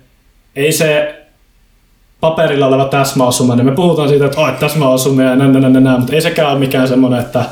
ei 0.57 0.73
se 0.73 1.15
paperilla 2.21 2.67
oleva 2.67 2.85
täsmäosuma, 2.85 3.57
niin 3.57 3.67
me 3.67 3.75
puhutaan 3.75 4.09
siitä, 4.09 4.27
että 4.27 4.41
oh, 4.41 4.51
täsmäosumia 4.51 5.27
ja 5.27 5.37
näin, 5.37 5.53
näin, 5.53 5.73
näin, 5.73 5.85
näin, 5.85 6.01
mutta 6.01 6.15
ei 6.15 6.21
sekään 6.21 6.51
ole 6.51 6.59
mikään 6.59 6.89
semmoinen, 6.89 7.21
että 7.21 7.45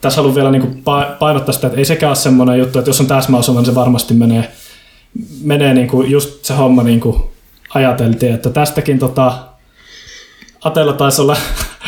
tässä 0.00 0.20
haluan 0.20 0.34
vielä 0.34 0.50
niin 0.50 0.82
painottaa 1.18 1.52
sitä, 1.52 1.66
että 1.66 1.78
ei 1.78 1.84
sekään 1.84 2.10
ole 2.10 2.16
semmoinen 2.16 2.58
juttu, 2.58 2.78
että 2.78 2.88
jos 2.88 3.00
on 3.00 3.06
täsmäosuma, 3.06 3.60
niin 3.60 3.66
se 3.66 3.74
varmasti 3.74 4.14
menee, 4.14 4.52
menee 5.44 5.74
niin 5.74 5.88
kuin 5.88 6.10
just 6.10 6.44
se 6.44 6.54
homma 6.54 6.82
niin 6.82 7.00
kuin 7.00 7.22
ajateltiin, 7.74 8.34
että 8.34 8.50
tästäkin 8.50 8.98
tota, 8.98 9.32
Atella 10.64 10.92
taisi 10.92 11.22
olla, 11.22 11.36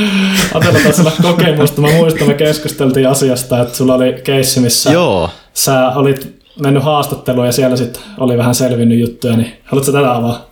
Atella 0.55 0.79
taisi 0.85 1.01
olla 1.01 1.12
kokemusta. 1.23 1.81
Mä 1.81 1.89
muistan, 1.93 2.29
me 2.29 2.35
keskusteltiin 2.35 3.09
asiasta, 3.09 3.61
että 3.61 3.77
sulla 3.77 3.95
oli 3.95 4.14
keissi, 4.25 4.61
missä 4.61 4.93
Joo. 4.93 5.31
sä 5.55 5.93
olit 5.95 6.43
mennyt 6.61 6.83
haastatteluun 6.83 7.47
ja 7.47 7.53
siellä 7.53 7.77
sitten 7.77 8.03
oli 8.18 8.39
vähän 8.39 8.55
selvinnyt 8.55 8.99
juttuja, 8.99 9.37
niin 9.37 9.53
haluatko 9.64 9.93
tätä 9.93 10.14
avaa? 10.14 10.47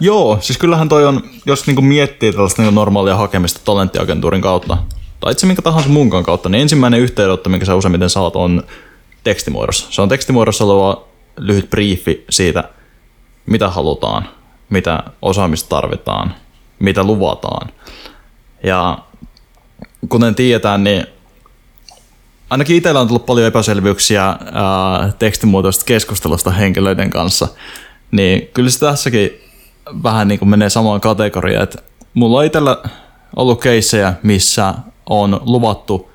Joo, 0.00 0.38
siis 0.40 0.58
kyllähän 0.58 0.88
toi 0.88 1.06
on, 1.06 1.22
jos 1.46 1.66
niinku 1.66 1.82
miettii 1.82 2.32
tällaista 2.32 2.62
niinku 2.62 2.74
normaalia 2.74 3.16
hakemista 3.16 3.60
talenttiagentuurin 3.64 4.42
kautta, 4.42 4.76
tai 5.20 5.32
itse 5.32 5.46
minkä 5.46 5.62
tahansa 5.62 5.88
muunkaan 5.88 6.24
kautta, 6.24 6.48
niin 6.48 6.62
ensimmäinen 6.62 7.00
yhteydenotto, 7.00 7.50
minkä 7.50 7.66
sä 7.66 7.74
useimmiten 7.74 8.10
saat, 8.10 8.36
on 8.36 8.62
tekstimuodossa. 9.24 9.86
Se 9.90 10.02
on 10.02 10.08
tekstimuodossa 10.08 10.64
oleva 10.64 11.04
lyhyt 11.36 11.70
briefi 11.70 12.24
siitä, 12.30 12.64
mitä 13.46 13.68
halutaan, 13.70 14.28
mitä 14.70 15.02
osaamista 15.22 15.68
tarvitaan, 15.68 16.34
mitä 16.82 17.02
luvataan. 17.04 17.68
Ja 18.62 18.98
kuten 20.08 20.34
tiedetään, 20.34 20.84
niin 20.84 21.06
ainakin 22.50 22.76
itsellä 22.76 23.00
on 23.00 23.06
tullut 23.08 23.26
paljon 23.26 23.46
epäselvyyksiä 23.46 24.24
ää, 24.26 24.38
tekstimuotoisesta 25.18 25.84
keskustelusta 25.84 26.50
henkilöiden 26.50 27.10
kanssa, 27.10 27.48
niin 28.10 28.50
kyllä 28.54 28.70
se 28.70 28.80
tässäkin 28.80 29.30
vähän 30.02 30.28
niin 30.28 30.38
kuin 30.38 30.48
menee 30.48 30.70
samaan 30.70 31.00
kategoriaan, 31.00 31.62
että 31.62 31.78
mulla 32.14 32.38
on 32.38 32.44
itsellä 32.44 32.82
ollut 33.36 33.60
keissejä, 33.60 34.14
missä 34.22 34.74
on 35.06 35.40
luvattu 35.44 36.10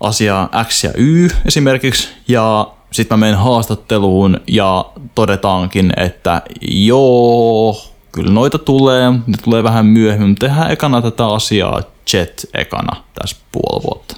asiaa 0.00 0.48
X 0.64 0.84
ja 0.84 0.90
Y 0.96 1.28
esimerkiksi, 1.46 2.08
ja 2.28 2.70
sitten 2.90 3.18
mä 3.18 3.26
menen 3.26 3.38
haastatteluun 3.38 4.40
ja 4.46 4.84
todetaankin, 5.14 5.92
että 5.96 6.42
joo, 6.60 7.93
kyllä 8.14 8.32
noita 8.32 8.58
tulee, 8.58 9.10
ne 9.10 9.36
tulee 9.42 9.62
vähän 9.62 9.86
myöhemmin, 9.86 10.28
mutta 10.28 10.46
tehdään 10.46 10.70
ekana 10.70 11.02
tätä 11.02 11.26
asiaa 11.26 11.82
Jet 12.12 12.50
ekana 12.54 13.04
tässä 13.14 13.36
puoli 13.52 13.82
vuotta. 13.82 14.16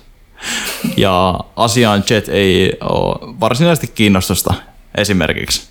Ja 0.96 1.40
asiaan 1.56 2.04
Jet 2.10 2.28
ei 2.28 2.72
ole 2.80 3.36
varsinaisesti 3.40 3.86
kiinnostusta 3.86 4.54
esimerkiksi 4.94 5.68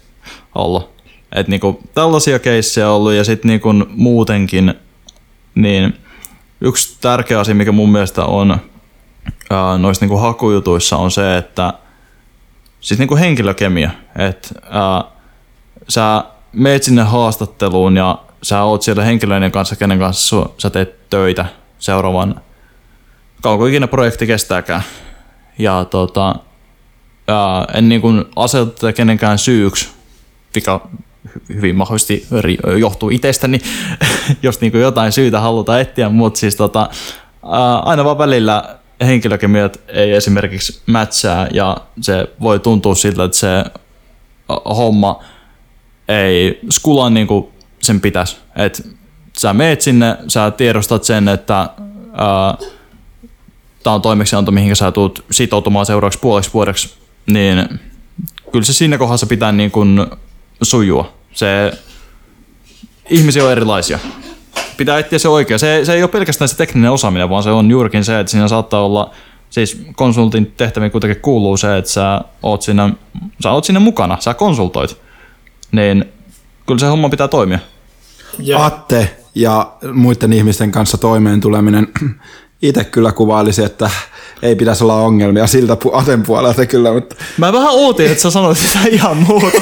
ollut. 0.55 0.89
Et 1.35 1.47
niinku 1.47 1.79
tällaisia 1.93 2.39
keissejä 2.39 2.91
ollut 2.91 3.13
ja 3.13 3.23
sitten 3.23 3.49
niinku 3.49 3.73
muutenkin 3.89 4.73
niin 5.55 5.99
yksi 6.61 6.97
tärkeä 7.01 7.39
asia, 7.39 7.55
mikä 7.55 7.71
mun 7.71 7.91
mielestä 7.91 8.25
on 8.25 8.57
ää, 9.49 9.77
noissa 9.77 10.05
niinku 10.05 10.17
hakujutuissa 10.17 10.97
on 10.97 11.11
se, 11.11 11.37
että 11.37 11.73
siis 12.79 12.99
niinku 12.99 13.15
henkilökemia, 13.15 13.91
että 14.17 14.49
sä 15.89 16.23
meet 16.55 16.83
sinne 16.83 17.03
haastatteluun 17.03 17.97
ja 17.97 18.19
sä 18.43 18.63
oot 18.63 18.81
siellä 18.81 19.03
henkilöiden 19.03 19.51
kanssa, 19.51 19.75
kenen 19.75 19.99
kanssa 19.99 20.37
su- 20.37 20.51
sä 20.57 20.69
teet 20.69 21.09
töitä 21.09 21.45
seuraavan 21.79 22.41
kauanko 23.41 23.65
ikinä 23.65 23.87
projekti 23.87 24.27
kestääkään. 24.27 24.83
Ja 25.57 25.85
tota, 25.85 26.35
ää, 27.27 27.65
en 27.73 27.89
niin 27.89 28.01
kuin 28.01 28.25
aseta 28.35 28.93
kenenkään 28.93 29.37
syyksi, 29.37 29.89
mikä 30.55 30.79
hy- 31.27 31.55
hyvin 31.55 31.75
mahdollisesti 31.75 32.27
johtuu 32.79 33.09
itsestäni, 33.09 33.61
jos 34.43 34.61
niin 34.61 34.71
kuin 34.71 34.81
jotain 34.81 35.11
syytä 35.11 35.39
halutaan 35.39 35.81
etsiä, 35.81 36.09
mutta 36.09 36.39
siis 36.39 36.55
tota, 36.55 36.89
ää, 37.51 37.79
aina 37.79 38.03
vaan 38.03 38.17
välillä 38.17 38.75
henkilökemiat 39.05 39.79
ei 39.87 40.11
esimerkiksi 40.11 40.81
mätsää 40.85 41.47
ja 41.53 41.77
se 42.01 42.27
voi 42.41 42.59
tuntua 42.59 42.95
siltä, 42.95 43.23
että 43.23 43.37
se 43.37 43.63
homma 44.65 45.23
ei 46.07 46.59
skulaa 46.69 47.09
niin 47.09 47.27
kuin 47.27 47.47
sen 47.81 48.01
pitäisi. 48.01 48.37
Et 48.55 48.87
sä 49.37 49.53
meet 49.53 49.81
sinne, 49.81 50.17
sä 50.27 50.51
tiedostat 50.51 51.03
sen, 51.03 51.27
että 51.27 51.69
tämä 53.83 53.95
on 53.95 54.01
toimeksianto, 54.01 54.51
mihin 54.51 54.75
sä 54.75 54.91
tulet 54.91 55.25
sitoutumaan 55.31 55.85
seuraavaksi 55.85 56.19
puoleksi 56.19 56.53
vuodeksi, 56.53 56.93
niin 57.25 57.79
kyllä 58.51 58.65
se 58.65 58.73
siinä 58.73 58.97
kohdassa 58.97 59.27
pitää 59.27 59.51
niin 59.51 59.71
kuin 59.71 60.05
sujua. 60.61 61.13
Se, 61.33 61.73
ihmisiä 63.09 63.45
on 63.45 63.51
erilaisia. 63.51 63.99
Pitää 64.77 64.99
etsiä 64.99 65.19
se 65.19 65.29
oikea. 65.29 65.57
Se, 65.57 65.81
se 65.85 65.93
ei 65.93 66.03
ole 66.03 66.11
pelkästään 66.11 66.49
se 66.49 66.57
tekninen 66.57 66.91
osaaminen, 66.91 67.29
vaan 67.29 67.43
se 67.43 67.49
on 67.49 67.71
juurikin 67.71 68.03
se, 68.03 68.19
että 68.19 68.31
siinä 68.31 68.47
saattaa 68.47 68.85
olla, 68.85 69.11
siis 69.49 69.81
konsultin 69.95 70.53
tehtäviin 70.57 70.91
kuitenkin 70.91 71.21
kuuluu 71.21 71.57
se, 71.57 71.77
että 71.77 71.91
sä 71.91 72.21
oot 72.43 72.61
siinä, 72.61 72.89
sä 73.43 73.51
oot 73.51 73.63
siinä 73.63 73.79
mukana, 73.79 74.17
sä 74.19 74.33
konsultoit. 74.33 75.04
Niin 75.75 76.05
kyllä 76.67 76.79
se 76.79 76.85
homma 76.85 77.09
pitää 77.09 77.27
toimia. 77.27 77.59
Ja, 78.39 78.65
Atte 78.65 79.15
ja 79.35 79.71
muiden 79.93 80.33
ihmisten 80.33 80.71
kanssa 80.71 80.97
toimeen 80.97 81.41
tuleminen. 81.41 81.87
Itse 82.61 82.83
kyllä 82.83 83.11
kuvailisi, 83.11 83.63
että 83.63 83.89
ei 84.41 84.55
pitäisi 84.55 84.83
olla 84.83 84.95
ongelmia 84.95 85.47
siltä 85.47 85.77
pu- 85.85 85.97
Aten 85.97 86.23
puolelta 86.23 86.65
kyllä, 86.65 86.93
mutta 86.93 87.15
Mä 87.37 87.53
vähän 87.53 87.69
ootin, 87.71 88.05
että 88.11 88.21
sä 88.21 88.31
sanoit 88.31 88.57
sitä 88.57 88.79
ihan 88.89 89.17
muuta. 89.17 89.57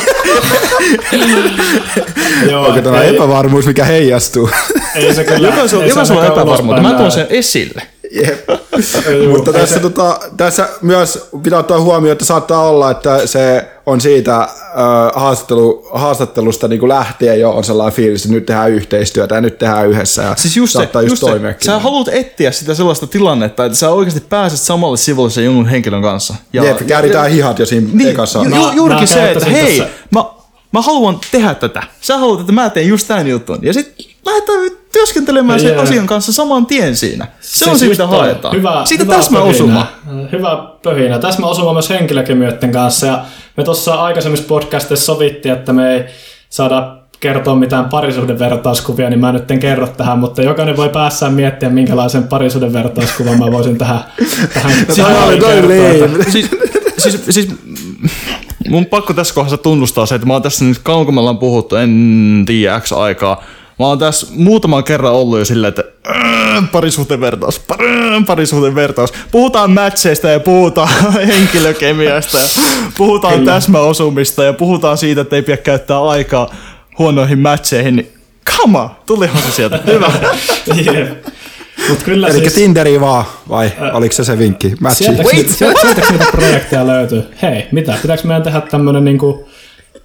joo, 2.50 2.66
onko 2.68 2.82
tämä 2.82 3.02
ei, 3.02 3.16
epävarmuus, 3.16 3.66
mikä 3.66 3.86
heijastuu? 3.86 4.50
ei 4.96 5.14
se 5.14 5.24
kyllä, 5.24 5.48
Jokaisella 5.48 6.22
on 6.22 6.28
epävarmuutta. 6.28 6.44
ulospäin 6.44 6.82
Mä 6.82 6.94
tuon 6.94 7.12
sen 7.12 7.28
esille. 7.30 7.82
Jep. 8.14 8.50
Mutta 9.34 9.54
tässä, 9.54 9.80
tota, 9.80 10.20
tässä 10.38 10.70
myös 10.82 11.30
pitää 11.44 11.60
ottaa 11.60 11.80
huomioon, 11.82 12.12
että 12.12 12.26
saattaa 12.26 12.70
olla, 12.70 12.92
että 12.92 13.28
se 13.28 13.68
on 13.86 14.02
siitä 14.02 14.42
äh, 14.42 14.50
haastattelu, 15.16 15.88
haastattelusta 15.94 16.68
niin 16.68 16.80
kuin 16.80 16.90
lähtien 16.90 17.40
jo 17.40 17.52
on 17.52 17.64
sellainen 17.64 17.96
fiilis, 17.96 18.22
että 18.26 18.36
nyt 18.36 18.46
tehdään 18.46 18.72
yhteistyötä 18.72 19.36
ja 19.36 19.42
nyt 19.42 19.58
tehdään 19.58 19.88
yhdessä 19.88 20.22
ja 20.22 20.36
Siis 20.38 20.58
just 20.58 20.72
se, 20.74 20.78
saattaa 20.78 21.02
just 21.02 21.20
se. 21.20 21.26
toimiakin. 21.26 21.66
Sä 21.66 21.80
haluat 21.80 22.08
etsiä 22.12 22.52
sitä 22.52 22.74
sellaista 22.74 23.08
tilannetta, 23.08 23.66
että 23.66 23.78
sä 23.78 23.90
oikeasti 23.90 24.24
pääset 24.30 24.60
samalle 24.60 24.98
sivulle 24.98 25.30
sen 25.30 25.46
jonkun 25.46 25.68
henkilön 25.68 26.02
kanssa. 26.02 26.36
Ja, 26.54 26.64
Jep, 26.64 26.88
kääritään 26.88 27.32
hihat 27.32 27.60
jo 27.60 27.66
siinä 27.66 27.88
niin, 27.94 28.10
ekassa. 28.10 28.40
ju, 28.40 28.56
ju, 28.56 28.72
juurikin 28.76 29.02
mä 29.10 29.14
se, 29.14 29.32
että 29.32 29.46
hei, 29.46 29.80
tässä- 29.80 29.94
mä, 30.12 30.26
mä 30.74 30.82
haluan 30.82 31.20
tehdä 31.32 31.54
tätä. 31.54 31.84
Sä 32.02 32.18
haluat, 32.18 32.40
että 32.40 32.52
mä 32.52 32.70
teen 32.70 32.88
just 32.88 33.08
tämän 33.08 33.28
jutun. 33.28 33.60
Ja 33.62 33.74
sit 33.74 33.96
lähdetään 34.26 34.60
työskentelemään 34.92 35.60
sen 35.60 35.80
asian 35.80 36.08
kanssa 36.08 36.34
saman 36.34 36.66
tien 36.66 36.96
siinä. 36.96 37.28
Se 37.42 37.66
on 37.66 37.70
Siis 37.70 37.80
se, 37.80 38.04
mitä 38.04 38.08
haetaan. 38.08 38.56
Hyvä, 38.56 38.82
Siitä 38.86 39.04
hyvä 39.04 39.16
täsmä 39.16 39.40
osuma. 39.40 39.88
pöhinä. 40.06 40.30
Hyvä 40.32 40.68
pöhinä. 40.84 41.20
Täsmä 41.20 41.48
osuma 41.48 41.74
myös 41.74 41.90
henkilökemioiden 41.90 42.72
kanssa. 42.72 43.08
Ja 43.08 43.26
me 43.58 43.64
tuossa 43.64 43.94
aikaisemmissa 43.94 44.46
podcasteissa 44.48 45.06
sovittiin, 45.06 45.54
että 45.54 45.74
me 45.74 45.94
ei 45.96 46.04
saada 46.50 46.96
kertoa 47.20 47.56
mitään 47.56 47.86
parisuuden 47.86 48.40
vertauskuvia, 48.40 49.10
niin 49.10 49.20
mä 49.20 49.32
nyt 49.32 49.52
en 49.52 49.60
kerro 49.60 49.88
tähän, 49.88 50.20
mutta 50.20 50.42
jokainen 50.42 50.78
voi 50.78 50.90
päässään 50.90 51.34
miettiä, 51.34 51.70
minkälaisen 51.70 52.24
parisuuden 52.28 52.74
vertauskuvan 52.74 53.40
mä 53.40 53.52
voisin 53.52 53.78
tähän, 53.78 54.00
tähän, 54.54 54.86
tähän 54.96 55.24
oli 55.24 55.38
toi 55.40 55.54
kertoa. 55.54 56.12
lame. 56.12 56.24
siis, 56.32 56.50
siis, 56.98 57.20
siis 57.30 57.48
mun 58.70 58.86
pakko 58.86 59.14
tässä 59.14 59.34
kohdassa 59.34 59.58
tunnustaa 59.58 60.06
se, 60.06 60.16
että 60.16 60.28
mä 60.28 60.34
oon 60.34 60.42
tässä 60.42 60.66
nyt 60.66 60.80
kauan 60.84 61.06
kun 61.06 61.14
me 61.14 61.20
ollaan 61.20 61.38
puhuttu, 61.38 61.76
en 61.76 62.44
tiedä 62.48 62.80
X 62.80 62.92
aikaa. 62.92 63.44
Mä 63.80 63.86
oon 63.86 64.00
tässä 64.00 64.28
muutaman 64.36 64.84
kerran 64.84 65.14
ollut 65.14 65.40
jo 65.40 65.46
silleen, 65.46 65.70
että 65.70 65.84
äh, 66.10 66.72
parisuhteen 66.72 67.22
vertaus, 67.22 67.60
par, 67.60 67.80
parisuhteen 68.26 68.76
vertaus. 68.76 69.14
Puhutaan 69.32 69.72
matcheista 69.72 70.30
ja 70.30 70.40
puhutaan 70.40 70.90
henkilökemiasta 71.28 72.38
ja 72.38 72.48
puhutaan 72.98 73.34
Kyllä. 73.34 73.52
täsmäosumista 73.52 74.44
ja 74.44 74.54
puhutaan 74.54 74.98
siitä, 74.98 75.22
että 75.22 75.36
ei 75.36 75.42
pidä 75.42 75.58
käyttää 75.58 76.04
aikaa 76.04 76.50
huonoihin 77.00 77.40
matcheihin. 77.40 78.12
Come 78.52 78.80
on, 78.80 78.90
tulihan 79.06 79.42
se 79.42 79.52
sieltä. 79.52 79.80
Hyvä. 79.86 80.12
Jep. 80.94 81.26
Mut 81.90 82.04
kyllä 82.04 82.28
Eli 82.28 82.40
siis, 82.40 82.54
Tinderi 82.54 83.02
vaan, 83.02 83.26
vai 83.50 83.72
oliko 83.94 84.14
se 84.14 84.24
se 84.24 84.38
vinkki? 84.38 84.74
Matchi. 84.80 85.04
sieltä, 85.04 85.24
sieltä, 85.30 85.54
sieltä 85.82 86.12
niitä 86.12 86.26
projekteja 86.32 86.88
löytyy. 86.88 87.24
Hei, 87.42 87.68
mitä? 87.72 87.98
Pitääkö 88.02 88.28
meidän 88.28 88.44
tehdä 88.44 88.62
tämmönen 88.62 89.06
niinku 89.06 89.48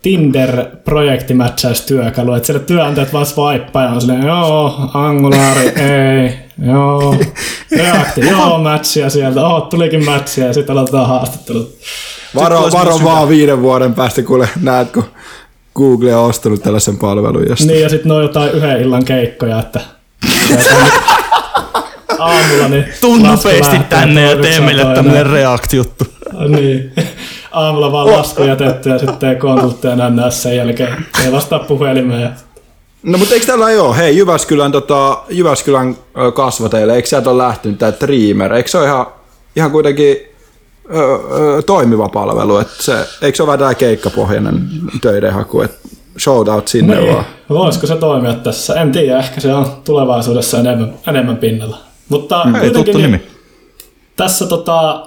Tinder-projektimätsäystyökalu, 0.03 2.35
että 2.35 2.47
siellä 2.47 2.65
työnantajat 2.65 3.13
vaan 3.13 3.27
swipea 3.27 3.83
ja 3.83 3.89
on 3.89 4.01
silleen, 4.01 4.27
joo, 4.27 4.91
angulaari, 4.95 5.69
ei, 5.69 6.39
joo, 6.67 7.17
reakti, 7.77 8.21
joo, 8.31 8.59
matchia 8.59 9.11
sieltä, 9.11 9.47
oh, 9.47 9.69
tulikin 9.69 10.05
matchia 10.05 10.47
ja 10.47 10.53
sitten 10.53 10.73
aloitetaan 10.73 11.09
haastattelut. 11.09 11.79
Varo, 12.35 12.59
olisi 12.59 12.77
varo 12.77 13.01
vaan 13.05 13.29
viiden 13.29 13.63
vuoden 13.63 13.95
päästä, 13.95 14.23
kuule 14.23 14.49
näet, 14.63 14.93
kun 14.93 15.05
Google 15.77 16.17
on 16.17 16.25
ostanut 16.25 16.63
tällaisen 16.63 16.99
palvelun. 16.99 17.49
Josta. 17.49 17.67
Niin, 17.67 17.81
ja 17.81 17.89
sitten 17.89 18.09
ne 18.09 18.15
on 18.15 18.23
jotain 18.23 18.51
yhden 18.51 18.81
illan 18.81 19.05
keikkoja, 19.05 19.59
että 19.59 19.81
aamulla 22.19 22.69
niin 22.69 22.85
Tuu 23.01 23.17
nopeasti 23.17 23.79
tänne 23.89 24.23
ja 24.31 24.37
tee 24.37 24.61
meille 24.61 24.83
toinen. 24.83 24.97
tämmönen 25.05 25.27
react-juttu. 25.27 26.05
Niin. 26.49 26.93
Aamulla 27.53 27.93
vaan 27.93 28.07
lasku 28.13 28.43
jätetty 28.43 28.89
ja 28.91 28.99
sitten 28.99 29.39
konsultteja 29.39 29.97
nännää 29.97 30.31
sen 30.31 30.57
jälkeen. 30.57 31.07
Ei 31.25 31.33
vastaa 31.33 31.59
puhelimeen. 31.59 32.23
Ja... 32.23 32.31
No 33.03 33.19
mutta 33.19 33.35
eikö 33.35 33.47
tällä 33.47 33.71
ei 33.71 33.79
ole? 33.79 33.97
Hei, 33.97 34.17
Jyväskylän, 34.17 34.73
tota, 34.73 35.19
Jyväskylän 35.31 35.97
kasvateille, 36.35 36.95
eikö 36.97 37.09
sieltä 37.09 37.31
ole 37.31 37.43
lähtenyt 37.43 37.79
tämä 37.79 37.93
Dreamer? 38.01 38.53
Eikö 38.53 38.71
se 38.71 38.79
ole 38.79 38.87
ihan, 38.87 39.07
ihan 39.57 39.71
kuitenkin 39.71 40.17
ö, 40.95 40.99
ö, 41.59 41.63
toimiva 41.63 42.09
palvelu? 42.09 42.57
Et 42.59 42.69
se, 42.81 42.95
eikö 43.23 43.37
se 43.37 43.43
ole 43.43 43.47
vähän 43.47 43.59
tämä 43.59 43.75
keikkapohjainen 43.75 44.69
töidenhaku? 45.01 45.61
Et 45.61 45.79
shoutout 46.19 46.69
sinne 46.69 46.95
Niin. 47.01 47.15
vaan. 47.15 47.25
Voisiko 47.51 47.87
se 47.87 47.97
toimia 47.97 48.35
tässä? 48.35 48.75
En 48.75 48.93
tiedä, 48.93 49.19
ehkä 49.19 49.41
se 49.41 49.55
on 49.55 49.67
tulevaisuudessa 49.85 50.59
enemmän, 50.59 50.95
enemmän 51.07 51.37
pinnalla. 51.37 51.79
Mutta 52.09 52.43
Ei 52.45 52.51
kuitenkin 52.53 52.73
tuttu 52.73 52.99
niin, 52.99 53.13
nimi. 53.13 53.23
tässä 54.17 54.47
tota, 54.47 55.07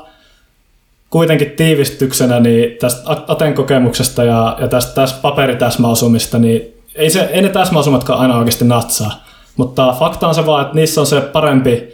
kuitenkin 1.10 1.52
tiivistyksenä 1.52 2.40
niin 2.40 2.78
tästä 2.80 3.02
Aten 3.28 3.54
kokemuksesta 3.54 4.24
ja, 4.24 4.58
ja 4.60 4.68
tästä, 4.68 4.94
tästä 4.94 5.20
paperitäsmäosumista, 5.22 6.40
niin 6.40 6.62
ei, 6.96 7.10
se, 7.10 7.22
ei 7.22 7.42
ne 7.42 7.50
täsmäosumatkaan 7.50 8.20
aina 8.20 8.38
oikeasti 8.38 8.66
natsaa. 8.66 9.24
Mutta 9.58 9.96
fakta 10.00 10.28
on 10.28 10.36
se 10.36 10.46
vaan, 10.46 10.62
että 10.62 10.76
niissä 10.76 11.02
on 11.02 11.08
se 11.08 11.22
parempi, 11.22 11.90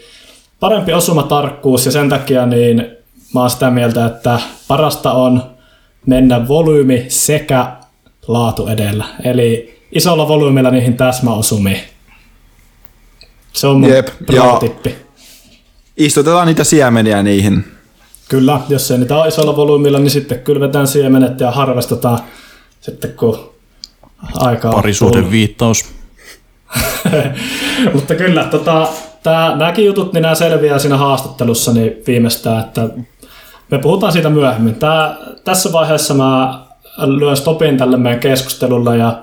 parempi 0.60 0.94
osumatarkkuus 0.94 1.86
ja 1.86 1.92
sen 1.92 2.10
takia 2.10 2.46
niin 2.46 2.98
mä 3.34 3.40
oon 3.42 3.50
sitä 3.50 3.70
mieltä, 3.70 4.06
että 4.06 4.40
parasta 4.68 5.12
on 5.12 5.44
mennä 6.06 6.48
volyymi 6.48 7.06
sekä 7.08 7.72
laatu 8.28 8.68
edellä. 8.68 9.06
Eli 9.24 9.80
isolla 9.92 10.28
volyymilla 10.28 10.72
niihin 10.72 10.98
täsmäosumiin. 10.98 11.80
Se 13.58 13.68
on 13.68 13.80
mun 13.80 13.90
Jep, 13.90 14.08
ja- 14.08 14.44
pro-tippi. 14.44 14.96
Istutetaan 15.98 16.48
niitä 16.48 16.64
siemeniä 16.64 17.24
niihin. 17.24 17.66
Kyllä, 18.30 18.60
jos 18.70 18.92
ei 18.92 18.98
niitä 18.98 19.18
ole 19.18 19.28
isolla 19.28 19.56
volyymilla, 19.56 20.00
niin 20.00 20.10
sitten 20.10 20.40
kylvetään 20.40 20.88
siemenet 20.88 21.40
ja 21.40 21.52
harvastetaan 21.52 22.20
sitten 22.82 23.14
kun 23.14 23.50
aikaa 24.34 24.72
on 24.72 24.76
Parisuuden 24.76 25.14
tullut. 25.16 25.32
viittaus. 25.32 25.86
Mutta 27.94 28.16
kyllä, 28.16 28.44
tota, 28.44 28.88
tää, 29.24 29.56
nämäkin 29.56 29.86
jutut, 29.86 30.14
niin 30.14 30.22
nämä 30.22 30.36
selviää 30.36 30.80
siinä 30.80 30.98
haastattelussa 30.98 31.74
niin 31.74 31.92
viimeistään, 32.08 32.60
että 32.60 32.90
me 33.72 33.78
puhutaan 33.78 34.14
siitä 34.14 34.30
myöhemmin. 34.30 34.76
Tää, 34.76 35.16
tässä 35.44 35.72
vaiheessa 35.72 36.14
mä 36.14 36.60
lyön 37.06 37.38
stopin 37.38 37.78
tälle 37.78 37.98
meidän 37.98 38.20
keskustelulle 38.20 38.98
ja 38.98 39.20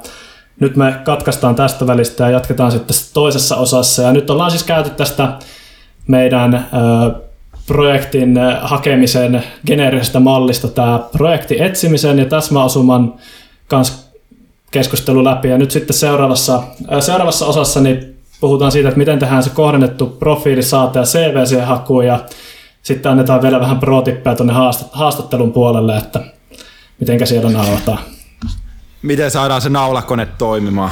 nyt 0.60 0.76
me 0.76 0.94
katkaistaan 1.04 1.54
tästä 1.54 1.86
välistä 1.86 2.24
ja 2.24 2.30
jatketaan 2.30 2.72
sitten 2.72 2.96
toisessa 3.14 3.56
osassa. 3.56 4.02
Ja 4.02 4.12
nyt 4.12 4.30
ollaan 4.30 4.50
siis 4.50 4.62
käyty 4.62 4.90
tästä 4.90 5.32
meidän 6.06 6.68
projektin 7.66 8.38
hakemisen 8.60 9.44
geneerisestä 9.66 10.20
mallista 10.20 10.68
tämä 10.68 11.00
projekti 11.12 11.62
etsimisen 11.62 12.18
ja 12.18 12.24
täsmäosuman 12.24 13.14
kanssa 13.68 13.94
keskustelu 14.70 15.24
läpi. 15.24 15.48
Ja 15.48 15.58
nyt 15.58 15.70
sitten 15.70 15.96
seuraavassa, 15.96 16.62
seuraavassa 17.00 17.46
osassa 17.46 17.80
niin 17.80 18.16
puhutaan 18.40 18.72
siitä, 18.72 18.88
että 18.88 18.98
miten 18.98 19.18
tehdään 19.18 19.42
se 19.42 19.50
kohdennettu 19.50 20.06
profiili, 20.06 20.62
saate 20.62 20.98
ja 20.98 21.04
CV 21.04 21.46
siihen. 21.46 21.68
Ja 22.06 22.24
sitten 22.82 23.12
annetaan 23.12 23.42
vielä 23.42 23.60
vähän 23.60 23.78
pro-tippeja 23.78 24.36
tuonne 24.36 24.54
haastattelun 24.92 25.52
puolelle, 25.52 25.96
että 25.96 26.20
mitenkä 27.00 27.26
siellä 27.26 27.50
naulataan. 27.50 27.98
Miten 29.04 29.30
saadaan 29.30 29.60
se 29.62 29.68
naulakone 29.68 30.26
toimimaan? 30.38 30.90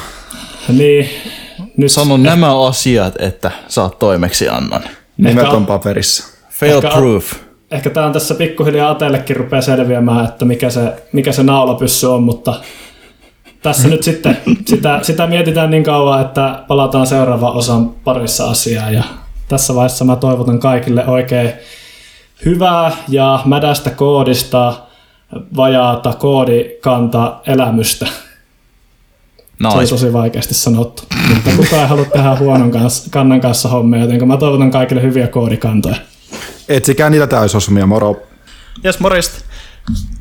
Niin, 0.68 1.08
nyt 1.76 1.92
Sano 1.92 2.16
nämä 2.16 2.66
asiat, 2.66 3.14
että 3.18 3.50
saat 3.68 3.98
toimeksiannon. 3.98 4.80
Nimet 5.16 5.44
Ehkä- 5.44 5.56
on 5.56 5.66
paperissa. 5.66 6.24
Fail 6.50 6.76
Ehkä- 6.76 6.88
proof. 6.90 7.32
ehkä 7.70 7.90
tämä 7.90 8.06
on 8.06 8.12
tässä 8.12 8.34
pikkuhiljaa 8.34 8.90
Atellekin 8.90 9.36
rupeaa 9.36 9.62
selviämään, 9.62 10.24
että 10.24 10.44
mikä 10.44 10.70
se, 10.70 10.80
mikä 11.12 11.32
se 11.32 11.42
naulapyssy 11.42 12.06
on, 12.06 12.22
mutta 12.22 12.54
tässä 13.62 13.88
nyt 13.88 14.02
sitten 14.02 14.36
sitä, 14.70 14.98
sitä 15.02 15.26
mietitään 15.26 15.70
niin 15.70 15.84
kauan, 15.84 16.20
että 16.20 16.64
palataan 16.68 17.06
seuraavaan 17.06 17.54
osan 17.56 17.90
parissa 17.90 18.50
asiaa 18.50 18.90
ja 18.90 19.02
tässä 19.48 19.74
vaiheessa 19.74 20.04
mä 20.04 20.16
toivotan 20.16 20.58
kaikille 20.58 21.06
oikein 21.06 21.52
hyvää 22.44 22.92
ja 23.08 23.40
mädästä 23.44 23.90
koodista 23.90 24.74
vajaata 25.56 26.12
koodikanta 26.12 27.40
elämystä. 27.46 28.06
Se 28.06 29.68
oli 29.68 29.78
Nice. 29.80 29.90
tosi 29.90 30.12
vaikeasti 30.12 30.54
sanottu, 30.54 31.02
mutta 31.28 31.50
kukaan 31.56 31.82
ei 31.82 31.88
halua 31.88 32.04
tehdä 32.04 32.36
huonon 32.36 32.70
kanssa, 32.70 33.10
kannan 33.10 33.40
kanssa 33.40 33.68
hommia, 33.68 34.00
joten 34.00 34.28
mä 34.28 34.36
toivotan 34.36 34.70
kaikille 34.70 35.02
hyviä 35.02 35.28
koodikantoja. 35.28 35.96
Etsikää 36.68 37.10
niitä 37.10 37.26
täysosumia, 37.26 37.86
moro. 37.86 38.22
Jes, 38.84 39.00
morjesta. 39.00 39.44